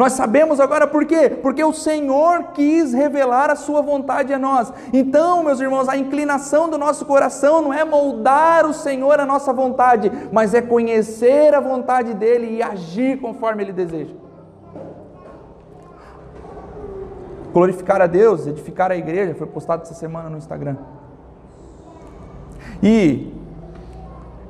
Nós 0.00 0.14
sabemos 0.14 0.58
agora 0.60 0.86
por 0.86 1.04
quê? 1.04 1.28
Porque 1.28 1.62
o 1.62 1.74
Senhor 1.74 2.52
quis 2.54 2.94
revelar 2.94 3.50
a 3.50 3.54
sua 3.54 3.82
vontade 3.82 4.32
a 4.32 4.38
nós. 4.38 4.72
Então, 4.94 5.42
meus 5.42 5.60
irmãos, 5.60 5.90
a 5.90 5.94
inclinação 5.94 6.70
do 6.70 6.78
nosso 6.78 7.04
coração 7.04 7.60
não 7.60 7.70
é 7.70 7.84
moldar 7.84 8.64
o 8.64 8.72
Senhor 8.72 9.20
a 9.20 9.26
nossa 9.26 9.52
vontade, 9.52 10.10
mas 10.32 10.54
é 10.54 10.62
conhecer 10.62 11.54
a 11.54 11.60
vontade 11.60 12.14
dele 12.14 12.56
e 12.56 12.62
agir 12.62 13.20
conforme 13.20 13.62
ele 13.62 13.74
deseja. 13.74 14.14
Glorificar 17.52 18.00
a 18.00 18.06
Deus, 18.06 18.46
edificar 18.46 18.90
a 18.90 18.96
igreja, 18.96 19.34
foi 19.34 19.48
postado 19.48 19.82
essa 19.82 19.92
semana 19.92 20.30
no 20.30 20.38
Instagram. 20.38 20.78
E 22.82 23.34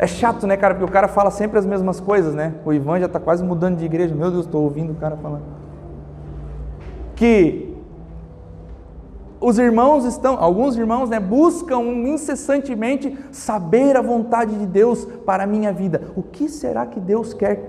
é 0.02 0.06
chato, 0.06 0.46
né, 0.46 0.56
cara? 0.56 0.74
Porque 0.74 0.90
o 0.90 0.92
cara 0.92 1.08
fala 1.08 1.30
sempre 1.30 1.58
as 1.58 1.66
mesmas 1.66 2.00
coisas, 2.00 2.34
né? 2.34 2.54
O 2.64 2.72
Ivan 2.72 2.98
já 2.98 3.04
está 3.04 3.20
quase 3.20 3.44
mudando 3.44 3.76
de 3.76 3.84
igreja. 3.84 4.14
Meu 4.14 4.30
Deus, 4.30 4.46
estou 4.46 4.62
ouvindo 4.62 4.92
o 4.92 4.94
cara 4.94 5.14
falando. 5.18 5.42
Que 7.14 7.76
os 9.38 9.58
irmãos 9.58 10.06
estão, 10.06 10.42
alguns 10.42 10.74
irmãos, 10.78 11.10
né, 11.10 11.20
buscam 11.20 11.80
incessantemente 11.82 13.14
saber 13.30 13.94
a 13.94 14.00
vontade 14.00 14.58
de 14.58 14.64
Deus 14.64 15.04
para 15.26 15.42
a 15.44 15.46
minha 15.46 15.70
vida. 15.70 16.00
O 16.16 16.22
que 16.22 16.48
será 16.48 16.86
que 16.86 16.98
Deus 16.98 17.34
quer 17.34 17.60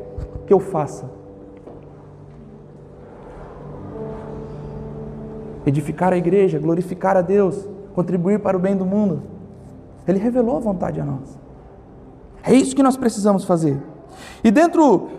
que 0.47 0.53
eu 0.53 0.59
faça? 0.61 1.11
Edificar 5.65 6.13
a 6.13 6.17
igreja, 6.17 6.57
glorificar 6.59 7.17
a 7.17 7.21
Deus, 7.21 7.67
contribuir 7.93 8.39
para 8.39 8.55
o 8.55 8.59
bem 8.59 8.77
do 8.77 8.85
mundo. 8.85 9.21
Ele 10.07 10.17
revelou 10.17 10.55
a 10.55 10.59
vontade 10.61 11.01
a 11.01 11.03
nós. 11.03 11.40
É 12.43 12.53
isso 12.53 12.75
que 12.75 12.83
nós 12.83 12.97
precisamos 12.97 13.43
fazer. 13.43 13.81
E 14.43 14.51
dentro 14.51 15.09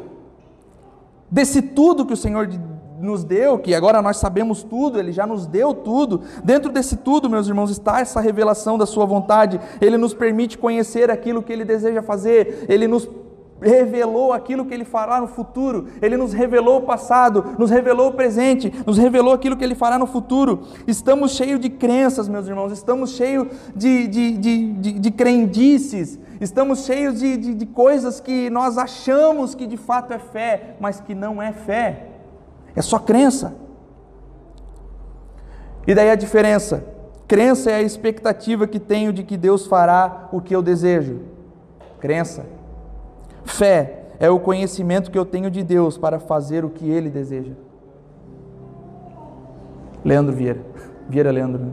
desse 1.30 1.62
tudo 1.62 2.04
que 2.04 2.12
o 2.12 2.16
Senhor 2.16 2.48
nos 3.00 3.24
deu, 3.24 3.58
que 3.58 3.74
agora 3.74 4.00
nós 4.00 4.18
sabemos 4.18 4.62
tudo, 4.62 4.98
Ele 4.98 5.10
já 5.12 5.26
nos 5.26 5.46
deu 5.46 5.74
tudo, 5.74 6.20
dentro 6.44 6.70
desse 6.70 6.96
tudo, 6.96 7.28
meus 7.28 7.48
irmãos, 7.48 7.70
está 7.70 8.00
essa 8.00 8.20
revelação 8.20 8.78
da 8.78 8.86
Sua 8.86 9.04
vontade, 9.04 9.60
Ele 9.80 9.96
nos 9.96 10.14
permite 10.14 10.56
conhecer 10.56 11.10
aquilo 11.10 11.42
que 11.42 11.52
Ele 11.52 11.64
deseja 11.64 12.02
fazer, 12.02 12.64
Ele 12.68 12.86
nos 12.86 13.08
revelou 13.62 14.32
aquilo 14.32 14.66
que 14.66 14.74
Ele 14.74 14.84
fará 14.84 15.20
no 15.20 15.26
futuro, 15.28 15.88
Ele 16.00 16.16
nos 16.16 16.32
revelou 16.32 16.78
o 16.78 16.82
passado, 16.82 17.54
nos 17.58 17.70
revelou 17.70 18.08
o 18.08 18.12
presente, 18.12 18.72
nos 18.86 18.98
revelou 18.98 19.32
aquilo 19.32 19.56
que 19.56 19.64
Ele 19.64 19.74
fará 19.74 19.98
no 19.98 20.06
futuro. 20.06 20.62
Estamos 20.86 21.32
cheios 21.32 21.60
de 21.60 21.70
crenças, 21.70 22.28
meus 22.28 22.48
irmãos, 22.48 22.72
estamos 22.72 23.12
cheios 23.12 23.48
de, 23.74 24.06
de, 24.08 24.36
de, 24.36 24.72
de, 24.72 24.92
de 24.98 25.10
crendices, 25.10 26.18
estamos 26.40 26.84
cheios 26.84 27.20
de, 27.20 27.36
de, 27.36 27.54
de 27.54 27.66
coisas 27.66 28.20
que 28.20 28.50
nós 28.50 28.76
achamos 28.76 29.54
que 29.54 29.66
de 29.66 29.76
fato 29.76 30.12
é 30.12 30.18
fé, 30.18 30.76
mas 30.80 31.00
que 31.00 31.14
não 31.14 31.40
é 31.40 31.52
fé, 31.52 32.08
é 32.74 32.82
só 32.82 32.98
crença. 32.98 33.54
E 35.86 35.94
daí 35.94 36.10
a 36.10 36.14
diferença? 36.14 36.84
Crença 37.26 37.70
é 37.70 37.76
a 37.76 37.82
expectativa 37.82 38.66
que 38.66 38.78
tenho 38.78 39.12
de 39.12 39.22
que 39.22 39.36
Deus 39.36 39.66
fará 39.66 40.28
o 40.32 40.40
que 40.40 40.54
eu 40.54 40.62
desejo. 40.62 41.20
Crença. 41.98 42.44
Fé 43.44 44.04
é 44.18 44.30
o 44.30 44.38
conhecimento 44.38 45.10
que 45.10 45.18
eu 45.18 45.24
tenho 45.24 45.50
de 45.50 45.62
Deus 45.62 45.98
para 45.98 46.18
fazer 46.20 46.64
o 46.64 46.70
que 46.70 46.88
Ele 46.88 47.10
deseja. 47.10 47.52
Leandro 50.04 50.34
Vieira. 50.34 50.60
Vieira 51.08 51.30
Leandro. 51.30 51.64
Né? 51.64 51.72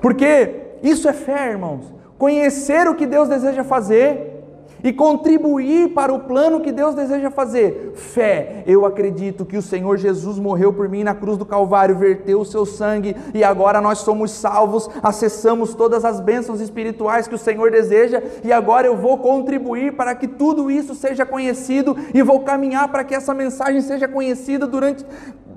Porque 0.00 0.76
isso 0.82 1.08
é 1.08 1.12
fé, 1.12 1.50
irmãos. 1.50 1.92
Conhecer 2.16 2.88
o 2.88 2.94
que 2.94 3.06
Deus 3.06 3.28
deseja 3.28 3.64
fazer 3.64 4.37
e 4.82 4.92
contribuir 4.92 5.92
para 5.94 6.12
o 6.12 6.20
plano 6.20 6.60
que 6.60 6.72
Deus 6.72 6.94
deseja 6.94 7.30
fazer. 7.30 7.92
Fé, 7.94 8.62
eu 8.66 8.86
acredito 8.86 9.44
que 9.44 9.56
o 9.56 9.62
Senhor 9.62 9.96
Jesus 9.96 10.38
morreu 10.38 10.72
por 10.72 10.88
mim 10.88 11.04
na 11.04 11.14
cruz 11.14 11.36
do 11.36 11.44
Calvário, 11.44 11.96
verteu 11.96 12.40
o 12.40 12.44
seu 12.44 12.64
sangue 12.64 13.16
e 13.34 13.42
agora 13.42 13.80
nós 13.80 13.98
somos 13.98 14.30
salvos, 14.30 14.88
acessamos 15.02 15.74
todas 15.74 16.04
as 16.04 16.20
bênçãos 16.20 16.60
espirituais 16.60 17.26
que 17.26 17.34
o 17.34 17.38
Senhor 17.38 17.70
deseja 17.70 18.22
e 18.44 18.52
agora 18.52 18.86
eu 18.86 18.96
vou 18.96 19.18
contribuir 19.18 19.96
para 19.96 20.14
que 20.14 20.28
tudo 20.28 20.70
isso 20.70 20.94
seja 20.94 21.26
conhecido 21.26 21.96
e 22.14 22.22
vou 22.22 22.40
caminhar 22.40 22.88
para 22.88 23.04
que 23.04 23.14
essa 23.14 23.34
mensagem 23.34 23.80
seja 23.80 24.06
conhecida 24.06 24.66
durante 24.66 25.04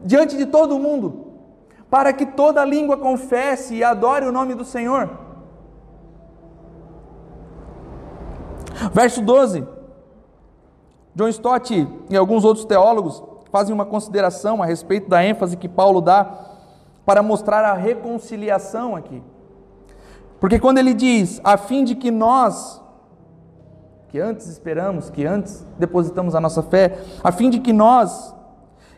diante 0.04 0.36
de 0.36 0.46
todo 0.46 0.80
mundo, 0.80 1.28
para 1.90 2.12
que 2.12 2.26
toda 2.26 2.66
língua 2.66 2.98
confesse 2.98 3.76
e 3.76 3.84
adore 3.84 4.26
o 4.26 4.32
nome 4.32 4.56
do 4.56 4.66
Senhor. 4.66 5.31
Verso 8.94 9.22
12. 9.22 9.66
John 11.14 11.28
Stott 11.28 11.88
e 12.10 12.18
alguns 12.18 12.46
outros 12.46 12.66
teólogos 12.66 13.22
fazem 13.52 13.74
uma 13.74 13.86
consideração 13.86 14.64
a 14.64 14.66
respeito 14.66 15.10
da 15.10 15.24
ênfase 15.24 15.58
que 15.58 15.68
Paulo 15.68 16.00
dá 16.00 16.26
para 17.06 17.22
mostrar 17.22 17.66
a 17.66 17.74
reconciliação 17.74 18.96
aqui. 18.96 19.22
Porque 20.40 20.60
quando 20.60 20.78
ele 20.78 20.94
diz, 20.94 21.42
a 21.44 21.58
fim 21.58 21.84
de 21.84 21.94
que 21.94 22.10
nós, 22.10 22.82
que 24.08 24.20
antes 24.20 24.48
esperamos, 24.48 25.10
que 25.10 25.26
antes 25.26 25.66
depositamos 25.78 26.34
a 26.34 26.40
nossa 26.40 26.64
fé, 26.64 26.98
a 27.24 27.32
fim 27.32 27.50
de 27.50 27.60
que 27.60 27.74
nós, 27.74 28.34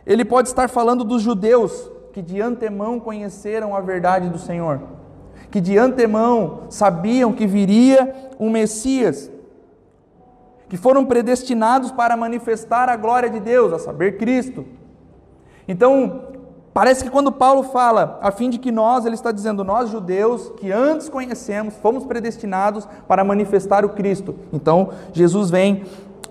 ele 0.06 0.24
pode 0.24 0.48
estar 0.48 0.68
falando 0.68 1.02
dos 1.02 1.20
judeus 1.20 1.90
que 2.12 2.22
de 2.22 2.40
antemão 2.40 3.00
conheceram 3.00 3.74
a 3.74 3.80
verdade 3.80 4.28
do 4.28 4.38
Senhor, 4.38 4.80
que 5.50 5.60
de 5.60 5.76
antemão 5.76 6.60
sabiam 6.70 7.32
que 7.32 7.46
viria 7.46 8.14
um 8.38 8.48
Messias, 8.48 9.30
que 10.68 10.76
foram 10.76 11.04
predestinados 11.04 11.90
para 11.90 12.16
manifestar 12.16 12.88
a 12.88 12.96
glória 12.96 13.28
de 13.28 13.40
Deus, 13.40 13.72
a 13.72 13.78
saber, 13.78 14.16
Cristo. 14.16 14.64
Então, 15.68 16.22
parece 16.72 17.04
que 17.04 17.10
quando 17.10 17.30
Paulo 17.30 17.62
fala, 17.64 18.18
a 18.22 18.30
fim 18.30 18.50
de 18.50 18.58
que 18.58 18.72
nós, 18.72 19.04
ele 19.04 19.14
está 19.14 19.30
dizendo, 19.30 19.64
nós 19.64 19.90
judeus, 19.90 20.52
que 20.56 20.72
antes 20.72 21.08
conhecemos, 21.08 21.74
fomos 21.76 22.04
predestinados 22.04 22.88
para 23.06 23.24
manifestar 23.24 23.84
o 23.84 23.90
Cristo. 23.90 24.34
Então, 24.52 24.90
Jesus 25.12 25.50
vem 25.50 25.84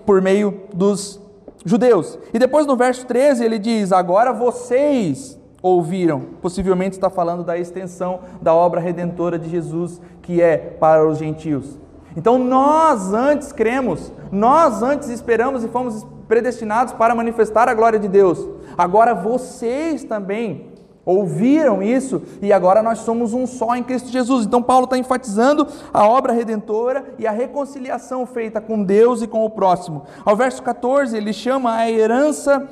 por 0.04 0.20
meio 0.20 0.62
dos 0.72 1.20
judeus. 1.64 2.18
E 2.32 2.38
depois 2.38 2.66
no 2.66 2.76
verso 2.76 3.06
13 3.06 3.44
ele 3.44 3.58
diz: 3.58 3.92
Agora 3.92 4.32
vocês 4.32 5.38
ouviram. 5.62 6.20
Possivelmente 6.42 6.96
está 6.96 7.08
falando 7.08 7.42
da 7.42 7.58
extensão 7.58 8.20
da 8.42 8.54
obra 8.54 8.80
redentora 8.80 9.38
de 9.38 9.48
Jesus, 9.48 10.00
que 10.20 10.42
é 10.42 10.58
para 10.58 11.06
os 11.06 11.18
gentios. 11.18 11.78
Então 12.16 12.38
nós 12.38 13.12
antes 13.12 13.52
cremos, 13.52 14.12
nós 14.30 14.82
antes 14.82 15.08
esperamos 15.08 15.64
e 15.64 15.68
fomos 15.68 16.06
predestinados 16.28 16.92
para 16.92 17.14
manifestar 17.14 17.68
a 17.68 17.74
glória 17.74 17.98
de 17.98 18.08
Deus. 18.08 18.46
Agora 18.76 19.14
vocês 19.14 20.04
também 20.04 20.72
ouviram 21.04 21.82
isso 21.82 22.22
e 22.40 22.52
agora 22.52 22.82
nós 22.82 23.00
somos 23.00 23.34
um 23.34 23.46
só 23.46 23.76
em 23.76 23.82
Cristo 23.82 24.10
Jesus. 24.10 24.46
Então 24.46 24.62
Paulo 24.62 24.84
está 24.84 24.96
enfatizando 24.96 25.66
a 25.92 26.06
obra 26.06 26.32
redentora 26.32 27.04
e 27.18 27.26
a 27.26 27.30
reconciliação 27.30 28.24
feita 28.26 28.60
com 28.60 28.82
Deus 28.82 29.22
e 29.22 29.26
com 29.26 29.44
o 29.44 29.50
próximo. 29.50 30.04
Ao 30.24 30.36
verso 30.36 30.62
14 30.62 31.16
ele 31.16 31.32
chama 31.32 31.74
a 31.74 31.90
herança 31.90 32.66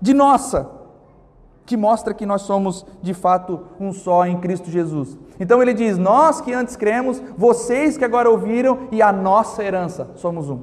de 0.00 0.14
nossa, 0.14 0.79
que 1.70 1.76
mostra 1.76 2.12
que 2.12 2.26
nós 2.26 2.42
somos 2.42 2.84
de 3.00 3.14
fato 3.14 3.60
um 3.78 3.92
só 3.92 4.26
em 4.26 4.40
Cristo 4.40 4.68
Jesus. 4.68 5.16
Então 5.38 5.62
ele 5.62 5.72
diz: 5.72 5.96
Nós 5.96 6.40
que 6.40 6.52
antes 6.52 6.74
cremos, 6.74 7.22
vocês 7.38 7.96
que 7.96 8.04
agora 8.04 8.28
ouviram, 8.28 8.88
e 8.90 9.00
a 9.00 9.12
nossa 9.12 9.62
herança, 9.62 10.10
somos 10.16 10.50
um. 10.50 10.62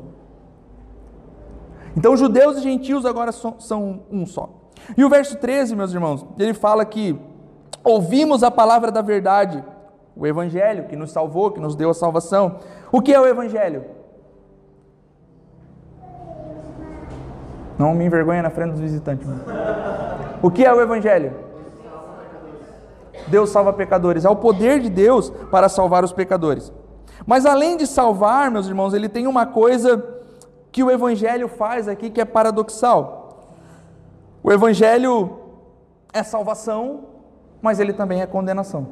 Então 1.95 2.18
judeus 2.18 2.58
e 2.58 2.62
gentios 2.62 3.05
agora 3.05 3.32
são 3.32 4.01
um 4.12 4.26
só. 4.26 4.49
E 4.97 5.05
o 5.05 5.10
verso 5.10 5.38
13, 5.38 5.78
meus 5.78 5.93
irmãos, 5.93 6.26
ele 6.38 6.53
fala 6.53 6.84
que 6.84 7.18
ouvimos 7.86 8.43
a 8.43 8.51
palavra 8.51 8.91
da 8.91 9.01
verdade, 9.01 9.64
o 10.14 10.28
Evangelho 10.28 10.89
que 10.89 10.97
nos 10.97 11.12
salvou, 11.12 11.51
que 11.51 11.62
nos 11.62 11.74
deu 11.74 11.89
a 11.89 11.93
salvação. 11.93 12.60
O 12.91 13.01
que 13.01 13.14
é 13.14 13.20
o 13.20 13.26
Evangelho? 13.26 13.86
Não 17.78 17.93
me 17.93 18.05
envergonha 18.05 18.41
na 18.41 18.49
frente 18.49 18.71
dos 18.71 18.80
visitantes. 18.80 19.28
O 20.41 20.49
que 20.49 20.65
é 20.65 20.73
o 20.73 20.82
Evangelho? 20.82 21.34
Deus 23.28 23.49
salva 23.49 23.73
pecadores. 23.73 24.25
É 24.25 24.30
o 24.30 24.36
poder 24.36 24.80
de 24.80 24.89
Deus 24.89 25.30
para 25.51 25.69
salvar 25.69 26.03
os 26.03 26.11
pecadores. 26.11 26.71
Mas 27.25 27.45
além 27.45 27.78
de 27.78 27.86
salvar, 27.86 28.49
meus 28.49 28.67
irmãos, 28.67 28.93
ele 28.93 29.09
tem 29.09 29.28
uma 29.28 29.45
coisa 29.45 30.03
que 30.71 30.84
o 30.84 30.91
Evangelho 30.91 31.47
faz 31.47 31.88
aqui 31.88 32.09
que 32.09 32.21
é 32.21 32.25
paradoxal. 32.25 33.39
O 34.43 34.51
Evangelho 34.51 35.39
é 36.13 36.23
salvação, 36.23 37.01
mas 37.61 37.80
ele 37.80 37.93
também 37.93 38.21
é 38.21 38.25
condenação. 38.25 38.88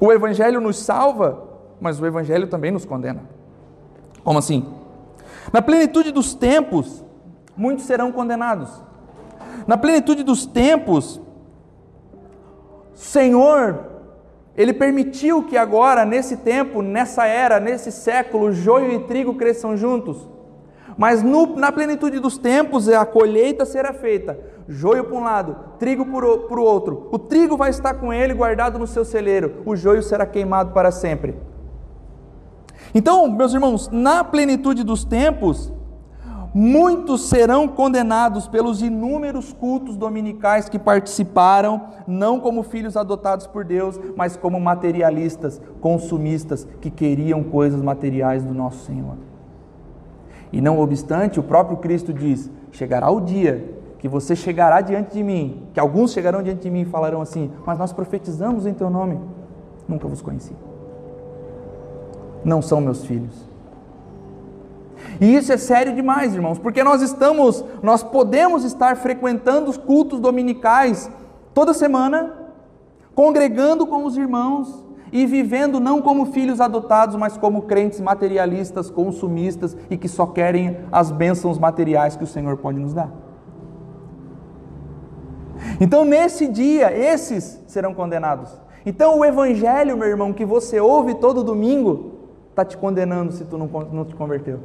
O 0.00 0.12
Evangelho 0.12 0.60
nos 0.60 0.78
salva, 0.78 1.42
mas 1.80 2.00
o 2.00 2.06
Evangelho 2.06 2.46
também 2.46 2.70
nos 2.70 2.84
condena. 2.84 3.22
Como 4.24 4.38
assim? 4.38 4.81
Na 5.50 5.62
plenitude 5.62 6.12
dos 6.12 6.34
tempos, 6.34 7.02
muitos 7.56 7.86
serão 7.86 8.12
condenados. 8.12 8.70
Na 9.66 9.76
plenitude 9.76 10.22
dos 10.22 10.44
tempos, 10.44 11.20
Senhor, 12.94 13.86
Ele 14.56 14.72
permitiu 14.72 15.44
que 15.44 15.56
agora, 15.56 16.04
nesse 16.04 16.36
tempo, 16.36 16.82
nessa 16.82 17.24
era, 17.26 17.58
nesse 17.58 17.90
século, 17.90 18.52
joio 18.52 18.92
e 18.92 18.98
trigo 19.04 19.34
cresçam 19.34 19.76
juntos. 19.76 20.28
Mas 20.96 21.22
no, 21.22 21.56
na 21.56 21.72
plenitude 21.72 22.18
dos 22.18 22.36
tempos, 22.36 22.88
a 22.88 23.06
colheita 23.06 23.64
será 23.64 23.92
feita. 23.92 24.38
Joio 24.68 25.04
para 25.04 25.16
um 25.16 25.24
lado, 25.24 25.56
trigo 25.78 26.04
para 26.04 26.60
o 26.60 26.62
outro. 26.62 27.08
O 27.10 27.18
trigo 27.18 27.56
vai 27.56 27.70
estar 27.70 27.94
com 27.94 28.12
ele 28.12 28.34
guardado 28.34 28.78
no 28.78 28.86
seu 28.86 29.04
celeiro. 29.04 29.62
O 29.64 29.74
joio 29.74 30.02
será 30.02 30.26
queimado 30.26 30.72
para 30.72 30.90
sempre. 30.90 31.34
Então, 32.94 33.30
meus 33.30 33.54
irmãos, 33.54 33.88
na 33.90 34.22
plenitude 34.22 34.84
dos 34.84 35.04
tempos, 35.04 35.72
Muitos 36.54 37.30
serão 37.30 37.66
condenados 37.66 38.46
pelos 38.46 38.82
inúmeros 38.82 39.54
cultos 39.54 39.96
dominicais 39.96 40.68
que 40.68 40.78
participaram, 40.78 41.80
não 42.06 42.38
como 42.38 42.62
filhos 42.62 42.94
adotados 42.94 43.46
por 43.46 43.64
Deus, 43.64 43.98
mas 44.16 44.36
como 44.36 44.60
materialistas, 44.60 45.62
consumistas, 45.80 46.68
que 46.78 46.90
queriam 46.90 47.42
coisas 47.42 47.80
materiais 47.80 48.44
do 48.44 48.52
nosso 48.52 48.84
Senhor. 48.84 49.16
E 50.52 50.60
não 50.60 50.78
obstante, 50.78 51.40
o 51.40 51.42
próprio 51.42 51.78
Cristo 51.78 52.12
diz: 52.12 52.50
chegará 52.70 53.10
o 53.10 53.20
dia 53.20 53.80
que 53.98 54.06
você 54.06 54.36
chegará 54.36 54.82
diante 54.82 55.14
de 55.14 55.22
mim, 55.22 55.62
que 55.72 55.80
alguns 55.80 56.12
chegarão 56.12 56.42
diante 56.42 56.60
de 56.60 56.70
mim 56.70 56.82
e 56.82 56.84
falarão 56.84 57.22
assim: 57.22 57.50
Mas 57.64 57.78
nós 57.78 57.94
profetizamos 57.94 58.66
em 58.66 58.74
teu 58.74 58.90
nome, 58.90 59.18
nunca 59.88 60.06
vos 60.06 60.20
conheci. 60.20 60.52
Não 62.44 62.60
são 62.60 62.80
meus 62.80 63.04
filhos. 63.04 63.52
E 65.20 65.34
isso 65.36 65.52
é 65.52 65.56
sério 65.56 65.94
demais, 65.94 66.34
irmãos, 66.34 66.58
porque 66.58 66.82
nós 66.82 67.02
estamos, 67.02 67.64
nós 67.82 68.02
podemos 68.02 68.64
estar 68.64 68.96
frequentando 68.96 69.70
os 69.70 69.76
cultos 69.76 70.18
dominicais 70.20 71.10
toda 71.54 71.74
semana, 71.74 72.32
congregando 73.14 73.86
com 73.86 74.04
os 74.04 74.16
irmãos 74.16 74.84
e 75.12 75.26
vivendo 75.26 75.78
não 75.78 76.00
como 76.00 76.26
filhos 76.26 76.60
adotados, 76.60 77.14
mas 77.16 77.36
como 77.36 77.62
crentes 77.62 78.00
materialistas, 78.00 78.90
consumistas 78.90 79.76
e 79.90 79.96
que 79.96 80.08
só 80.08 80.26
querem 80.26 80.78
as 80.90 81.10
bênçãos 81.10 81.58
materiais 81.58 82.16
que 82.16 82.24
o 82.24 82.26
Senhor 82.26 82.56
pode 82.56 82.78
nos 82.78 82.94
dar. 82.94 83.12
Então, 85.80 86.04
nesse 86.04 86.48
dia, 86.48 86.90
esses 86.96 87.62
serão 87.66 87.94
condenados. 87.94 88.50
Então, 88.84 89.18
o 89.18 89.24
evangelho, 89.24 89.96
meu 89.96 90.08
irmão, 90.08 90.32
que 90.32 90.44
você 90.44 90.80
ouve 90.80 91.14
todo 91.14 91.44
domingo, 91.44 92.21
está 92.52 92.64
te 92.64 92.76
condenando 92.76 93.32
se 93.32 93.44
tu 93.44 93.56
não, 93.56 93.66
não 93.66 94.04
te 94.04 94.14
converteu. 94.14 94.60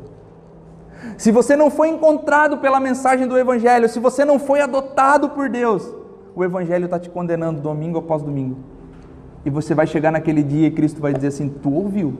Se 1.17 1.31
você 1.31 1.55
não 1.55 1.69
foi 1.69 1.89
encontrado 1.89 2.57
pela 2.57 2.79
mensagem 2.79 3.27
do 3.27 3.37
Evangelho, 3.37 3.87
se 3.87 3.99
você 3.99 4.25
não 4.25 4.37
foi 4.37 4.59
adotado 4.61 5.29
por 5.29 5.49
Deus, 5.49 5.89
o 6.35 6.43
Evangelho 6.43 6.85
está 6.85 6.99
te 6.99 7.09
condenando 7.09 7.61
domingo 7.61 7.97
após 7.99 8.21
domingo. 8.21 8.57
E 9.45 9.49
você 9.49 9.73
vai 9.73 9.87
chegar 9.87 10.11
naquele 10.11 10.43
dia 10.43 10.67
e 10.67 10.71
Cristo 10.71 11.01
vai 11.01 11.13
dizer 11.13 11.27
assim: 11.27 11.49
Tu 11.49 11.71
ouviu? 11.71 12.15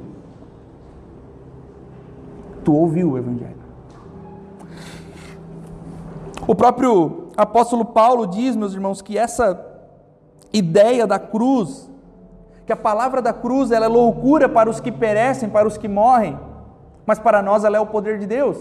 Tu 2.64 2.74
ouviu 2.74 3.12
o 3.12 3.18
Evangelho. 3.18 3.58
O 6.48 6.56
próprio 6.56 7.28
apóstolo 7.36 7.84
Paulo 7.84 8.26
diz, 8.26 8.56
meus 8.56 8.74
irmãos, 8.74 9.02
que 9.02 9.18
essa 9.18 9.66
ideia 10.54 11.06
da 11.06 11.20
cruz, 11.20 11.90
que 12.68 12.74
a 12.74 12.76
palavra 12.76 13.22
da 13.22 13.32
cruz 13.32 13.72
ela 13.72 13.86
é 13.86 13.88
loucura 13.88 14.50
para 14.50 14.70
os 14.70 14.82
que 14.82 14.92
perecem, 14.92 15.48
para 15.48 15.66
os 15.66 15.78
que 15.78 15.88
morrem, 15.88 16.38
mas 17.06 17.18
para 17.18 17.42
nós 17.42 17.64
ela 17.64 17.78
é 17.78 17.80
o 17.80 17.86
poder 17.86 18.20
de 18.20 18.28
Deus. 18.28 18.58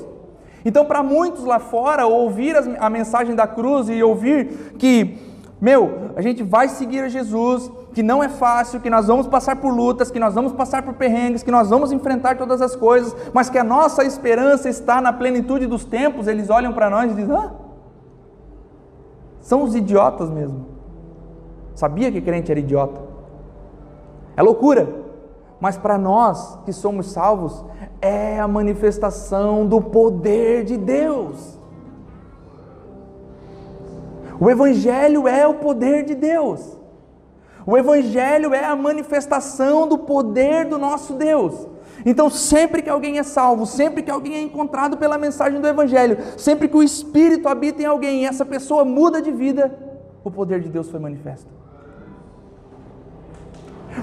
Então, 0.65 0.85
para 0.85 1.03
muitos 1.03 1.45
lá 1.45 1.59
fora, 1.59 2.07
ouvir 2.07 2.55
a 2.79 2.89
mensagem 2.89 3.35
da 3.35 3.49
cruz 3.49 3.89
e 3.89 4.01
ouvir 4.01 4.75
que, 4.79 5.19
meu, 5.61 6.13
a 6.15 6.23
gente 6.23 6.45
vai 6.45 6.69
seguir 6.69 7.01
a 7.01 7.09
Jesus, 7.09 7.69
que 7.93 8.03
não 8.03 8.23
é 8.23 8.29
fácil, 8.29 8.81
que 8.81 8.89
nós 8.89 9.09
vamos 9.09 9.27
passar 9.27 9.57
por 9.57 9.75
lutas, 9.75 10.09
que 10.09 10.21
nós 10.21 10.35
vamos 10.35 10.53
passar 10.53 10.85
por 10.85 10.95
perrengues, 10.95 11.43
que 11.43 11.51
nós 11.51 11.69
vamos 11.69 11.91
enfrentar 11.91 12.37
todas 12.37 12.63
as 12.63 12.77
coisas, 12.77 13.15
mas 13.35 13.51
que 13.51 13.59
a 13.59 13.65
nossa 13.65 14.05
esperança 14.05 14.69
está 14.69 15.01
na 15.01 15.13
plenitude 15.13 15.67
dos 15.67 15.85
tempos, 15.85 16.29
eles 16.29 16.49
olham 16.49 16.73
para 16.73 16.89
nós 16.89 17.11
e 17.11 17.15
dizem: 17.15 17.35
ah, 17.35 17.51
são 19.41 19.65
os 19.65 19.75
idiotas 19.75 20.31
mesmo. 20.31 20.65
Sabia 21.75 22.13
que 22.13 22.21
crente 22.21 22.53
era 22.53 22.61
idiota? 22.61 23.16
É 24.37 24.43
loucura. 24.43 25.07
Mas 25.59 25.77
para 25.77 25.97
nós 25.97 26.59
que 26.65 26.73
somos 26.73 27.07
salvos, 27.07 27.65
é 28.01 28.39
a 28.39 28.47
manifestação 28.47 29.67
do 29.67 29.81
poder 29.81 30.65
de 30.65 30.77
Deus. 30.77 31.59
O 34.39 34.51
Evangelho 34.51 35.27
é 35.27 35.47
o 35.47 35.55
poder 35.55 36.05
de 36.05 36.15
Deus. 36.15 36.77
O 37.67 37.77
Evangelho 37.77 38.53
é 38.53 38.65
a 38.65 38.77
manifestação 38.77 39.89
do 39.89 39.99
poder 39.99 40.67
do 40.67 40.79
nosso 40.79 41.15
Deus. 41.15 41.67
Então, 42.05 42.29
sempre 42.29 42.83
que 42.83 42.91
alguém 42.91 43.19
é 43.19 43.23
salvo, 43.23 43.67
sempre 43.67 44.03
que 44.03 44.11
alguém 44.11 44.35
é 44.35 44.43
encontrado 44.43 44.97
pela 44.97 45.17
mensagem 45.19 45.61
do 45.61 45.67
Evangelho, 45.67 46.19
sempre 46.37 46.69
que 46.69 46.77
o 46.77 46.83
Espírito 46.83 47.49
habita 47.49 47.83
em 47.83 47.87
alguém 47.87 48.23
e 48.23 48.27
essa 48.27 48.45
pessoa 48.45 48.85
muda 48.85 49.21
de 49.21 49.33
vida, 49.33 49.77
o 50.23 50.31
poder 50.31 50.61
de 50.61 50.69
Deus 50.69 50.89
foi 50.89 51.01
manifesto. 51.01 51.56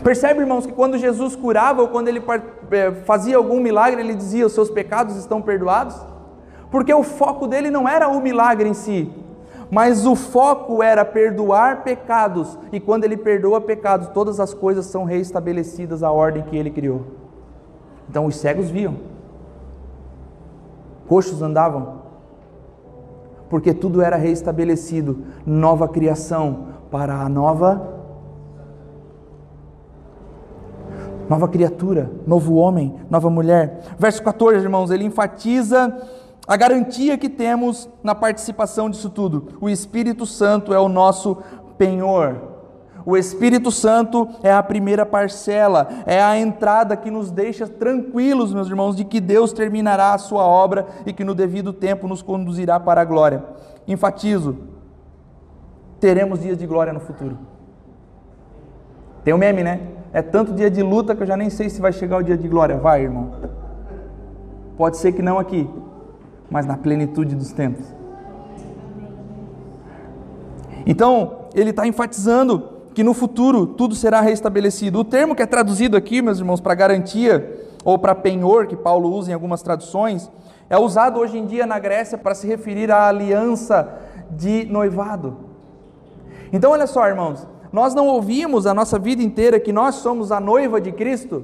Percebe, 0.01 0.39
irmãos, 0.39 0.65
que 0.65 0.71
quando 0.71 0.97
Jesus 0.97 1.35
curava 1.35 1.81
ou 1.81 1.89
quando 1.89 2.07
ele 2.07 2.21
eh, 2.71 2.91
fazia 3.05 3.37
algum 3.37 3.59
milagre, 3.59 4.01
ele 4.01 4.15
dizia: 4.15 4.45
Os 4.45 4.53
seus 4.53 4.69
pecados 4.69 5.15
estão 5.15 5.41
perdoados? 5.41 5.95
Porque 6.71 6.93
o 6.93 7.03
foco 7.03 7.47
dele 7.47 7.69
não 7.69 7.87
era 7.87 8.07
o 8.07 8.19
milagre 8.19 8.67
em 8.67 8.73
si, 8.73 9.11
mas 9.69 10.07
o 10.07 10.15
foco 10.15 10.81
era 10.81 11.05
perdoar 11.05 11.83
pecados, 11.83 12.57
e 12.71 12.79
quando 12.79 13.03
ele 13.03 13.15
perdoa 13.15 13.61
pecados, 13.61 14.07
todas 14.07 14.39
as 14.39 14.53
coisas 14.53 14.87
são 14.87 15.03
reestabelecidas 15.03 16.01
à 16.01 16.11
ordem 16.11 16.43
que 16.43 16.57
ele 16.57 16.71
criou. 16.71 17.03
Então 18.09 18.25
os 18.25 18.35
cegos 18.35 18.69
viam, 18.69 18.95
coxos 21.07 21.41
andavam, 21.41 22.01
porque 23.49 23.73
tudo 23.73 24.01
era 24.01 24.15
reestabelecido, 24.15 25.23
nova 25.45 25.87
criação 25.87 26.69
para 26.89 27.15
a 27.15 27.29
nova 27.29 28.02
nova 31.33 31.47
criatura, 31.47 32.11
novo 32.27 32.53
homem, 32.53 32.93
nova 33.09 33.27
mulher. 33.27 33.81
Verso 33.97 34.21
14, 34.21 34.59
irmãos, 34.59 34.91
ele 34.91 35.03
enfatiza 35.03 35.91
a 36.47 36.55
garantia 36.55 37.17
que 37.17 37.27
temos 37.27 37.89
na 38.03 38.13
participação 38.13 38.87
disso 38.87 39.09
tudo. 39.09 39.57
O 39.59 39.67
Espírito 39.67 40.27
Santo 40.27 40.75
é 40.75 40.79
o 40.79 40.87
nosso 40.87 41.39
penhor. 41.75 42.39
O 43.03 43.17
Espírito 43.17 43.71
Santo 43.71 44.29
é 44.43 44.53
a 44.53 44.61
primeira 44.61 45.07
parcela, 45.07 45.89
é 46.05 46.21
a 46.21 46.37
entrada 46.37 46.95
que 46.95 47.09
nos 47.09 47.31
deixa 47.31 47.67
tranquilos, 47.67 48.53
meus 48.53 48.67
irmãos, 48.67 48.95
de 48.95 49.03
que 49.03 49.19
Deus 49.19 49.51
terminará 49.51 50.13
a 50.13 50.19
sua 50.19 50.45
obra 50.45 50.85
e 51.03 51.11
que 51.11 51.23
no 51.23 51.33
devido 51.33 51.73
tempo 51.73 52.07
nos 52.07 52.21
conduzirá 52.21 52.79
para 52.79 53.01
a 53.01 53.05
glória. 53.05 53.43
Enfatizo, 53.87 54.55
teremos 55.99 56.41
dias 56.41 56.59
de 56.59 56.67
glória 56.67 56.93
no 56.93 56.99
futuro. 56.99 57.39
Tem 59.23 59.33
um 59.33 59.37
meme, 59.39 59.63
né? 59.63 60.02
É 60.13 60.21
tanto 60.21 60.53
dia 60.53 60.69
de 60.69 60.83
luta 60.83 61.15
que 61.15 61.23
eu 61.23 61.27
já 61.27 61.35
nem 61.35 61.49
sei 61.49 61.69
se 61.69 61.81
vai 61.81 61.91
chegar 61.91 62.17
o 62.17 62.23
dia 62.23 62.37
de 62.37 62.47
glória. 62.47 62.77
Vai, 62.77 63.01
irmão. 63.01 63.31
Pode 64.77 64.97
ser 64.97 65.11
que 65.11 65.23
não 65.23 65.39
aqui, 65.39 65.67
mas 66.51 66.67
na 66.67 66.77
plenitude 66.77 67.35
dos 67.35 67.51
tempos. 67.51 67.83
Então, 70.85 71.47
ele 71.55 71.71
está 71.71 71.87
enfatizando 71.87 72.69
que 72.93 73.03
no 73.03 73.13
futuro 73.13 73.65
tudo 73.65 73.95
será 73.95 74.21
restabelecido. 74.21 74.99
O 74.99 75.03
termo 75.03 75.33
que 75.33 75.41
é 75.41 75.47
traduzido 75.47 75.97
aqui, 75.97 76.21
meus 76.21 76.37
irmãos, 76.37 76.61
para 76.61 76.75
garantia 76.75 77.67
ou 77.83 77.97
para 77.97 78.13
penhor, 78.13 78.67
que 78.67 78.75
Paulo 78.75 79.11
usa 79.11 79.31
em 79.31 79.33
algumas 79.33 79.63
traduções, 79.63 80.29
é 80.69 80.77
usado 80.77 81.19
hoje 81.19 81.37
em 81.37 81.45
dia 81.45 81.65
na 81.65 81.79
Grécia 81.79 82.17
para 82.17 82.35
se 82.35 82.45
referir 82.47 82.91
à 82.91 83.07
aliança 83.07 83.97
de 84.29 84.65
noivado. 84.65 85.37
Então, 86.51 86.71
olha 86.71 86.85
só, 86.85 87.07
irmãos, 87.07 87.47
nós 87.73 87.95
não 87.95 88.07
ouvimos 88.07 88.67
a 88.67 88.73
nossa 88.73 88.99
vida 88.99 89.23
inteira 89.23 89.59
que 89.59 89.73
nós 89.73 89.95
somos 89.95 90.31
a 90.31 90.39
noiva 90.39 90.79
de 90.79 90.91
Cristo. 90.91 91.43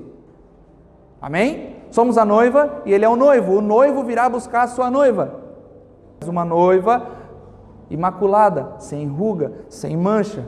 Amém? 1.19 1.77
Somos 1.89 2.19
a 2.19 2.23
noiva 2.23 2.84
e 2.86 2.93
ele 2.93 3.03
é 3.03 3.09
o 3.09 3.15
noivo. 3.15 3.53
O 3.53 3.61
noivo 3.61 4.03
virá 4.03 4.30
buscar 4.30 4.61
a 4.61 4.67
sua 4.67 4.91
noiva. 4.91 5.41
Uma 6.27 6.45
noiva 6.45 7.07
imaculada, 7.89 8.75
sem 8.77 9.07
ruga, 9.07 9.51
sem 9.69 9.97
mancha. 9.97 10.45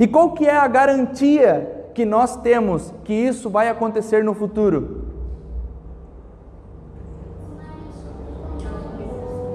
E 0.00 0.08
qual 0.08 0.32
que 0.32 0.44
é 0.44 0.56
a 0.56 0.66
garantia 0.66 1.86
que 1.94 2.04
nós 2.04 2.36
temos 2.38 2.92
que 3.04 3.14
isso 3.14 3.48
vai 3.48 3.68
acontecer 3.68 4.24
no 4.24 4.34
futuro? 4.34 5.04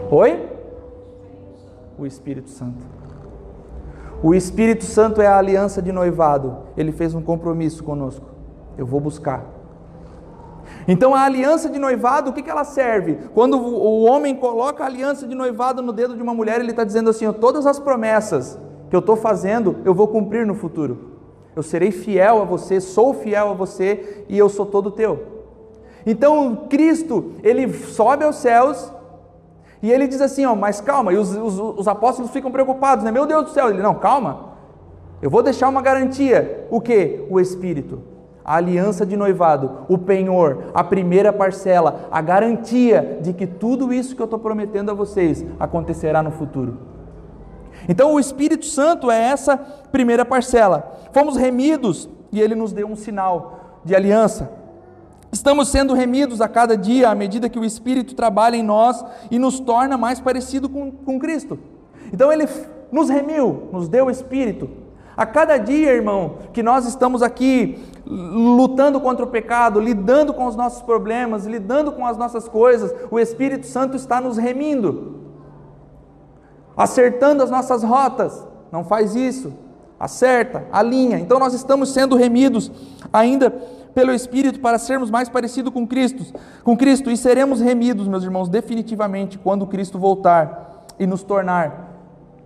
Oi? 0.10 0.49
O 1.99 2.06
Espírito 2.06 2.49
Santo. 2.49 3.01
O 4.24 4.36
Espírito 4.36 4.86
Santo 4.86 5.22
é 5.22 5.26
a 5.26 5.38
aliança 5.38 5.82
de 5.82 5.91
noivado. 5.91 6.57
Ele 6.78 6.91
fez 6.91 7.15
um 7.15 7.22
compromisso 7.22 7.84
conosco. 7.84 8.26
Eu 8.78 8.86
vou 8.86 8.99
buscar. 8.99 9.43
Então 10.88 11.15
a 11.15 11.22
aliança 11.22 11.69
de 11.69 11.80
noivado, 11.80 12.30
o 12.30 12.34
que, 12.34 12.43
que 12.43 12.49
ela 12.49 12.63
serve? 12.63 13.17
Quando 13.34 13.57
o 13.57 14.03
homem 14.03 14.36
coloca 14.36 14.84
a 14.84 14.88
aliança 14.88 15.28
de 15.28 15.36
noivado 15.36 15.82
no 15.82 15.91
dedo 15.91 16.15
de 16.15 16.22
uma 16.22 16.34
mulher, 16.34 16.59
ele 16.59 16.72
está 16.72 16.84
dizendo 16.84 17.09
assim: 17.09 17.32
todas 17.34 17.65
as 17.65 17.80
promessas 17.80 18.59
que 18.89 18.95
eu 18.95 18.99
estou 18.99 19.15
fazendo, 19.15 19.78
eu 19.84 19.93
vou 19.93 20.07
cumprir 20.07 20.45
no 20.45 20.53
futuro. 20.53 21.11
Eu 21.55 21.63
serei 21.63 21.91
fiel 21.91 22.41
a 22.41 22.45
você, 22.45 22.80
sou 22.80 23.13
fiel 23.13 23.49
a 23.49 23.53
você 23.53 24.26
e 24.30 24.38
eu 24.38 24.47
sou 24.49 24.65
todo 24.65 24.91
teu. 24.91 25.41
Então 26.05 26.67
Cristo, 26.69 27.34
ele 27.43 27.72
sobe 27.74 28.24
aos 28.24 28.38
céus 28.38 28.91
e 29.82 29.92
ele 29.92 30.08
diz 30.08 30.22
assim: 30.22 30.46
ó, 30.46 30.56
mas 30.56 30.80
calma, 30.80 31.12
e 31.12 31.18
os, 31.18 31.36
os, 31.36 31.60
os 31.60 31.88
apóstolos 31.88 32.32
ficam 32.32 32.52
preocupados, 32.52 33.04
né? 33.04 33.12
Meu 33.12 33.26
Deus 33.26 33.46
do 33.46 33.50
céu, 33.50 33.70
ele 33.70 33.82
não, 33.82 33.96
calma, 33.96 34.52
eu 35.22 35.30
vou 35.30 35.42
deixar 35.42 35.70
uma 35.70 35.82
garantia: 35.82 36.68
o 36.70 36.80
que? 36.80 37.26
O 37.30 37.40
Espírito, 37.40 38.02
a 38.44 38.56
aliança 38.56 39.06
de 39.06 39.18
noivado, 39.18 39.86
o 39.88 39.98
penhor, 39.98 40.66
a 40.74 40.84
primeira 40.84 41.34
parcela, 41.34 42.08
a 42.12 42.22
garantia 42.22 43.20
de 43.22 43.34
que 43.34 43.48
tudo 43.48 43.94
isso 43.94 44.16
que 44.16 44.22
eu 44.22 44.26
estou 44.26 44.40
prometendo 44.40 44.92
a 44.92 44.94
vocês 44.94 45.46
acontecerá 45.60 46.22
no 46.22 46.32
futuro. 46.32 46.78
Então 47.88 48.14
o 48.14 48.20
Espírito 48.20 48.66
Santo 48.66 49.10
é 49.10 49.20
essa 49.20 49.58
primeira 49.92 50.24
parcela. 50.24 51.00
Fomos 51.12 51.36
remidos 51.36 52.10
e 52.32 52.40
ele 52.40 52.56
nos 52.56 52.72
deu 52.72 52.88
um 52.88 52.96
sinal 52.96 53.80
de 53.84 53.96
aliança. 53.96 54.61
Estamos 55.32 55.70
sendo 55.70 55.94
remidos 55.94 56.42
a 56.42 56.48
cada 56.48 56.76
dia 56.76 57.10
à 57.10 57.16
medida 57.16 57.50
que 57.50 57.60
o 57.60 57.66
Espírito 57.66 58.16
trabalha 58.16 58.56
em 58.56 58.64
nós 58.64 59.04
e 59.30 59.40
nos 59.40 59.60
torna 59.60 59.98
mais 59.98 60.20
parecido 60.20 60.68
com, 60.68 60.92
com 60.92 61.20
Cristo. 61.20 61.58
Então 62.12 62.32
ele 62.32 62.48
nos 62.92 63.10
remiu, 63.10 63.70
nos 63.72 63.88
deu 63.88 64.08
o 64.08 64.12
Espírito. 64.12 64.70
A 65.16 65.26
cada 65.26 65.58
dia, 65.58 65.92
irmão, 65.92 66.38
que 66.52 66.64
nós 66.64 66.86
estamos 66.86 67.22
aqui 67.22 67.80
lutando 68.06 69.00
contra 69.00 69.24
o 69.24 69.30
pecado, 69.30 69.80
lidando 69.80 70.34
com 70.34 70.46
os 70.46 70.56
nossos 70.56 70.82
problemas, 70.82 71.46
lidando 71.46 71.92
com 71.92 72.06
as 72.06 72.18
nossas 72.18 72.48
coisas, 72.48 72.94
o 73.10 73.20
Espírito 73.20 73.68
Santo 73.68 73.96
está 73.96 74.20
nos 74.20 74.38
remindo 74.38 75.22
acertando 76.76 77.44
as 77.44 77.52
nossas 77.52 77.84
rotas. 77.84 78.46
Não 78.72 78.84
faz 78.84 79.16
isso. 79.16 79.54
Acerta, 80.00 80.66
alinha. 80.72 81.20
Então 81.20 81.38
nós 81.38 81.54
estamos 81.54 81.90
sendo 81.90 82.16
remidos 82.16 82.72
ainda 83.14 83.54
pelo 83.94 84.14
Espírito 84.14 84.60
para 84.60 84.78
sermos 84.78 85.10
mais 85.10 85.30
parecidos 85.30 85.74
com 85.74 85.88
Cristo, 85.88 86.34
com 86.64 86.78
Cristo 86.78 87.10
e 87.12 87.18
seremos 87.18 87.62
remidos, 87.62 88.08
meus 88.08 88.24
irmãos, 88.24 88.50
definitivamente 88.50 89.38
quando 89.38 89.68
Cristo 89.68 90.00
voltar 90.00 90.86
e 91.00 91.06
nos 91.06 91.24
tornar 91.24 91.89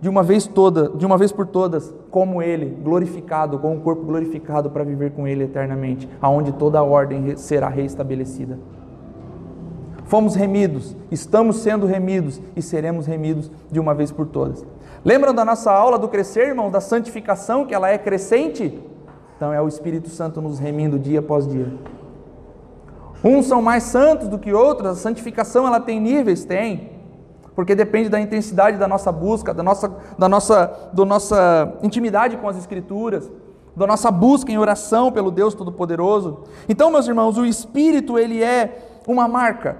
de 0.00 0.08
uma 0.08 0.22
vez 0.22 0.46
toda, 0.46 0.90
de 0.90 1.06
uma 1.06 1.16
vez 1.16 1.32
por 1.32 1.46
todas, 1.46 1.94
como 2.10 2.42
ele, 2.42 2.66
glorificado, 2.82 3.58
com 3.58 3.74
o 3.74 3.80
corpo 3.80 4.04
glorificado 4.04 4.70
para 4.70 4.84
viver 4.84 5.12
com 5.12 5.26
ele 5.26 5.44
eternamente, 5.44 6.08
aonde 6.20 6.52
toda 6.52 6.78
a 6.78 6.82
ordem 6.82 7.36
será 7.36 7.68
reestabelecida. 7.68 8.58
Fomos 10.04 10.36
remidos, 10.36 10.96
estamos 11.10 11.56
sendo 11.56 11.86
remidos 11.86 12.40
e 12.54 12.62
seremos 12.62 13.06
remidos 13.06 13.50
de 13.70 13.80
uma 13.80 13.94
vez 13.94 14.12
por 14.12 14.26
todas. 14.26 14.64
Lembram 15.04 15.34
da 15.34 15.44
nossa 15.44 15.72
aula 15.72 15.98
do 15.98 16.08
crescer, 16.08 16.48
irmãos, 16.48 16.70
da 16.70 16.80
santificação, 16.80 17.64
que 17.64 17.74
ela 17.74 17.90
é 17.90 17.98
crescente? 17.98 18.78
Então 19.36 19.52
é 19.52 19.60
o 19.60 19.68
Espírito 19.68 20.08
Santo 20.08 20.40
nos 20.40 20.58
remindo 20.58 20.98
dia 20.98 21.20
após 21.20 21.46
dia. 21.46 21.70
Uns 23.22 23.46
são 23.46 23.60
mais 23.60 23.82
santos 23.82 24.28
do 24.28 24.38
que 24.38 24.52
outros, 24.52 24.90
a 24.90 24.94
santificação 24.94 25.66
ela 25.66 25.78
tem 25.78 26.00
níveis, 26.00 26.44
tem. 26.44 26.90
Porque 27.54 27.74
depende 27.74 28.08
da 28.08 28.20
intensidade 28.20 28.78
da 28.78 28.88
nossa 28.88 29.10
busca, 29.12 29.52
da 29.52 29.62
nossa, 29.62 29.94
da 30.18 30.28
nossa, 30.28 30.90
da 30.92 31.04
nossa 31.04 31.74
intimidade 31.82 32.36
com 32.36 32.48
as 32.48 32.56
Escrituras, 32.56 33.30
da 33.74 33.86
nossa 33.86 34.10
busca 34.10 34.50
em 34.52 34.58
oração 34.58 35.12
pelo 35.12 35.30
Deus 35.30 35.54
Todo-Poderoso. 35.54 36.44
Então, 36.68 36.90
meus 36.90 37.06
irmãos, 37.06 37.36
o 37.36 37.44
Espírito 37.44 38.18
ele 38.18 38.42
é 38.42 39.00
uma 39.06 39.28
marca. 39.28 39.76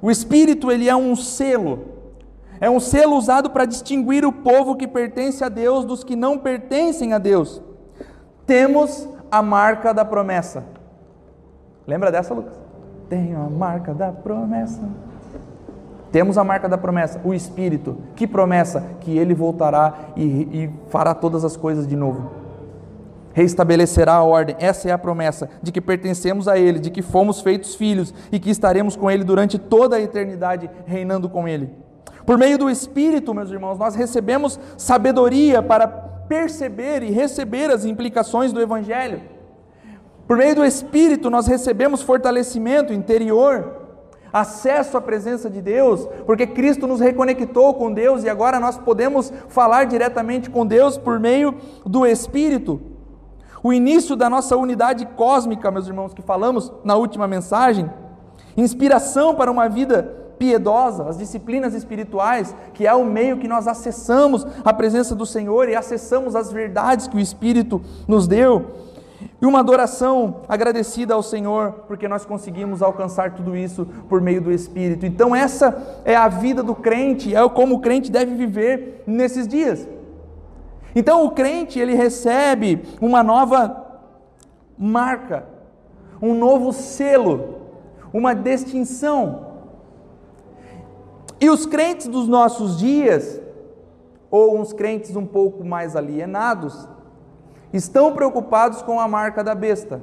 O 0.00 0.10
Espírito 0.10 0.70
ele 0.70 0.88
é 0.88 0.96
um 0.96 1.14
selo. 1.14 1.80
É 2.60 2.70
um 2.70 2.80
selo 2.80 3.16
usado 3.16 3.50
para 3.50 3.64
distinguir 3.64 4.24
o 4.24 4.32
povo 4.32 4.76
que 4.76 4.86
pertence 4.86 5.42
a 5.42 5.48
Deus 5.48 5.84
dos 5.84 6.04
que 6.04 6.14
não 6.14 6.38
pertencem 6.38 7.12
a 7.12 7.18
Deus. 7.18 7.60
Temos 8.46 9.08
a 9.30 9.42
marca 9.42 9.92
da 9.92 10.04
promessa. 10.04 10.64
Lembra 11.86 12.10
dessa, 12.10 12.34
Lucas? 12.34 12.54
Tenho 13.08 13.40
a 13.40 13.50
marca 13.50 13.92
da 13.94 14.12
promessa. 14.12 14.82
Temos 16.10 16.36
a 16.36 16.44
marca 16.44 16.68
da 16.68 16.76
promessa, 16.76 17.20
o 17.24 17.32
Espírito. 17.32 17.96
Que 18.14 18.26
promessa? 18.26 18.84
Que 19.00 19.16
ele 19.16 19.34
voltará 19.34 19.94
e, 20.16 20.22
e 20.24 20.70
fará 20.88 21.14
todas 21.14 21.44
as 21.44 21.56
coisas 21.56 21.86
de 21.86 21.96
novo 21.96 22.42
reestabelecerá 23.32 24.14
a 24.14 24.22
ordem. 24.22 24.56
Essa 24.58 24.88
é 24.88 24.92
a 24.92 24.98
promessa 24.98 25.48
de 25.62 25.72
que 25.72 25.80
pertencemos 25.80 26.48
a 26.48 26.58
Ele, 26.58 26.78
de 26.78 26.90
que 26.90 27.02
fomos 27.02 27.40
feitos 27.40 27.74
filhos 27.74 28.14
e 28.30 28.38
que 28.38 28.50
estaremos 28.50 28.96
com 28.96 29.10
Ele 29.10 29.24
durante 29.24 29.58
toda 29.58 29.96
a 29.96 30.00
eternidade, 30.00 30.70
reinando 30.86 31.28
com 31.28 31.48
Ele. 31.48 31.70
Por 32.24 32.38
meio 32.38 32.56
do 32.56 32.70
Espírito, 32.70 33.34
meus 33.34 33.50
irmãos, 33.50 33.78
nós 33.78 33.94
recebemos 33.94 34.58
sabedoria 34.76 35.62
para 35.62 36.11
perceber 36.32 37.02
e 37.02 37.10
receber 37.10 37.70
as 37.70 37.84
implicações 37.84 38.54
do 38.54 38.60
Evangelho. 38.62 39.20
Por 40.26 40.38
meio 40.38 40.54
do 40.54 40.64
Espírito, 40.64 41.28
nós 41.28 41.46
recebemos 41.46 42.00
fortalecimento 42.00 42.90
interior, 42.90 43.82
acesso 44.32 44.96
à 44.96 45.00
presença 45.02 45.50
de 45.50 45.60
Deus, 45.60 46.08
porque 46.24 46.46
Cristo 46.46 46.86
nos 46.86 47.00
reconectou 47.00 47.74
com 47.74 47.92
Deus 47.92 48.24
e 48.24 48.30
agora 48.30 48.58
nós 48.58 48.78
podemos 48.78 49.30
falar 49.48 49.84
diretamente 49.84 50.48
com 50.48 50.64
Deus 50.64 50.96
por 50.96 51.20
meio 51.20 51.54
do 51.84 52.06
Espírito. 52.06 52.80
O 53.62 53.70
início 53.70 54.16
da 54.16 54.30
nossa 54.30 54.56
unidade 54.56 55.04
cósmica, 55.04 55.70
meus 55.70 55.86
irmãos, 55.86 56.14
que 56.14 56.22
falamos 56.22 56.72
na 56.82 56.96
última 56.96 57.28
mensagem, 57.28 57.90
inspiração 58.56 59.34
para 59.34 59.50
uma 59.50 59.68
vida 59.68 60.21
piedosa, 60.38 61.08
as 61.08 61.18
disciplinas 61.18 61.74
espirituais, 61.74 62.54
que 62.74 62.86
é 62.86 62.94
o 62.94 63.04
meio 63.04 63.38
que 63.38 63.48
nós 63.48 63.66
acessamos 63.66 64.46
a 64.64 64.72
presença 64.72 65.14
do 65.14 65.26
Senhor 65.26 65.68
e 65.68 65.76
acessamos 65.76 66.34
as 66.34 66.52
verdades 66.52 67.06
que 67.06 67.16
o 67.16 67.20
Espírito 67.20 67.80
nos 68.08 68.26
deu. 68.26 68.70
E 69.40 69.46
uma 69.46 69.60
adoração 69.60 70.42
agradecida 70.48 71.14
ao 71.14 71.22
Senhor, 71.22 71.72
porque 71.88 72.06
nós 72.06 72.24
conseguimos 72.24 72.80
alcançar 72.82 73.34
tudo 73.34 73.56
isso 73.56 73.86
por 74.08 74.20
meio 74.20 74.40
do 74.40 74.52
Espírito. 74.52 75.04
Então, 75.04 75.34
essa 75.34 76.00
é 76.04 76.14
a 76.14 76.28
vida 76.28 76.62
do 76.62 76.74
crente, 76.74 77.34
é 77.34 77.48
como 77.48 77.76
o 77.76 77.80
crente 77.80 78.10
deve 78.10 78.34
viver 78.34 79.02
nesses 79.06 79.48
dias. 79.48 79.88
Então, 80.94 81.24
o 81.24 81.30
crente, 81.30 81.78
ele 81.78 81.94
recebe 81.94 82.82
uma 83.00 83.22
nova 83.22 83.84
marca, 84.78 85.44
um 86.20 86.34
novo 86.34 86.72
selo, 86.72 87.62
uma 88.12 88.34
distinção. 88.34 89.51
E 91.42 91.50
os 91.50 91.66
crentes 91.66 92.06
dos 92.06 92.28
nossos 92.28 92.78
dias, 92.78 93.42
ou 94.30 94.60
uns 94.60 94.72
crentes 94.72 95.16
um 95.16 95.26
pouco 95.26 95.64
mais 95.64 95.96
alienados, 95.96 96.88
estão 97.72 98.12
preocupados 98.12 98.80
com 98.80 99.00
a 99.00 99.08
marca 99.08 99.42
da 99.42 99.52
besta. 99.52 100.00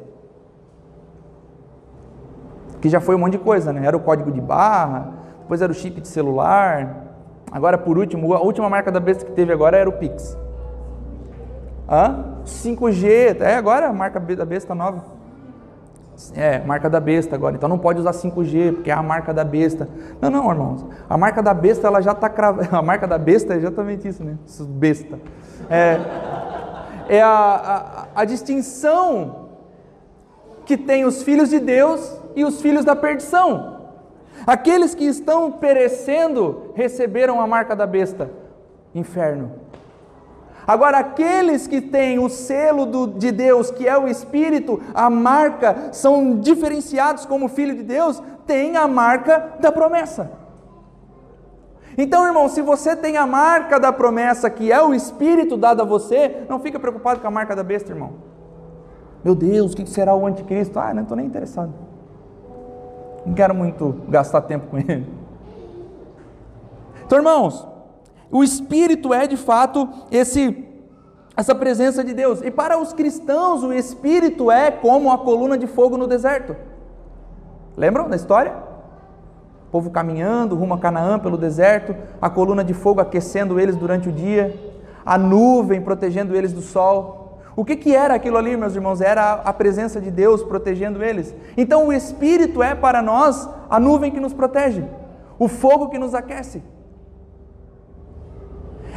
Que 2.82 2.90
já 2.90 3.00
foi 3.00 3.16
um 3.16 3.20
monte 3.20 3.38
de 3.38 3.38
coisa, 3.38 3.72
né? 3.72 3.86
Era 3.86 3.96
o 3.96 4.02
código 4.02 4.34
de 4.34 4.42
barra, 4.42 5.14
depois 5.40 5.62
era 5.62 5.72
o 5.72 5.76
chip 5.76 6.02
de 6.02 6.10
celular. 6.10 7.06
Agora, 7.50 7.78
por 7.78 7.98
último, 7.98 8.34
a 8.34 8.42
última 8.42 8.70
marca 8.70 8.92
da 8.92 9.00
besta 9.00 9.24
que 9.24 9.32
teve 9.32 9.54
agora 9.54 9.78
era 9.78 9.90
o 9.90 9.94
Pix. 9.94 10.38
Hã? 11.88 12.36
5G, 12.44 13.40
é 13.40 13.56
agora 13.56 13.88
a 13.88 13.94
marca 13.94 14.20
da 14.20 14.44
besta 14.44 14.76
nova. 14.76 15.19
É, 16.36 16.60
marca 16.60 16.90
da 16.90 17.00
besta 17.00 17.36
agora. 17.36 17.56
Então 17.56 17.70
não 17.70 17.78
pode 17.78 18.00
usar 18.00 18.12
5G, 18.12 18.76
porque 18.76 18.92
é 18.92 18.94
a 18.94 19.02
marca 19.02 19.34
da 19.34 19.44
besta. 19.44 19.88
Não, 20.22 20.30
não, 20.30 20.50
irmãos. 20.50 20.86
A 21.10 21.18
marca 21.18 21.42
da 21.42 21.54
besta, 21.54 21.88
ela 21.88 22.02
já 22.02 22.12
está 22.12 22.30
cravada. 22.30 22.70
A 22.76 22.82
marca 22.82 23.08
da 23.08 23.18
besta 23.18 23.54
é 23.54 23.58
exatamente 23.58 24.08
isso, 24.08 24.24
né? 24.24 24.38
Besta. 24.68 25.20
É, 25.70 26.00
é 27.10 27.22
a, 27.22 28.08
a, 28.16 28.22
a 28.22 28.26
distinção 28.26 29.50
que 30.66 30.78
tem 30.78 31.06
os 31.06 31.24
filhos 31.24 31.50
de 31.50 31.60
Deus 31.60 32.20
e 32.36 32.44
os 32.44 32.62
filhos 32.62 32.86
da 32.86 32.96
perdição. 32.96 33.80
Aqueles 34.46 34.94
que 34.96 35.06
estão 35.06 35.52
perecendo 35.52 36.72
receberam 36.76 37.42
a 37.42 37.48
marca 37.48 37.76
da 37.76 37.86
besta, 37.86 38.30
inferno. 38.94 39.52
Agora, 40.70 41.00
aqueles 41.00 41.66
que 41.66 41.82
têm 41.82 42.20
o 42.20 42.30
selo 42.30 42.86
do, 42.86 43.08
de 43.08 43.32
Deus, 43.32 43.72
que 43.72 43.88
é 43.88 43.98
o 43.98 44.08
Espírito, 44.08 44.80
a 44.94 45.10
marca, 45.10 45.90
são 45.92 46.36
diferenciados 46.36 47.26
como 47.26 47.48
filho 47.48 47.76
de 47.76 47.82
Deus, 47.82 48.22
têm 48.46 48.78
a 48.78 48.88
marca 48.88 49.56
da 49.60 49.72
promessa. 49.72 50.32
Então, 51.98 52.24
irmão, 52.24 52.48
se 52.48 52.62
você 52.62 52.96
tem 52.96 53.18
a 53.18 53.26
marca 53.26 53.80
da 53.80 53.92
promessa, 53.92 54.48
que 54.48 54.72
é 54.72 54.80
o 54.80 54.94
Espírito 54.94 55.58
dado 55.58 55.82
a 55.82 55.86
você, 55.86 56.44
não 56.48 56.60
fica 56.60 56.80
preocupado 56.80 57.20
com 57.20 57.28
a 57.28 57.32
marca 57.32 57.56
da 57.56 57.64
besta, 57.64 57.92
irmão. 57.92 58.12
Meu 59.24 59.34
Deus, 59.34 59.74
o 59.74 59.76
que 59.76 59.90
será 59.90 60.14
o 60.14 60.28
anticristo? 60.28 60.78
Ah, 60.78 60.94
não 60.94 61.02
estou 61.02 61.18
nem 61.18 61.26
interessado. 61.26 61.74
Não 63.26 63.34
quero 63.34 63.56
muito 63.56 64.04
gastar 64.08 64.42
tempo 64.42 64.68
com 64.68 64.78
ele. 64.78 65.08
Então, 67.08 67.18
irmãos, 67.18 67.68
o 68.32 68.44
Espírito 68.44 69.14
é 69.14 69.28
de 69.28 69.38
fato 69.38 69.88
esse 70.12 70.66
essa 71.40 71.56
presença 71.56 72.04
de 72.04 72.14
Deus. 72.14 72.42
E 72.42 72.52
para 72.52 72.78
os 72.78 72.92
cristãos, 72.92 73.64
o 73.64 73.72
Espírito 73.72 74.52
é 74.52 74.70
como 74.70 75.10
a 75.10 75.18
coluna 75.18 75.58
de 75.58 75.68
fogo 75.68 75.98
no 75.98 76.06
deserto. 76.06 76.54
Lembram 77.78 78.10
da 78.10 78.16
história? 78.18 78.54
O 79.68 79.72
povo 79.72 79.90
caminhando 79.90 80.56
rumo 80.56 80.74
a 80.74 80.78
Canaã 80.78 81.18
pelo 81.18 81.38
deserto, 81.38 81.96
a 82.22 82.30
coluna 82.30 82.62
de 82.62 82.74
fogo 82.74 83.00
aquecendo 83.00 83.58
eles 83.58 83.78
durante 83.78 84.10
o 84.10 84.12
dia, 84.12 84.54
a 85.06 85.18
nuvem 85.18 85.82
protegendo 85.82 86.36
eles 86.36 86.52
do 86.52 86.62
sol. 86.62 87.40
O 87.56 87.64
que, 87.64 87.78
que 87.78 87.96
era 87.96 88.16
aquilo 88.16 88.38
ali, 88.38 88.58
meus 88.58 88.76
irmãos? 88.76 89.00
Era 89.00 89.36
a 89.36 89.54
presença 89.54 90.02
de 90.02 90.12
Deus 90.12 90.44
protegendo 90.44 91.02
eles. 91.02 91.34
Então 91.56 91.88
o 91.88 91.94
Espírito 91.94 92.62
é 92.62 92.76
para 92.76 93.02
nós 93.02 93.48
a 93.70 93.80
nuvem 93.80 94.12
que 94.12 94.20
nos 94.20 94.34
protege, 94.34 94.84
o 95.38 95.48
fogo 95.48 95.88
que 95.88 95.98
nos 95.98 96.14
aquece. 96.14 96.62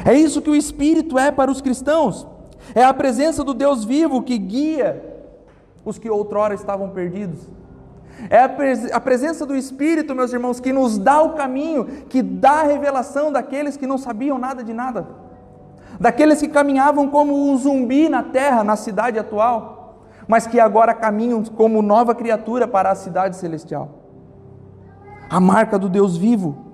É 0.05 0.15
isso 0.15 0.43
que 0.43 0.51
o 0.51 0.57
Espírito 0.57 1.19
é 1.19 1.31
para 1.31 1.51
os 1.51 1.61
cristãos. 1.61 2.27
É 2.75 2.85
a 2.85 2.95
presença 2.95 3.43
do 3.45 3.55
Deus 3.55 3.85
vivo 3.85 4.23
que 4.23 4.39
guia 4.39 5.03
os 5.85 5.99
que 5.99 6.09
outrora 6.09 6.55
estavam 6.55 6.91
perdidos. 6.91 7.49
É 8.31 8.43
a, 8.93 9.01
presença 9.01 9.45
do 9.45 9.55
Espírito, 9.55 10.15
meus 10.15 10.33
irmãos, 10.33 10.61
que 10.61 10.73
nos 10.73 10.99
dá 10.99 11.23
o 11.23 11.31
caminho, 11.31 11.85
que 12.09 12.23
dá 12.23 12.61
a 12.61 12.63
revelação 12.63 13.33
daqueles 13.33 13.77
que 13.77 13.87
não 13.87 13.99
sabiam 13.99 14.39
nada 14.39 14.63
de 14.63 14.73
nada, 14.73 15.09
daqueles 15.99 16.41
que 16.41 16.49
caminhavam 16.49 17.09
como 17.09 17.51
um 17.51 17.57
zumbi 17.57 18.09
na 18.09 18.23
terra, 18.23 18.63
na 18.63 18.77
cidade 18.77 19.19
atual, 19.19 19.99
mas 20.29 20.47
que 20.47 20.61
agora 20.61 20.95
caminham 20.95 21.43
como 21.43 21.83
nova 21.83 22.15
criatura 22.15 22.69
para 22.69 22.91
a 22.91 22.95
cidade 22.95 23.37
celestial. 23.37 23.89
A 25.29 25.41
marca 25.41 25.79
do 25.79 25.89
Deus 25.89 26.17
vivo. 26.17 26.72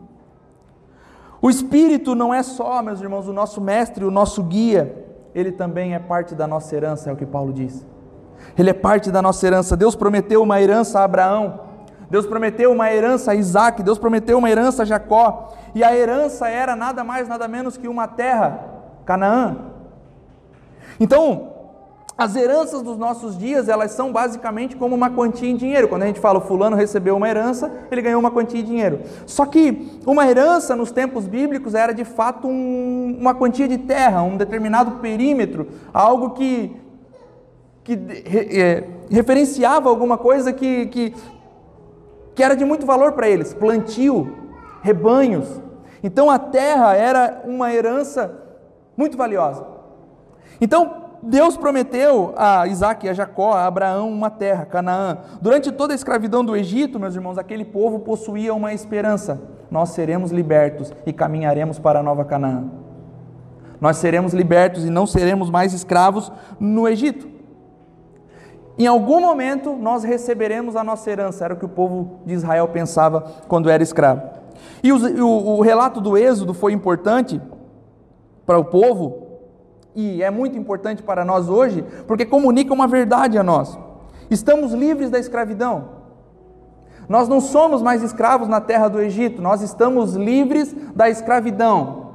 O 1.40 1.48
Espírito 1.48 2.14
não 2.14 2.34
é 2.34 2.42
só, 2.42 2.82
meus 2.82 3.00
irmãos, 3.00 3.28
o 3.28 3.32
nosso 3.32 3.60
mestre, 3.60 4.04
o 4.04 4.10
nosso 4.10 4.42
guia, 4.42 5.06
ele 5.34 5.52
também 5.52 5.94
é 5.94 5.98
parte 5.98 6.34
da 6.34 6.46
nossa 6.46 6.74
herança, 6.74 7.10
é 7.10 7.12
o 7.12 7.16
que 7.16 7.26
Paulo 7.26 7.52
diz. 7.52 7.86
Ele 8.56 8.70
é 8.70 8.72
parte 8.74 9.10
da 9.10 9.22
nossa 9.22 9.46
herança. 9.46 9.76
Deus 9.76 9.94
prometeu 9.94 10.42
uma 10.42 10.60
herança 10.60 11.00
a 11.00 11.04
Abraão. 11.04 11.60
Deus 12.10 12.26
prometeu 12.26 12.72
uma 12.72 12.92
herança 12.92 13.32
a 13.32 13.34
Isaac. 13.34 13.82
Deus 13.82 13.98
prometeu 13.98 14.38
uma 14.38 14.50
herança 14.50 14.82
a 14.82 14.86
Jacó. 14.86 15.52
E 15.74 15.84
a 15.84 15.94
herança 15.94 16.48
era 16.48 16.74
nada 16.74 17.04
mais, 17.04 17.28
nada 17.28 17.46
menos 17.46 17.76
que 17.76 17.88
uma 17.88 18.08
terra, 18.08 18.60
Canaã. 19.04 19.56
Então, 20.98 21.57
as 22.18 22.34
heranças 22.34 22.82
dos 22.82 22.98
nossos 22.98 23.38
dias, 23.38 23.68
elas 23.68 23.92
são 23.92 24.10
basicamente 24.10 24.74
como 24.74 24.92
uma 24.92 25.08
quantia 25.08 25.48
em 25.48 25.54
dinheiro. 25.54 25.86
Quando 25.86 26.02
a 26.02 26.06
gente 26.06 26.18
fala, 26.18 26.40
fulano 26.40 26.74
recebeu 26.74 27.16
uma 27.16 27.28
herança, 27.28 27.70
ele 27.92 28.02
ganhou 28.02 28.18
uma 28.18 28.32
quantia 28.32 28.60
em 28.60 28.64
dinheiro. 28.64 29.02
Só 29.24 29.46
que 29.46 30.00
uma 30.04 30.28
herança 30.28 30.74
nos 30.74 30.90
tempos 30.90 31.28
bíblicos 31.28 31.76
era 31.76 31.94
de 31.94 32.04
fato 32.04 32.48
um, 32.48 33.16
uma 33.20 33.36
quantia 33.36 33.68
de 33.68 33.78
terra, 33.78 34.20
um 34.22 34.36
determinado 34.36 34.96
perímetro, 34.96 35.68
algo 35.94 36.30
que, 36.30 36.74
que 37.84 37.96
é, 38.26 38.82
referenciava 39.08 39.88
alguma 39.88 40.18
coisa 40.18 40.52
que, 40.52 40.86
que, 40.86 41.14
que 42.34 42.42
era 42.42 42.56
de 42.56 42.64
muito 42.64 42.84
valor 42.84 43.12
para 43.12 43.28
eles, 43.28 43.54
plantio, 43.54 44.36
rebanhos. 44.82 45.48
Então 46.02 46.28
a 46.28 46.38
terra 46.40 46.96
era 46.96 47.42
uma 47.44 47.72
herança 47.72 48.42
muito 48.96 49.16
valiosa. 49.16 49.64
Então, 50.60 51.07
Deus 51.22 51.56
prometeu 51.56 52.32
a 52.36 52.66
Isaac 52.66 53.08
a 53.08 53.12
Jacó, 53.12 53.52
a 53.52 53.66
Abraão, 53.66 54.10
uma 54.10 54.30
terra, 54.30 54.64
Canaã. 54.64 55.18
Durante 55.40 55.72
toda 55.72 55.92
a 55.92 55.96
escravidão 55.96 56.44
do 56.44 56.56
Egito, 56.56 56.98
meus 57.00 57.14
irmãos, 57.14 57.38
aquele 57.38 57.64
povo 57.64 57.98
possuía 58.00 58.54
uma 58.54 58.72
esperança: 58.72 59.40
nós 59.70 59.90
seremos 59.90 60.30
libertos 60.30 60.92
e 61.04 61.12
caminharemos 61.12 61.78
para 61.78 62.00
a 62.00 62.02
nova 62.02 62.24
Canaã. 62.24 62.64
Nós 63.80 63.96
seremos 63.96 64.32
libertos 64.32 64.84
e 64.84 64.90
não 64.90 65.06
seremos 65.06 65.50
mais 65.50 65.72
escravos 65.72 66.32
no 66.58 66.88
Egito. 66.88 67.28
Em 68.78 68.86
algum 68.86 69.20
momento 69.20 69.74
nós 69.74 70.04
receberemos 70.04 70.76
a 70.76 70.84
nossa 70.84 71.10
herança, 71.10 71.44
era 71.44 71.54
o 71.54 71.56
que 71.56 71.64
o 71.64 71.68
povo 71.68 72.20
de 72.24 72.32
Israel 72.32 72.68
pensava 72.68 73.22
quando 73.48 73.68
era 73.68 73.82
escravo. 73.82 74.22
E 74.82 74.92
o, 74.92 75.24
o, 75.24 75.58
o 75.58 75.60
relato 75.60 76.00
do 76.00 76.16
Êxodo 76.16 76.54
foi 76.54 76.72
importante 76.72 77.40
para 78.46 78.58
o 78.58 78.64
povo, 78.64 79.27
e 80.00 80.22
é 80.22 80.30
muito 80.30 80.56
importante 80.56 81.02
para 81.02 81.24
nós 81.24 81.48
hoje, 81.48 81.84
porque 82.06 82.24
comunica 82.24 82.72
uma 82.72 82.86
verdade 82.86 83.36
a 83.36 83.42
nós. 83.42 83.76
Estamos 84.30 84.72
livres 84.72 85.10
da 85.10 85.18
escravidão. 85.18 85.86
Nós 87.08 87.26
não 87.26 87.40
somos 87.40 87.82
mais 87.82 88.00
escravos 88.00 88.46
na 88.46 88.60
terra 88.60 88.86
do 88.86 89.00
Egito, 89.00 89.42
nós 89.42 89.60
estamos 89.60 90.14
livres 90.14 90.72
da 90.94 91.10
escravidão. 91.10 92.12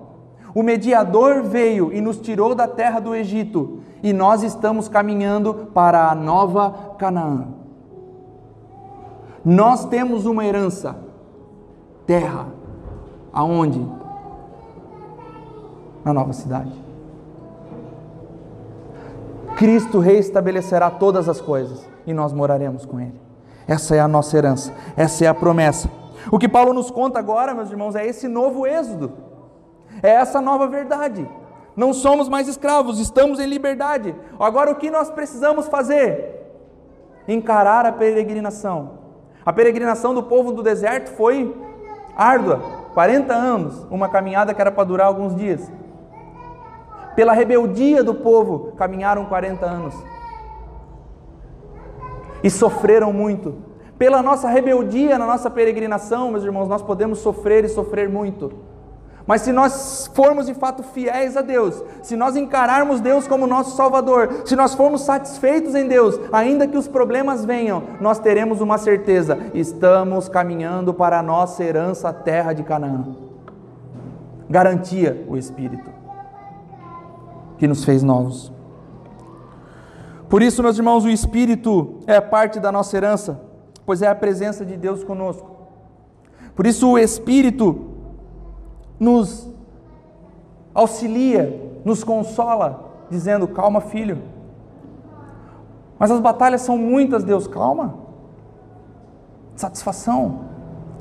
O 0.55 0.63
mediador 0.63 1.43
veio 1.43 1.91
e 1.91 1.99
nos 1.99 2.21
tirou 2.21 2.55
da 2.55 2.69
terra 2.69 3.01
do 3.01 3.13
Egito, 3.13 3.79
e 4.01 4.13
nós 4.13 4.43
estamos 4.43 4.87
caminhando 4.87 5.69
para 5.73 6.09
a 6.09 6.15
nova 6.15 6.95
Canaã. 6.97 7.47
Nós 9.43 9.83
temos 9.83 10.25
uma 10.25 10.45
herança, 10.45 10.95
terra, 12.05 12.47
aonde? 13.33 13.85
Na 16.05 16.13
nova 16.13 16.31
cidade. 16.31 16.82
Cristo 19.55 19.99
reestabelecerá 19.99 20.89
todas 20.89 21.29
as 21.29 21.39
coisas. 21.39 21.91
e 22.05 22.13
nós 22.13 22.33
moraremos 22.33 22.85
com 22.85 22.99
Ele. 22.99 23.19
Essa 23.65 23.95
é 23.95 23.99
a 23.99 24.07
nossa 24.09 24.37
herança, 24.37 24.73
essa 24.97 25.23
é 25.23 25.27
a 25.27 25.33
promessa. 25.33 25.89
O 26.31 26.37
que 26.37 26.49
Paulo 26.49 26.73
nos 26.73 26.91
conta 26.91 27.17
agora, 27.17 27.53
meus 27.53 27.71
irmãos, 27.71 27.95
é 27.95 28.05
esse 28.05 28.27
novo 28.27 28.67
êxodo, 28.67 29.13
é 30.01 30.09
essa 30.09 30.41
nova 30.41 30.67
verdade. 30.67 31.25
Não 31.75 31.93
somos 31.93 32.27
mais 32.29 32.47
escravos, 32.47 32.99
estamos 32.99 33.39
em 33.39 33.47
liberdade. 33.47 34.13
Agora 34.39 34.71
o 34.71 34.75
que 34.75 34.91
nós 34.91 35.09
precisamos 35.09 35.67
fazer? 35.67 36.41
Encarar 37.27 37.85
a 37.85 37.91
peregrinação. 37.91 38.99
A 39.45 39.51
peregrinação 39.51 40.13
do 40.13 40.23
povo 40.23 40.51
do 40.51 40.61
deserto 40.61 41.09
foi 41.11 41.55
árdua 42.15 42.83
40 42.93 43.33
anos, 43.33 43.87
uma 43.89 44.07
caminhada 44.07 44.53
que 44.53 44.61
era 44.61 44.71
para 44.71 44.83
durar 44.83 45.07
alguns 45.07 45.35
dias. 45.35 45.71
Pela 47.15 47.33
rebeldia 47.33 48.03
do 48.03 48.15
povo, 48.15 48.73
caminharam 48.75 49.25
40 49.25 49.65
anos. 49.65 49.95
E 52.43 52.49
sofreram 52.49 53.13
muito. 53.13 53.55
Pela 53.97 54.21
nossa 54.21 54.49
rebeldia 54.49 55.17
na 55.17 55.25
nossa 55.25 55.49
peregrinação, 55.49 56.31
meus 56.31 56.43
irmãos, 56.43 56.67
nós 56.67 56.81
podemos 56.81 57.19
sofrer 57.19 57.63
e 57.63 57.69
sofrer 57.69 58.09
muito. 58.09 58.51
Mas 59.25 59.41
se 59.41 59.53
nós 59.53 60.11
formos 60.13 60.47
de 60.47 60.53
fato 60.53 60.83
fiéis 60.83 61.37
a 61.37 61.41
Deus, 61.41 61.81
se 62.01 62.17
nós 62.17 62.35
encararmos 62.35 62.99
Deus 62.99 63.25
como 63.25 63.47
nosso 63.47 63.77
Salvador, 63.77 64.41
se 64.43 64.55
nós 64.55 64.73
formos 64.73 65.01
satisfeitos 65.01 65.75
em 65.75 65.87
Deus, 65.87 66.19
ainda 66.33 66.67
que 66.67 66.77
os 66.77 66.89
problemas 66.89 67.45
venham, 67.45 67.83
nós 68.01 68.19
teremos 68.19 68.59
uma 68.59 68.77
certeza: 68.77 69.37
estamos 69.53 70.27
caminhando 70.27 70.93
para 70.93 71.19
a 71.19 71.23
nossa 71.23 71.63
herança, 71.63 72.09
a 72.09 72.13
terra 72.13 72.51
de 72.51 72.63
Canaã. 72.63 73.05
Garantia 74.49 75.23
o 75.29 75.37
Espírito 75.37 75.92
que 77.63 77.67
nos 77.69 77.85
fez 77.85 78.03
novos. 78.03 78.51
Por 80.27 80.41
isso, 80.41 80.61
meus 80.61 80.77
irmãos, 80.77 81.05
o 81.05 81.09
Espírito 81.09 81.99
é 82.05 82.19
parte 82.19 82.59
da 82.59 82.73
nossa 82.73 82.97
herança, 82.97 83.39
pois 83.85 84.01
é 84.01 84.07
a 84.09 84.13
presença 84.13 84.65
de 84.65 84.75
Deus 84.75 85.01
conosco. 85.01 85.49
Por 86.53 86.67
isso, 86.67 86.91
o 86.91 86.99
Espírito 86.99 87.85
nos 88.99 89.49
auxilia, 90.73 91.79
nos 91.85 92.03
consola, 92.03 92.91
dizendo: 93.09 93.47
calma, 93.47 93.79
filho. 93.79 94.21
Mas 95.97 96.11
as 96.11 96.19
batalhas 96.19 96.63
são 96.63 96.77
muitas, 96.77 97.23
Deus, 97.23 97.47
calma. 97.47 97.95
Satisfação. 99.55 100.49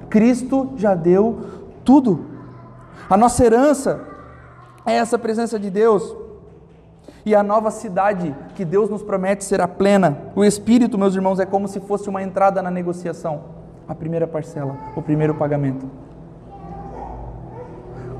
Cristo 0.08 0.74
já 0.76 0.94
deu 0.94 1.40
tudo. 1.84 2.24
A 3.10 3.16
nossa 3.16 3.44
herança 3.44 4.06
é 4.86 4.94
essa 4.94 5.18
presença 5.18 5.58
de 5.58 5.68
Deus. 5.68 6.21
E 7.24 7.34
a 7.34 7.42
nova 7.42 7.70
cidade 7.70 8.34
que 8.54 8.64
Deus 8.64 8.90
nos 8.90 9.02
promete 9.02 9.44
será 9.44 9.68
plena. 9.68 10.18
O 10.34 10.44
Espírito, 10.44 10.98
meus 10.98 11.14
irmãos, 11.14 11.38
é 11.38 11.46
como 11.46 11.68
se 11.68 11.78
fosse 11.80 12.08
uma 12.08 12.22
entrada 12.22 12.60
na 12.60 12.70
negociação. 12.70 13.42
A 13.86 13.94
primeira 13.94 14.26
parcela, 14.26 14.76
o 14.96 15.02
primeiro 15.02 15.34
pagamento. 15.34 15.88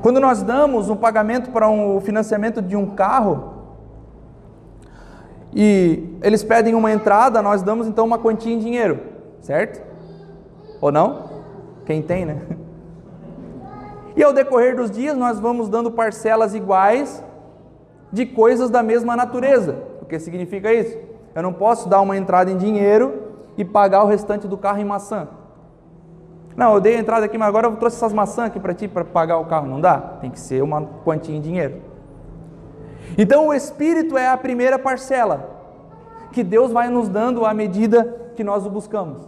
Quando 0.01 0.19
nós 0.19 0.41
damos 0.43 0.89
um 0.89 0.95
pagamento 0.95 1.49
para 1.51 1.69
um 1.69 1.99
financiamento 2.01 2.61
de 2.61 2.75
um 2.75 2.87
carro, 2.87 3.53
e 5.53 6.17
eles 6.21 6.43
pedem 6.43 6.73
uma 6.73 6.91
entrada, 6.91 7.41
nós 7.41 7.61
damos 7.61 7.87
então 7.87 8.05
uma 8.05 8.17
quantia 8.17 8.53
em 8.53 8.59
dinheiro, 8.59 8.99
certo? 9.41 9.81
Ou 10.81 10.91
não? 10.91 11.29
Quem 11.85 12.01
tem, 12.01 12.25
né? 12.25 12.41
E 14.15 14.23
ao 14.23 14.31
decorrer 14.31 14.75
dos 14.75 14.91
dias, 14.91 15.17
nós 15.17 15.39
vamos 15.39 15.67
dando 15.67 15.89
parcelas 15.89 16.53
iguais 16.53 17.23
de 18.13 18.27
coisas 18.27 18.69
da 18.69 18.83
mesma 18.83 19.15
natureza. 19.15 19.75
O 19.99 20.05
que 20.05 20.19
significa 20.19 20.71
isso? 20.71 20.95
Eu 21.33 21.41
não 21.41 21.51
posso 21.51 21.89
dar 21.89 21.99
uma 21.99 22.15
entrada 22.15 22.51
em 22.51 22.55
dinheiro 22.55 23.23
e 23.57 23.65
pagar 23.65 24.03
o 24.03 24.07
restante 24.07 24.47
do 24.47 24.55
carro 24.55 24.79
em 24.79 24.85
maçã. 24.85 25.27
Não, 26.55 26.75
eu 26.75 26.79
dei 26.79 26.95
a 26.95 26.99
entrada 26.99 27.25
aqui, 27.25 27.35
mas 27.35 27.47
agora 27.47 27.65
eu 27.65 27.75
trouxe 27.75 27.97
essas 27.97 28.13
maçãs 28.13 28.45
aqui 28.47 28.59
para 28.59 28.75
ti 28.75 28.87
para 28.87 29.03
pagar 29.03 29.39
o 29.39 29.45
carro. 29.45 29.67
Não 29.67 29.81
dá? 29.81 29.97
Tem 29.97 30.29
que 30.29 30.39
ser 30.39 30.61
uma 30.61 30.83
quantia 31.03 31.35
em 31.35 31.41
dinheiro. 31.41 31.81
Então 33.17 33.47
o 33.47 33.53
Espírito 33.53 34.15
é 34.15 34.29
a 34.29 34.37
primeira 34.37 34.77
parcela 34.77 35.49
que 36.31 36.43
Deus 36.43 36.71
vai 36.71 36.89
nos 36.89 37.09
dando 37.09 37.43
à 37.45 37.53
medida 37.53 38.31
que 38.35 38.43
nós 38.43 38.63
o 38.63 38.69
buscamos. 38.69 39.27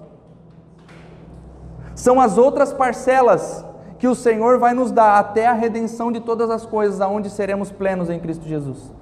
São 1.95 2.21
as 2.21 2.37
outras 2.37 2.71
parcelas 2.71 3.65
que 3.97 4.07
o 4.07 4.15
Senhor 4.15 4.59
vai 4.59 4.73
nos 4.73 4.91
dar 4.91 5.19
até 5.19 5.47
a 5.47 5.53
redenção 5.53 6.11
de 6.11 6.19
todas 6.19 6.49
as 6.49 6.65
coisas, 6.65 7.01
aonde 7.01 7.29
seremos 7.29 7.71
plenos 7.71 8.09
em 8.09 8.19
Cristo 8.19 8.47
Jesus. 8.47 8.93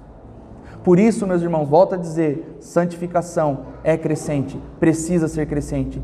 Por 0.84 0.98
isso, 0.98 1.26
meus 1.26 1.42
irmãos, 1.42 1.68
volto 1.68 1.94
a 1.94 1.98
dizer: 1.98 2.58
santificação 2.60 3.66
é 3.82 3.96
crescente, 3.96 4.60
precisa 4.78 5.28
ser 5.28 5.46
crescente. 5.46 6.02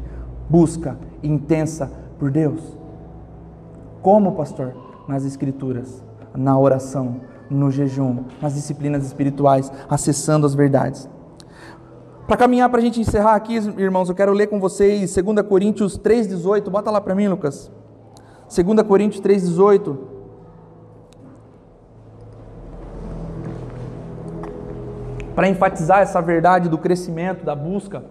Busca 0.48 0.98
intensa 1.22 1.90
por 2.18 2.30
Deus. 2.30 2.76
Como, 4.02 4.32
pastor? 4.32 4.74
Nas 5.06 5.24
Escrituras, 5.24 6.02
na 6.34 6.58
oração, 6.58 7.20
no 7.50 7.70
jejum, 7.70 8.24
nas 8.40 8.54
disciplinas 8.54 9.04
espirituais, 9.04 9.70
acessando 9.88 10.46
as 10.46 10.54
verdades. 10.54 11.08
Para 12.26 12.36
caminhar, 12.36 12.68
para 12.70 12.78
a 12.78 12.82
gente 12.82 13.00
encerrar 13.00 13.34
aqui, 13.34 13.56
irmãos, 13.76 14.08
eu 14.08 14.14
quero 14.14 14.32
ler 14.32 14.46
com 14.46 14.60
vocês 14.60 15.14
2 15.14 15.46
Coríntios 15.46 15.98
3,18. 15.98 16.70
Bota 16.70 16.90
lá 16.90 17.00
para 17.00 17.14
mim, 17.14 17.28
Lucas. 17.28 17.70
2 18.50 18.82
Coríntios 18.82 19.22
3,18. 19.22 19.96
Para 25.36 25.48
enfatizar 25.48 26.00
essa 26.00 26.20
verdade 26.20 26.68
do 26.68 26.76
crescimento, 26.76 27.44
da 27.44 27.54
busca. 27.54 28.02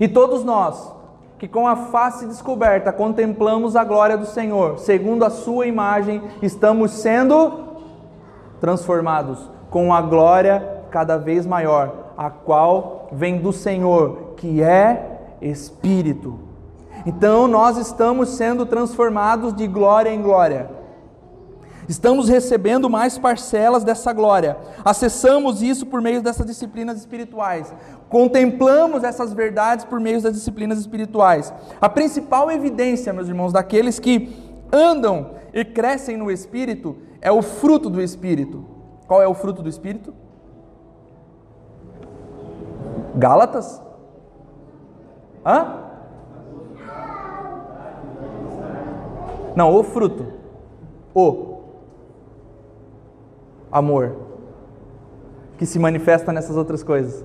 E 0.00 0.08
todos 0.08 0.42
nós, 0.42 0.92
que 1.38 1.46
com 1.46 1.68
a 1.68 1.76
face 1.76 2.26
descoberta 2.26 2.92
contemplamos 2.92 3.76
a 3.76 3.84
glória 3.84 4.18
do 4.18 4.26
Senhor, 4.26 4.80
segundo 4.80 5.24
a 5.24 5.30
Sua 5.30 5.66
imagem, 5.66 6.20
estamos 6.42 6.90
sendo 6.90 7.64
transformados 8.60 9.48
com 9.70 9.94
a 9.94 10.02
glória 10.02 10.82
cada 10.90 11.16
vez 11.16 11.46
maior, 11.46 12.12
a 12.16 12.28
qual 12.28 13.08
vem 13.12 13.38
do 13.38 13.52
Senhor, 13.52 14.34
que 14.36 14.60
é 14.60 15.36
Espírito. 15.40 16.43
Então 17.06 17.46
nós 17.46 17.76
estamos 17.76 18.30
sendo 18.30 18.64
transformados 18.64 19.52
de 19.54 19.66
glória 19.66 20.10
em 20.10 20.22
glória. 20.22 20.70
Estamos 21.86 22.28
recebendo 22.28 22.88
mais 22.88 23.18
parcelas 23.18 23.84
dessa 23.84 24.12
glória. 24.12 24.56
Acessamos 24.82 25.60
isso 25.62 25.84
por 25.84 26.00
meio 26.00 26.22
dessas 26.22 26.46
disciplinas 26.46 26.98
espirituais. 26.98 27.74
Contemplamos 28.08 29.04
essas 29.04 29.34
verdades 29.34 29.84
por 29.84 30.00
meio 30.00 30.22
das 30.22 30.32
disciplinas 30.32 30.78
espirituais. 30.78 31.52
A 31.80 31.88
principal 31.88 32.50
evidência, 32.50 33.12
meus 33.12 33.28
irmãos, 33.28 33.52
daqueles 33.52 33.98
que 33.98 34.34
andam 34.72 35.32
e 35.52 35.64
crescem 35.64 36.16
no 36.16 36.30
espírito 36.30 36.96
é 37.20 37.30
o 37.30 37.42
fruto 37.42 37.90
do 37.90 38.00
espírito. 38.00 38.64
Qual 39.06 39.20
é 39.20 39.28
o 39.28 39.34
fruto 39.34 39.62
do 39.62 39.68
espírito? 39.68 40.14
Gálatas? 43.14 43.80
Hã? 45.44 45.83
Não, 49.54 49.74
o 49.74 49.82
fruto. 49.82 50.26
O 51.14 51.54
amor 53.70 54.16
que 55.56 55.66
se 55.66 55.78
manifesta 55.78 56.32
nessas 56.32 56.56
outras 56.56 56.82
coisas. 56.82 57.24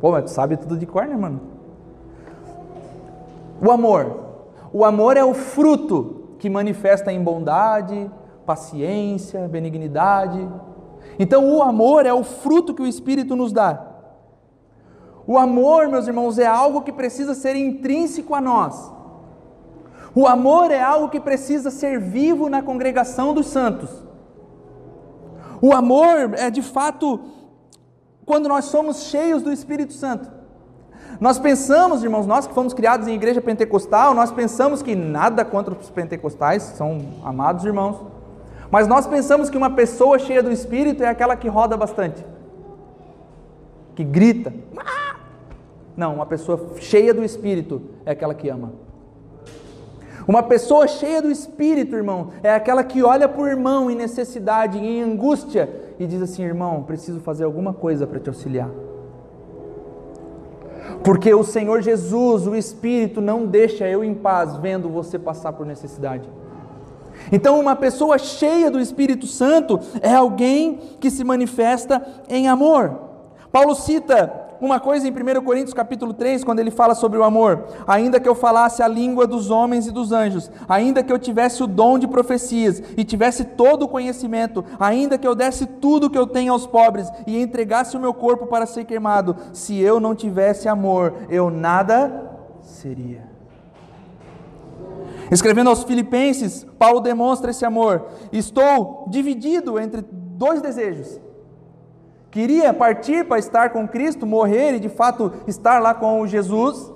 Pô, 0.00 0.10
mas 0.10 0.24
tu 0.24 0.30
sabe 0.30 0.56
tudo 0.56 0.76
de 0.76 0.86
cor, 0.86 1.06
né, 1.06 1.16
mano? 1.16 1.40
O 3.64 3.70
amor. 3.70 4.20
O 4.72 4.84
amor 4.84 5.16
é 5.16 5.24
o 5.24 5.34
fruto 5.34 6.36
que 6.38 6.50
manifesta 6.50 7.12
em 7.12 7.22
bondade, 7.22 8.10
paciência, 8.44 9.46
benignidade. 9.46 10.48
Então, 11.18 11.56
o 11.56 11.62
amor 11.62 12.04
é 12.04 12.12
o 12.12 12.24
fruto 12.24 12.74
que 12.74 12.82
o 12.82 12.86
Espírito 12.86 13.36
nos 13.36 13.52
dá. 13.52 13.86
O 15.26 15.38
amor, 15.38 15.88
meus 15.88 16.08
irmãos, 16.08 16.38
é 16.38 16.46
algo 16.46 16.82
que 16.82 16.90
precisa 16.90 17.34
ser 17.34 17.54
intrínseco 17.54 18.34
a 18.34 18.40
nós. 18.40 18.92
O 20.14 20.26
amor 20.26 20.70
é 20.70 20.80
algo 20.80 21.08
que 21.08 21.20
precisa 21.20 21.70
ser 21.70 21.98
vivo 21.98 22.48
na 22.48 22.62
congregação 22.62 23.32
dos 23.32 23.46
santos. 23.46 23.90
O 25.60 25.72
amor 25.72 26.34
é 26.34 26.50
de 26.50 26.60
fato 26.60 27.20
quando 28.26 28.48
nós 28.48 28.66
somos 28.66 29.04
cheios 29.04 29.42
do 29.42 29.50
Espírito 29.50 29.92
Santo. 29.92 30.30
Nós 31.20 31.38
pensamos, 31.38 32.02
irmãos, 32.02 32.26
nós 32.26 32.46
que 32.46 32.54
fomos 32.54 32.74
criados 32.74 33.06
em 33.06 33.14
igreja 33.14 33.40
pentecostal, 33.40 34.12
nós 34.12 34.30
pensamos 34.30 34.82
que 34.82 34.94
nada 34.94 35.44
contra 35.44 35.72
os 35.72 35.90
pentecostais, 35.90 36.62
são 36.62 37.00
amados 37.24 37.64
irmãos, 37.64 38.00
mas 38.70 38.88
nós 38.88 39.06
pensamos 39.06 39.48
que 39.48 39.56
uma 39.56 39.70
pessoa 39.70 40.18
cheia 40.18 40.42
do 40.42 40.50
Espírito 40.50 41.02
é 41.02 41.08
aquela 41.08 41.36
que 41.36 41.48
roda 41.48 41.76
bastante, 41.76 42.24
que 43.94 44.02
grita. 44.02 44.52
Não, 45.96 46.14
uma 46.14 46.26
pessoa 46.26 46.72
cheia 46.80 47.12
do 47.12 47.22
Espírito 47.22 47.82
é 48.04 48.12
aquela 48.12 48.34
que 48.34 48.48
ama. 48.48 48.72
Uma 50.26 50.42
pessoa 50.42 50.86
cheia 50.86 51.20
do 51.20 51.30
Espírito, 51.30 51.96
irmão, 51.96 52.28
é 52.42 52.52
aquela 52.52 52.84
que 52.84 53.02
olha 53.02 53.28
para 53.28 53.42
o 53.42 53.46
irmão 53.46 53.90
em 53.90 53.96
necessidade, 53.96 54.78
em 54.78 55.02
angústia, 55.02 55.68
e 55.98 56.06
diz 56.06 56.22
assim: 56.22 56.42
irmão, 56.42 56.82
preciso 56.82 57.20
fazer 57.20 57.44
alguma 57.44 57.72
coisa 57.72 58.06
para 58.06 58.20
te 58.20 58.28
auxiliar. 58.28 58.70
Porque 61.02 61.34
o 61.34 61.42
Senhor 61.42 61.82
Jesus, 61.82 62.46
o 62.46 62.54
Espírito, 62.54 63.20
não 63.20 63.46
deixa 63.46 63.88
eu 63.88 64.04
em 64.04 64.14
paz 64.14 64.56
vendo 64.56 64.88
você 64.88 65.18
passar 65.18 65.52
por 65.52 65.66
necessidade. 65.66 66.28
Então, 67.30 67.58
uma 67.60 67.76
pessoa 67.76 68.18
cheia 68.18 68.70
do 68.70 68.80
Espírito 68.80 69.26
Santo 69.26 69.78
é 70.00 70.14
alguém 70.14 70.78
que 71.00 71.10
se 71.10 71.24
manifesta 71.24 72.02
em 72.28 72.48
amor. 72.48 72.98
Paulo 73.50 73.74
cita 73.74 74.41
uma 74.62 74.78
coisa 74.78 75.08
em 75.08 75.10
1 75.10 75.42
Coríntios 75.42 75.74
capítulo 75.74 76.14
3, 76.14 76.44
quando 76.44 76.60
ele 76.60 76.70
fala 76.70 76.94
sobre 76.94 77.18
o 77.18 77.24
amor: 77.24 77.64
ainda 77.84 78.20
que 78.20 78.28
eu 78.28 78.34
falasse 78.34 78.80
a 78.80 78.86
língua 78.86 79.26
dos 79.26 79.50
homens 79.50 79.88
e 79.88 79.90
dos 79.90 80.12
anjos, 80.12 80.50
ainda 80.68 81.02
que 81.02 81.12
eu 81.12 81.18
tivesse 81.18 81.64
o 81.64 81.66
dom 81.66 81.98
de 81.98 82.06
profecias 82.06 82.80
e 82.96 83.02
tivesse 83.02 83.44
todo 83.44 83.82
o 83.82 83.88
conhecimento, 83.88 84.64
ainda 84.78 85.18
que 85.18 85.26
eu 85.26 85.34
desse 85.34 85.66
tudo 85.66 86.06
o 86.06 86.10
que 86.10 86.16
eu 86.16 86.28
tenho 86.28 86.52
aos 86.52 86.64
pobres 86.64 87.10
e 87.26 87.42
entregasse 87.42 87.96
o 87.96 88.00
meu 88.00 88.14
corpo 88.14 88.46
para 88.46 88.64
ser 88.64 88.84
queimado, 88.84 89.36
se 89.52 89.76
eu 89.80 89.98
não 89.98 90.14
tivesse 90.14 90.68
amor, 90.68 91.12
eu 91.28 91.50
nada 91.50 92.30
seria. 92.60 93.32
Escrevendo 95.28 95.70
aos 95.70 95.82
Filipenses, 95.82 96.64
Paulo 96.78 97.00
demonstra 97.00 97.50
esse 97.50 97.64
amor. 97.64 98.06
Estou 98.30 99.06
dividido 99.08 99.80
entre 99.80 100.02
dois 100.02 100.62
desejos 100.62 101.21
Queria 102.32 102.72
partir 102.72 103.26
para 103.26 103.38
estar 103.38 103.70
com 103.70 103.86
Cristo, 103.86 104.26
morrer 104.26 104.76
e 104.76 104.80
de 104.80 104.88
fato 104.88 105.34
estar 105.46 105.78
lá 105.80 105.92
com 105.92 106.26
Jesus, 106.26 106.90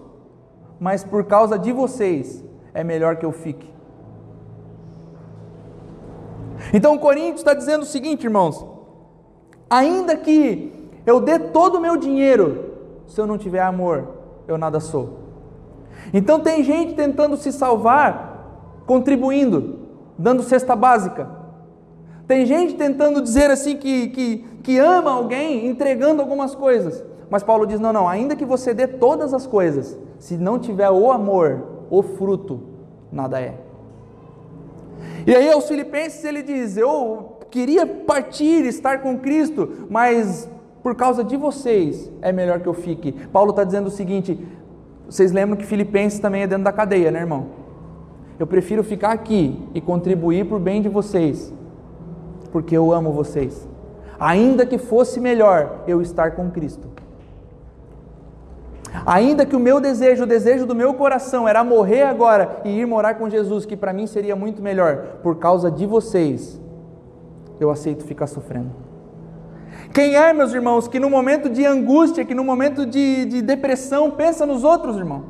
mas 0.80 1.04
por 1.04 1.24
causa 1.24 1.58
de 1.58 1.72
vocês 1.72 2.42
é 2.72 2.82
melhor 2.82 3.16
que 3.16 3.26
eu 3.26 3.32
fique. 3.32 3.70
Então 6.72 6.96
Coríntios 6.96 7.40
está 7.40 7.52
dizendo 7.52 7.82
o 7.82 7.86
seguinte, 7.86 8.24
irmãos: 8.24 8.64
ainda 9.68 10.16
que 10.16 10.90
eu 11.04 11.20
dê 11.20 11.38
todo 11.38 11.76
o 11.76 11.80
meu 11.82 11.98
dinheiro, 11.98 12.72
se 13.06 13.20
eu 13.20 13.26
não 13.26 13.36
tiver 13.36 13.60
amor, 13.60 14.08
eu 14.48 14.56
nada 14.56 14.80
sou. 14.80 15.18
Então 16.14 16.40
tem 16.40 16.64
gente 16.64 16.94
tentando 16.94 17.36
se 17.36 17.52
salvar, 17.52 18.80
contribuindo, 18.86 19.80
dando 20.18 20.42
cesta 20.42 20.74
básica. 20.74 21.28
Tem 22.26 22.44
gente 22.44 22.74
tentando 22.74 23.22
dizer 23.22 23.50
assim 23.50 23.76
que, 23.76 24.08
que 24.08 24.44
que 24.66 24.78
ama 24.78 25.12
alguém 25.12 25.68
entregando 25.68 26.20
algumas 26.20 26.52
coisas. 26.52 27.04
Mas 27.30 27.44
Paulo 27.44 27.64
diz: 27.68 27.78
não, 27.78 27.92
não, 27.92 28.08
ainda 28.08 28.34
que 28.34 28.44
você 28.44 28.74
dê 28.74 28.88
todas 28.88 29.32
as 29.32 29.46
coisas, 29.46 29.96
se 30.18 30.36
não 30.36 30.58
tiver 30.58 30.90
o 30.90 31.12
amor, 31.12 31.62
o 31.88 32.02
fruto, 32.02 32.60
nada 33.12 33.40
é. 33.40 33.54
E 35.24 35.32
aí 35.32 35.48
aos 35.52 35.68
Filipenses 35.68 36.24
ele 36.24 36.42
diz: 36.42 36.76
eu 36.76 37.38
queria 37.48 37.86
partir, 37.86 38.66
estar 38.66 39.02
com 39.02 39.16
Cristo, 39.20 39.86
mas 39.88 40.50
por 40.82 40.96
causa 40.96 41.22
de 41.22 41.36
vocês 41.36 42.10
é 42.20 42.32
melhor 42.32 42.58
que 42.58 42.66
eu 42.66 42.74
fique. 42.74 43.12
Paulo 43.12 43.50
está 43.50 43.62
dizendo 43.62 43.86
o 43.86 43.90
seguinte: 43.90 44.36
vocês 45.08 45.30
lembram 45.30 45.56
que 45.56 45.64
Filipenses 45.64 46.18
também 46.18 46.42
é 46.42 46.46
dentro 46.48 46.64
da 46.64 46.72
cadeia, 46.72 47.12
né, 47.12 47.20
irmão? 47.20 47.46
Eu 48.36 48.48
prefiro 48.48 48.82
ficar 48.82 49.12
aqui 49.12 49.56
e 49.72 49.80
contribuir 49.80 50.44
para 50.46 50.56
o 50.56 50.60
bem 50.60 50.82
de 50.82 50.88
vocês, 50.88 51.54
porque 52.56 52.74
eu 52.74 52.90
amo 52.90 53.12
vocês 53.12 53.68
ainda 54.18 54.64
que 54.64 54.78
fosse 54.78 55.20
melhor 55.20 55.84
eu 55.86 56.00
estar 56.00 56.32
com 56.32 56.50
Cristo. 56.50 56.88
Ainda 59.04 59.44
que 59.44 59.54
o 59.54 59.60
meu 59.60 59.78
desejo, 59.78 60.24
o 60.24 60.26
desejo 60.26 60.64
do 60.64 60.74
meu 60.74 60.94
coração 60.94 61.46
era 61.46 61.62
morrer 61.62 62.02
agora 62.02 62.62
e 62.64 62.80
ir 62.80 62.86
morar 62.86 63.14
com 63.14 63.28
Jesus, 63.28 63.66
que 63.66 63.76
para 63.76 63.92
mim 63.92 64.06
seria 64.06 64.34
muito 64.34 64.62
melhor, 64.62 65.18
por 65.22 65.36
causa 65.36 65.70
de 65.70 65.84
vocês, 65.84 66.58
eu 67.60 67.70
aceito 67.70 68.04
ficar 68.04 68.26
sofrendo. 68.26 68.70
Quem 69.92 70.16
é, 70.16 70.32
meus 70.32 70.54
irmãos, 70.54 70.88
que 70.88 70.98
no 70.98 71.10
momento 71.10 71.50
de 71.50 71.66
angústia, 71.66 72.24
que 72.24 72.34
no 72.34 72.42
momento 72.42 72.86
de, 72.86 73.26
de 73.26 73.42
depressão, 73.42 74.10
pensa 74.10 74.46
nos 74.46 74.64
outros, 74.64 74.96
irmão? 74.96 75.24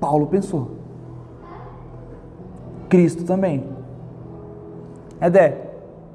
Paulo 0.00 0.26
pensou. 0.26 0.70
Cristo 2.88 3.24
também. 3.24 3.71
Edé, 5.22 5.56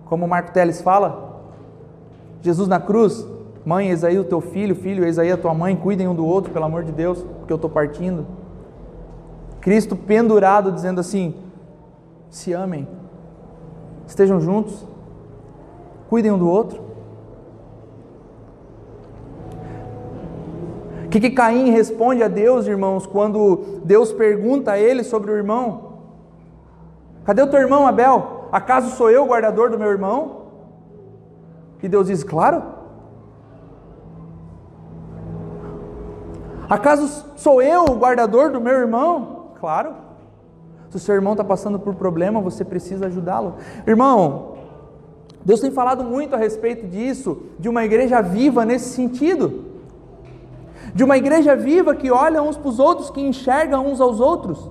como 0.05 0.25
o 0.25 0.27
Marco 0.27 0.51
Teles 0.51 0.81
fala, 0.81 1.41
Jesus 2.41 2.67
na 2.67 2.79
cruz, 2.79 3.25
mãe, 3.65 3.89
eis 3.89 4.03
aí 4.03 4.19
o 4.19 4.25
teu 4.25 4.41
filho, 4.41 4.75
filho, 4.75 5.05
eis 5.05 5.17
aí 5.17 5.31
a 5.31 5.37
tua 5.37 5.53
mãe, 5.53 5.75
cuidem 5.77 6.07
um 6.09 6.15
do 6.15 6.25
outro, 6.25 6.51
pelo 6.51 6.65
amor 6.65 6.83
de 6.83 6.91
Deus, 6.91 7.23
porque 7.39 7.53
eu 7.53 7.55
estou 7.55 7.69
partindo. 7.69 8.25
Cristo 9.61 9.95
pendurado, 9.95 10.71
dizendo 10.71 10.99
assim: 10.99 11.35
se 12.29 12.51
amem, 12.51 12.87
estejam 14.05 14.41
juntos, 14.41 14.85
cuidem 16.09 16.31
um 16.31 16.37
do 16.37 16.49
outro. 16.49 16.85
O 21.05 21.09
que, 21.09 21.21
que 21.21 21.29
Caim 21.29 21.69
responde 21.69 22.21
a 22.21 22.27
Deus, 22.27 22.67
irmãos, 22.67 23.07
quando 23.07 23.79
Deus 23.85 24.11
pergunta 24.11 24.71
a 24.71 24.79
ele 24.79 25.05
sobre 25.05 25.31
o 25.31 25.35
irmão? 25.35 25.93
Cadê 27.23 27.41
o 27.41 27.47
teu 27.47 27.61
irmão 27.61 27.87
Abel? 27.87 28.36
Acaso 28.51 28.95
sou 28.95 29.09
eu 29.09 29.23
o 29.23 29.27
guardador 29.27 29.69
do 29.69 29.77
meu 29.77 29.89
irmão? 29.89 30.47
E 31.81 31.87
Deus 31.87 32.07
diz: 32.07 32.23
Claro. 32.23 32.63
Acaso 36.69 37.25
sou 37.37 37.61
eu 37.61 37.85
o 37.85 37.95
guardador 37.95 38.51
do 38.51 38.59
meu 38.59 38.73
irmão? 38.73 39.51
Claro. 39.59 39.93
Se 40.89 40.97
o 40.97 40.99
seu 40.99 41.15
irmão 41.15 41.33
está 41.33 41.43
passando 41.43 41.79
por 41.79 41.95
problema, 41.95 42.41
você 42.41 42.63
precisa 42.63 43.07
ajudá-lo. 43.07 43.55
Irmão, 43.85 44.55
Deus 45.43 45.59
tem 45.59 45.71
falado 45.71 46.03
muito 46.03 46.35
a 46.35 46.37
respeito 46.37 46.87
disso, 46.87 47.43
de 47.59 47.69
uma 47.69 47.85
igreja 47.85 48.21
viva 48.21 48.65
nesse 48.65 48.89
sentido. 48.89 49.65
De 50.93 51.03
uma 51.03 51.17
igreja 51.17 51.55
viva 51.55 51.95
que 51.95 52.11
olha 52.11 52.41
uns 52.41 52.57
para 52.57 52.69
os 52.69 52.79
outros, 52.79 53.09
que 53.09 53.21
enxerga 53.21 53.79
uns 53.79 54.01
aos 54.01 54.19
outros. 54.19 54.69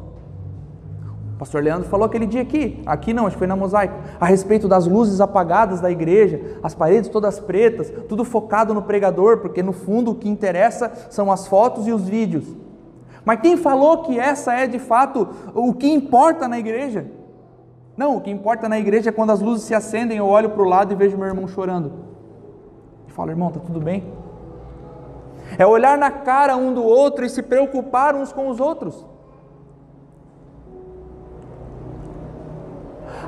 O 1.37 1.39
pastor 1.39 1.63
Leandro 1.63 1.87
falou 1.87 2.07
aquele 2.07 2.25
dia 2.25 2.41
aqui, 2.41 2.83
aqui 2.87 3.13
não, 3.13 3.27
acho 3.27 3.37
que 3.37 3.41
foi 3.41 3.47
na 3.47 3.55
mosaico, 3.55 3.95
a 4.19 4.25
respeito 4.25 4.67
das 4.67 4.87
luzes 4.87 5.21
apagadas 5.21 5.83
da 5.83 5.91
igreja, 5.91 6.59
as 6.63 6.75
paredes 6.75 7.11
todas 7.11 7.39
pretas, 7.39 7.93
tudo 8.09 8.25
focado 8.25 8.73
no 8.73 8.81
pregador, 8.81 9.37
porque 9.37 9.63
no 9.63 9.75
fundo 9.75 10.13
o 10.13 10.15
que 10.15 10.31
interessa 10.31 10.91
são 11.11 11.31
as 11.31 11.47
fotos 11.47 11.87
e 11.87 11.93
os 11.93 12.09
vídeos. 12.09 12.47
Mas 13.23 13.41
quem 13.41 13.55
falou 13.59 13.99
que 13.99 14.19
essa 14.19 14.55
é 14.55 14.67
de 14.67 14.79
fato 14.79 15.29
o 15.55 15.75
que 15.75 15.87
importa 15.93 16.49
na 16.49 16.59
igreja? 16.59 17.05
Não, 17.99 18.17
o 18.17 18.21
que 18.23 18.31
importa 18.31 18.67
na 18.67 18.79
igreja 18.79 19.11
é 19.11 19.13
quando 19.13 19.33
as 19.33 19.41
luzes 19.41 19.67
se 19.67 19.75
acendem, 19.75 20.17
eu 20.17 20.27
olho 20.27 20.49
para 20.49 20.63
o 20.63 20.67
lado 20.67 20.91
e 20.91 20.97
vejo 20.97 21.19
meu 21.19 21.27
irmão 21.27 21.47
chorando. 21.47 21.93
E 23.07 23.13
falo, 23.13 23.29
irmão, 23.31 23.49
está 23.49 23.61
tudo 23.61 23.79
bem? 23.79 24.05
É 25.59 25.67
olhar 25.67 25.99
na 25.99 26.11
cara 26.11 26.57
um 26.57 26.73
do 26.73 26.83
outro 26.83 27.27
e 27.27 27.29
se 27.29 27.43
preocupar 27.43 28.15
uns 28.15 28.33
com 28.33 28.49
os 28.49 28.59
outros. 28.59 29.05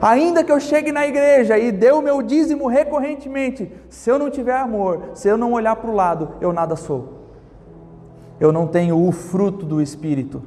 Ainda 0.01 0.45
que 0.45 0.53
eu 0.53 0.61
chegue 0.61 0.93
na 0.93 1.07
igreja 1.07 1.59
e 1.59 1.73
dê 1.73 1.91
o 1.91 2.01
meu 2.01 2.23
dízimo 2.23 2.69
recorrentemente, 2.69 3.73
se 3.89 4.09
eu 4.11 4.19
não 4.19 4.31
tiver 4.31 4.57
amor, 4.57 5.11
se 5.15 5.29
eu 5.29 5.37
não 5.37 5.53
olhar 5.53 5.75
para 5.77 5.91
o 5.91 5.95
lado, 5.95 6.35
eu 6.41 6.53
nada 6.53 6.77
sou. 6.77 7.19
Eu 8.39 8.53
não 8.53 8.67
tenho 8.67 8.97
o 8.97 9.11
fruto 9.11 9.67
do 9.67 9.83
Espírito. 9.83 10.43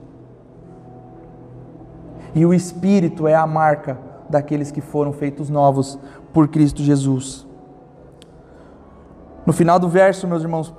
E 2.34 2.46
o 2.46 2.54
Espírito 2.54 3.28
é 3.28 3.36
a 3.36 3.46
marca 3.46 3.98
daqueles 4.30 4.72
que 4.72 4.80
foram 4.80 5.12
feitos 5.12 5.50
novos 5.50 6.00
por 6.32 6.48
Cristo 6.48 6.82
Jesus. 6.82 7.46
No 9.46 9.52
final 9.52 9.78
do 9.78 9.90
verso, 9.90 10.28
meus 10.28 10.44
irmãos, 10.44 10.74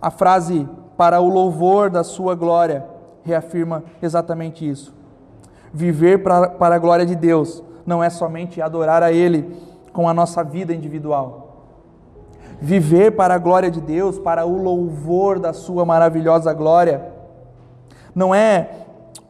a 0.00 0.10
frase 0.10 0.68
para 0.96 1.20
o 1.20 1.28
louvor 1.28 1.90
da 1.90 2.04
sua 2.04 2.36
glória 2.36 2.86
reafirma 3.24 3.82
exatamente 4.00 4.68
isso. 4.68 4.94
Viver 5.72 6.22
para, 6.22 6.48
para 6.50 6.76
a 6.76 6.78
glória 6.78 7.04
de 7.04 7.16
Deus 7.16 7.64
não 7.86 8.02
é 8.02 8.10
somente 8.10 8.60
adorar 8.60 9.02
a 9.02 9.12
Ele 9.12 9.56
com 9.92 10.08
a 10.08 10.14
nossa 10.14 10.42
vida 10.42 10.74
individual. 10.74 11.66
Viver 12.60 13.12
para 13.12 13.34
a 13.34 13.38
glória 13.38 13.70
de 13.70 13.80
Deus, 13.80 14.18
para 14.18 14.44
o 14.44 14.62
louvor 14.62 15.38
da 15.38 15.52
Sua 15.52 15.84
maravilhosa 15.84 16.52
glória, 16.52 17.02
não 18.14 18.34
é 18.34 18.70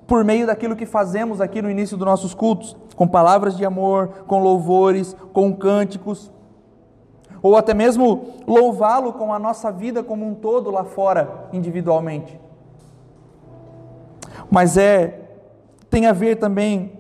por 0.07 0.24
meio 0.24 0.46
daquilo 0.46 0.74
que 0.74 0.86
fazemos 0.86 1.40
aqui 1.40 1.62
no 1.62 1.70
início 1.70 1.96
dos 1.96 2.07
nossos 2.07 2.34
cultos, 2.34 2.76
com 2.96 3.07
palavras 3.07 3.57
de 3.57 3.64
amor, 3.64 4.09
com 4.26 4.40
louvores, 4.40 5.14
com 5.32 5.55
cânticos, 5.55 6.30
ou 7.42 7.57
até 7.57 7.72
mesmo 7.72 8.34
louvá-lo 8.46 9.12
com 9.12 9.32
a 9.32 9.38
nossa 9.38 9.70
vida 9.70 10.03
como 10.03 10.26
um 10.26 10.34
todo 10.34 10.70
lá 10.70 10.84
fora, 10.84 11.48
individualmente. 11.53 12.38
Mas 14.51 14.76
é 14.76 15.28
tem 15.88 16.07
a 16.07 16.12
ver 16.12 16.36
também 16.36 16.99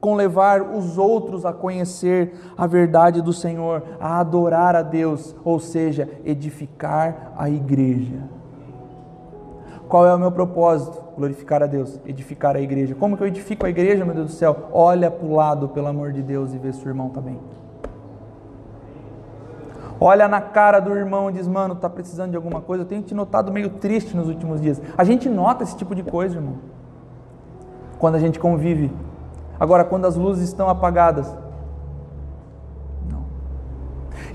com 0.00 0.14
levar 0.14 0.62
os 0.62 0.96
outros 0.96 1.44
a 1.44 1.52
conhecer 1.52 2.32
a 2.56 2.66
verdade 2.66 3.20
do 3.20 3.32
Senhor, 3.32 3.82
a 4.00 4.18
adorar 4.18 4.74
a 4.74 4.82
Deus, 4.82 5.36
ou 5.44 5.60
seja, 5.60 6.08
edificar 6.24 7.32
a 7.36 7.50
igreja. 7.50 8.22
Qual 9.90 10.06
é 10.06 10.14
o 10.14 10.18
meu 10.18 10.32
propósito? 10.32 11.02
Glorificar 11.16 11.62
a 11.62 11.66
Deus, 11.66 12.00
edificar 12.06 12.56
a 12.56 12.60
igreja. 12.60 12.94
Como 12.94 13.16
que 13.16 13.22
eu 13.22 13.26
edifico 13.26 13.66
a 13.66 13.68
igreja, 13.68 14.04
meu 14.04 14.14
Deus 14.14 14.28
do 14.28 14.32
céu? 14.32 14.68
Olha 14.72 15.10
para 15.10 15.26
o 15.26 15.34
lado, 15.34 15.68
pelo 15.68 15.88
amor 15.88 16.12
de 16.12 16.22
Deus, 16.22 16.54
e 16.54 16.58
vê 16.58 16.72
se 16.72 16.86
o 16.86 16.88
irmão 16.88 17.08
está 17.08 17.20
bem. 17.20 17.38
olha 20.00 20.26
na 20.28 20.40
cara 20.40 20.80
do 20.80 20.96
irmão 20.96 21.28
e 21.28 21.34
diz: 21.34 21.46
Mano, 21.46 21.74
tá 21.74 21.90
precisando 21.90 22.30
de 22.30 22.36
alguma 22.36 22.60
coisa? 22.60 22.84
Eu 22.84 22.86
tenho 22.86 23.02
te 23.02 23.14
notado 23.14 23.52
meio 23.52 23.68
triste 23.68 24.16
nos 24.16 24.28
últimos 24.28 24.62
dias. 24.62 24.80
A 24.96 25.04
gente 25.04 25.28
nota 25.28 25.64
esse 25.64 25.76
tipo 25.76 25.94
de 25.94 26.04
coisa, 26.04 26.36
irmão, 26.36 26.54
quando 27.98 28.14
a 28.14 28.20
gente 28.20 28.38
convive. 28.38 28.90
Agora, 29.60 29.84
quando 29.84 30.06
as 30.06 30.16
luzes 30.16 30.48
estão 30.48 30.68
apagadas, 30.68 31.26
não. 33.08 33.24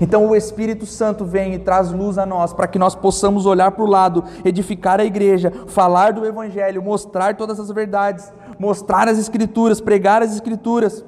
Então 0.00 0.24
o 0.28 0.36
Espírito 0.36 0.86
Santo 0.86 1.24
vem 1.24 1.54
e 1.54 1.58
traz 1.58 1.90
luz 1.90 2.16
a 2.16 2.24
nós 2.24 2.52
para 2.52 2.68
que 2.68 2.78
nós 2.78 2.94
possamos 2.94 3.44
olhar 3.44 3.72
para 3.72 3.82
o 3.82 3.88
lado, 3.88 4.24
edificar 4.44 5.00
a 5.00 5.04
igreja, 5.04 5.52
falar 5.66 6.12
do 6.12 6.24
Evangelho, 6.24 6.80
mostrar 6.80 7.36
todas 7.36 7.58
as 7.58 7.68
verdades, 7.72 8.32
mostrar 8.56 9.08
as 9.08 9.18
Escrituras, 9.18 9.80
pregar 9.80 10.22
as 10.22 10.32
Escrituras 10.32 11.04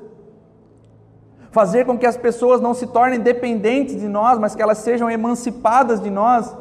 fazer 1.50 1.86
com 1.86 1.98
que 1.98 2.06
as 2.06 2.16
pessoas 2.16 2.60
não 2.60 2.74
se 2.74 2.86
tornem 2.86 3.20
dependentes 3.20 3.98
de 3.98 4.08
nós, 4.08 4.38
mas 4.38 4.54
que 4.54 4.62
elas 4.62 4.78
sejam 4.78 5.10
emancipadas 5.10 6.00
de 6.00 6.10
nós, 6.10 6.54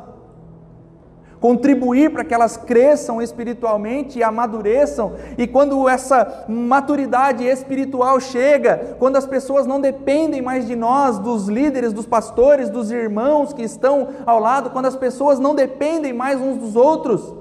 contribuir 1.39 2.11
para 2.11 2.23
que 2.23 2.33
elas 2.33 2.57
cresçam 2.57 3.21
espiritualmente 3.21 4.19
e 4.19 4.23
amadureçam, 4.23 5.13
e 5.37 5.45
quando 5.47 5.87
essa 5.87 6.45
maturidade 6.47 7.43
espiritual 7.43 8.19
chega, 8.19 8.95
quando 8.99 9.17
as 9.17 9.25
pessoas 9.25 9.65
não 9.65 9.79
dependem 9.79 10.41
mais 10.41 10.65
de 10.65 10.75
nós, 10.75 11.19
dos 11.19 11.47
líderes, 11.47 11.93
dos 11.93 12.05
pastores, 12.05 12.69
dos 12.69 12.91
irmãos 12.91 13.53
que 13.53 13.61
estão 13.61 14.09
ao 14.25 14.39
lado, 14.39 14.69
quando 14.69 14.87
as 14.87 14.95
pessoas 14.95 15.39
não 15.39 15.53
dependem 15.53 16.13
mais 16.13 16.41
uns 16.41 16.57
dos 16.57 16.75
outros, 16.75 17.33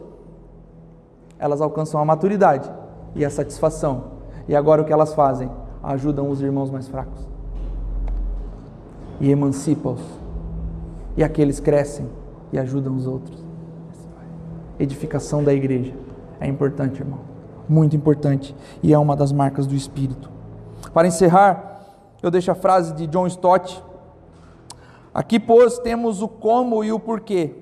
elas 1.38 1.60
alcançam 1.60 2.00
a 2.00 2.04
maturidade 2.04 2.70
e 3.14 3.24
a 3.24 3.30
satisfação. 3.30 4.16
E 4.48 4.54
agora 4.54 4.82
o 4.82 4.84
que 4.84 4.92
elas 4.92 5.14
fazem? 5.14 5.50
Ajudam 5.82 6.30
os 6.30 6.40
irmãos 6.40 6.70
mais 6.70 6.88
fracos 6.88 7.26
e 9.20 9.30
emancipa-os. 9.30 10.02
E 11.16 11.24
aqueles 11.24 11.60
crescem 11.60 12.08
e 12.52 12.58
ajudam 12.58 12.94
os 12.94 13.06
outros. 13.06 13.45
Edificação 14.78 15.42
da 15.42 15.52
igreja 15.52 15.94
é 16.40 16.46
importante, 16.46 17.00
irmão. 17.00 17.20
Muito 17.68 17.96
importante. 17.96 18.54
E 18.82 18.92
é 18.92 18.98
uma 18.98 19.16
das 19.16 19.32
marcas 19.32 19.66
do 19.66 19.74
Espírito. 19.74 20.30
Para 20.92 21.08
encerrar, 21.08 21.80
eu 22.22 22.30
deixo 22.30 22.50
a 22.50 22.54
frase 22.54 22.94
de 22.94 23.06
John 23.06 23.26
Stott. 23.26 23.82
Aqui, 25.12 25.40
pois, 25.40 25.78
temos 25.78 26.22
o 26.22 26.28
como 26.28 26.84
e 26.84 26.92
o 26.92 27.00
porquê. 27.00 27.54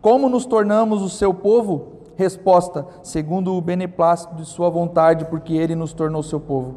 Como 0.00 0.28
nos 0.28 0.44
tornamos 0.44 1.00
o 1.00 1.08
seu 1.08 1.32
povo? 1.32 1.92
Resposta: 2.16 2.86
segundo 3.02 3.54
o 3.54 3.60
beneplácito 3.60 4.34
de 4.34 4.44
Sua 4.44 4.68
vontade, 4.68 5.24
porque 5.26 5.54
Ele 5.54 5.74
nos 5.74 5.92
tornou 5.92 6.22
seu 6.22 6.40
povo. 6.40 6.74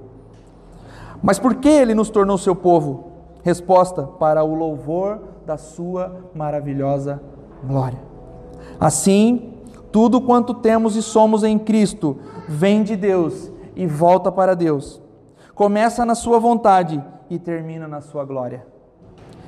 Mas 1.22 1.40
por 1.40 1.56
que 1.56 1.70
Ele 1.70 1.96
nos 1.96 2.10
tornou 2.10 2.38
seu 2.38 2.56
povo? 2.56 3.12
Resposta: 3.44 4.04
para 4.04 4.44
o 4.44 4.54
louvor 4.54 5.22
da 5.46 5.58
Sua 5.58 6.30
maravilhosa 6.36 7.22
glória. 7.64 8.00
Assim, 8.80 9.55
tudo 9.96 10.20
quanto 10.20 10.54
temos 10.54 10.98
e 10.98 11.02
somos 11.02 11.42
em 11.42 11.58
Cristo 11.58 12.18
vem 12.50 12.84
de 12.84 12.98
Deus 12.98 13.50
e 13.78 13.88
volta 13.88 14.30
para 14.30 14.54
Deus. 14.54 15.02
Começa 15.54 16.06
na 16.06 16.14
Sua 16.14 16.38
vontade 16.38 17.02
e 17.30 17.40
termina 17.40 17.88
na 17.88 18.02
Sua 18.02 18.26
glória. 18.26 18.68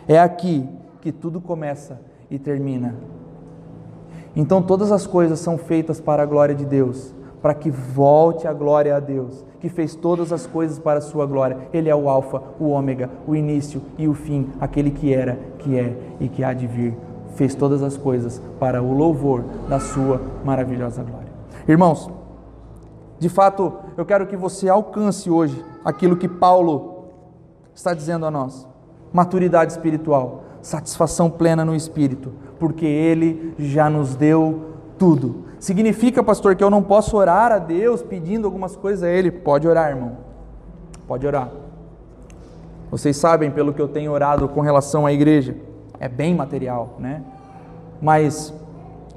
É 0.08 0.18
aqui 0.18 0.66
que 1.02 1.12
tudo 1.12 1.42
começa 1.42 2.00
e 2.32 2.40
termina. 2.40 2.96
Então, 4.34 4.62
todas 4.62 4.90
as 4.90 5.06
coisas 5.06 5.38
são 5.42 5.58
feitas 5.58 6.00
para 6.00 6.24
a 6.24 6.26
glória 6.26 6.56
de 6.56 6.64
Deus, 6.64 7.14
para 7.42 7.54
que 7.54 7.70
volte 7.70 8.48
a 8.48 8.54
glória 8.54 8.96
a 8.96 9.02
Deus 9.02 9.44
que 9.60 9.68
fez 9.68 9.96
todas 9.96 10.32
as 10.32 10.48
coisas 10.48 10.80
para 10.80 11.00
a 11.00 11.02
sua 11.02 11.26
glória. 11.26 11.58
Ele 11.74 11.90
é 11.90 11.96
o 11.96 12.08
Alfa, 12.10 12.42
o 12.58 12.70
Ômega, 12.70 13.10
o 13.28 13.36
início 13.36 13.82
e 13.98 14.08
o 14.08 14.14
fim, 14.14 14.48
aquele 14.62 14.92
que 14.92 15.14
era, 15.14 15.38
que 15.60 15.78
é 15.78 15.94
e 16.22 16.30
que 16.30 16.42
há 16.42 16.54
de 16.54 16.68
vir. 16.68 17.07
Fez 17.38 17.56
todas 17.56 17.82
as 17.82 17.96
coisas 17.96 18.42
para 18.60 18.84
o 18.84 18.92
louvor 18.92 19.46
da 19.70 19.80
sua 19.80 20.22
maravilhosa 20.44 21.02
glória. 21.02 21.32
Irmãos, 21.66 22.10
de 23.18 23.30
fato, 23.30 23.72
eu 23.96 24.06
quero 24.06 24.28
que 24.28 24.36
você 24.36 24.68
alcance 24.68 25.30
hoje 25.30 25.64
aquilo 25.86 26.18
que 26.18 26.28
Paulo 26.28 27.06
está 27.74 27.94
dizendo 27.94 28.26
a 28.26 28.32
nós: 28.32 28.68
maturidade 29.14 29.72
espiritual, 29.72 30.44
satisfação 30.62 31.30
plena 31.30 31.64
no 31.64 31.74
espírito, 31.74 32.34
porque 32.60 32.86
ele 32.86 33.54
já 33.58 33.90
nos 33.90 34.16
deu 34.16 34.74
tudo 34.98 35.48
Significa, 35.60 36.24
pastor, 36.24 36.56
que 36.56 36.64
eu 36.64 36.70
não 36.70 36.84
posso 36.84 37.18
orar 37.18 37.52
a 37.52 37.58
Deus 37.58 38.04
pedindo 38.04 38.46
algumas 38.46 38.76
coisas 38.76 39.04
a 39.04 39.10
Ele? 39.10 39.32
Pode 39.32 39.68
orar, 39.68 39.90
irmão. 39.90 40.18
Pode 41.08 41.26
orar. 41.26 41.50
Vocês 42.92 43.18
sabem 43.18 43.50
pelo 43.50 43.74
que 43.74 43.82
eu 43.82 43.88
tenho 43.88 44.12
orado 44.12 44.48
com 44.48 44.62
relação 44.62 45.06
à 45.06 45.12
igreja. 45.12 45.56
É 46.00 46.08
bem 46.08 46.36
material, 46.36 46.96
né? 47.00 47.22
Mas 48.02 48.54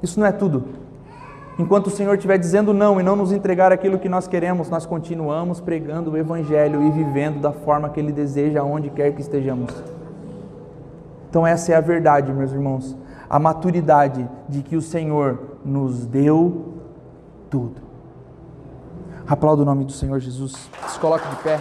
isso 0.01 0.19
não 0.19 0.27
é 0.27 0.31
tudo. 0.31 0.63
Enquanto 1.59 1.87
o 1.87 1.91
Senhor 1.91 2.15
estiver 2.15 2.37
dizendo 2.37 2.73
não 2.73 2.99
e 2.99 3.03
não 3.03 3.15
nos 3.15 3.31
entregar 3.31 3.71
aquilo 3.71 3.99
que 3.99 4.09
nós 4.09 4.27
queremos, 4.27 4.69
nós 4.69 4.85
continuamos 4.85 5.59
pregando 5.59 6.11
o 6.11 6.17
Evangelho 6.17 6.81
e 6.81 6.91
vivendo 6.91 7.39
da 7.39 7.51
forma 7.51 7.89
que 7.89 7.99
Ele 7.99 8.11
deseja, 8.11 8.61
aonde 8.61 8.89
quer 8.89 9.13
que 9.13 9.21
estejamos. 9.21 9.71
Então, 11.29 11.45
essa 11.45 11.71
é 11.71 11.75
a 11.75 11.81
verdade, 11.81 12.33
meus 12.33 12.51
irmãos 12.51 12.95
a 13.31 13.39
maturidade 13.39 14.29
de 14.49 14.61
que 14.61 14.75
o 14.75 14.81
Senhor 14.81 15.39
nos 15.63 16.05
deu 16.05 16.73
tudo. 17.49 17.79
Aplauda 19.25 19.61
o 19.61 19.65
nome 19.65 19.85
do 19.85 19.93
Senhor 19.93 20.19
Jesus. 20.19 20.69
Se 20.89 20.99
coloque 20.99 21.25
de 21.29 21.37
pé. 21.37 21.57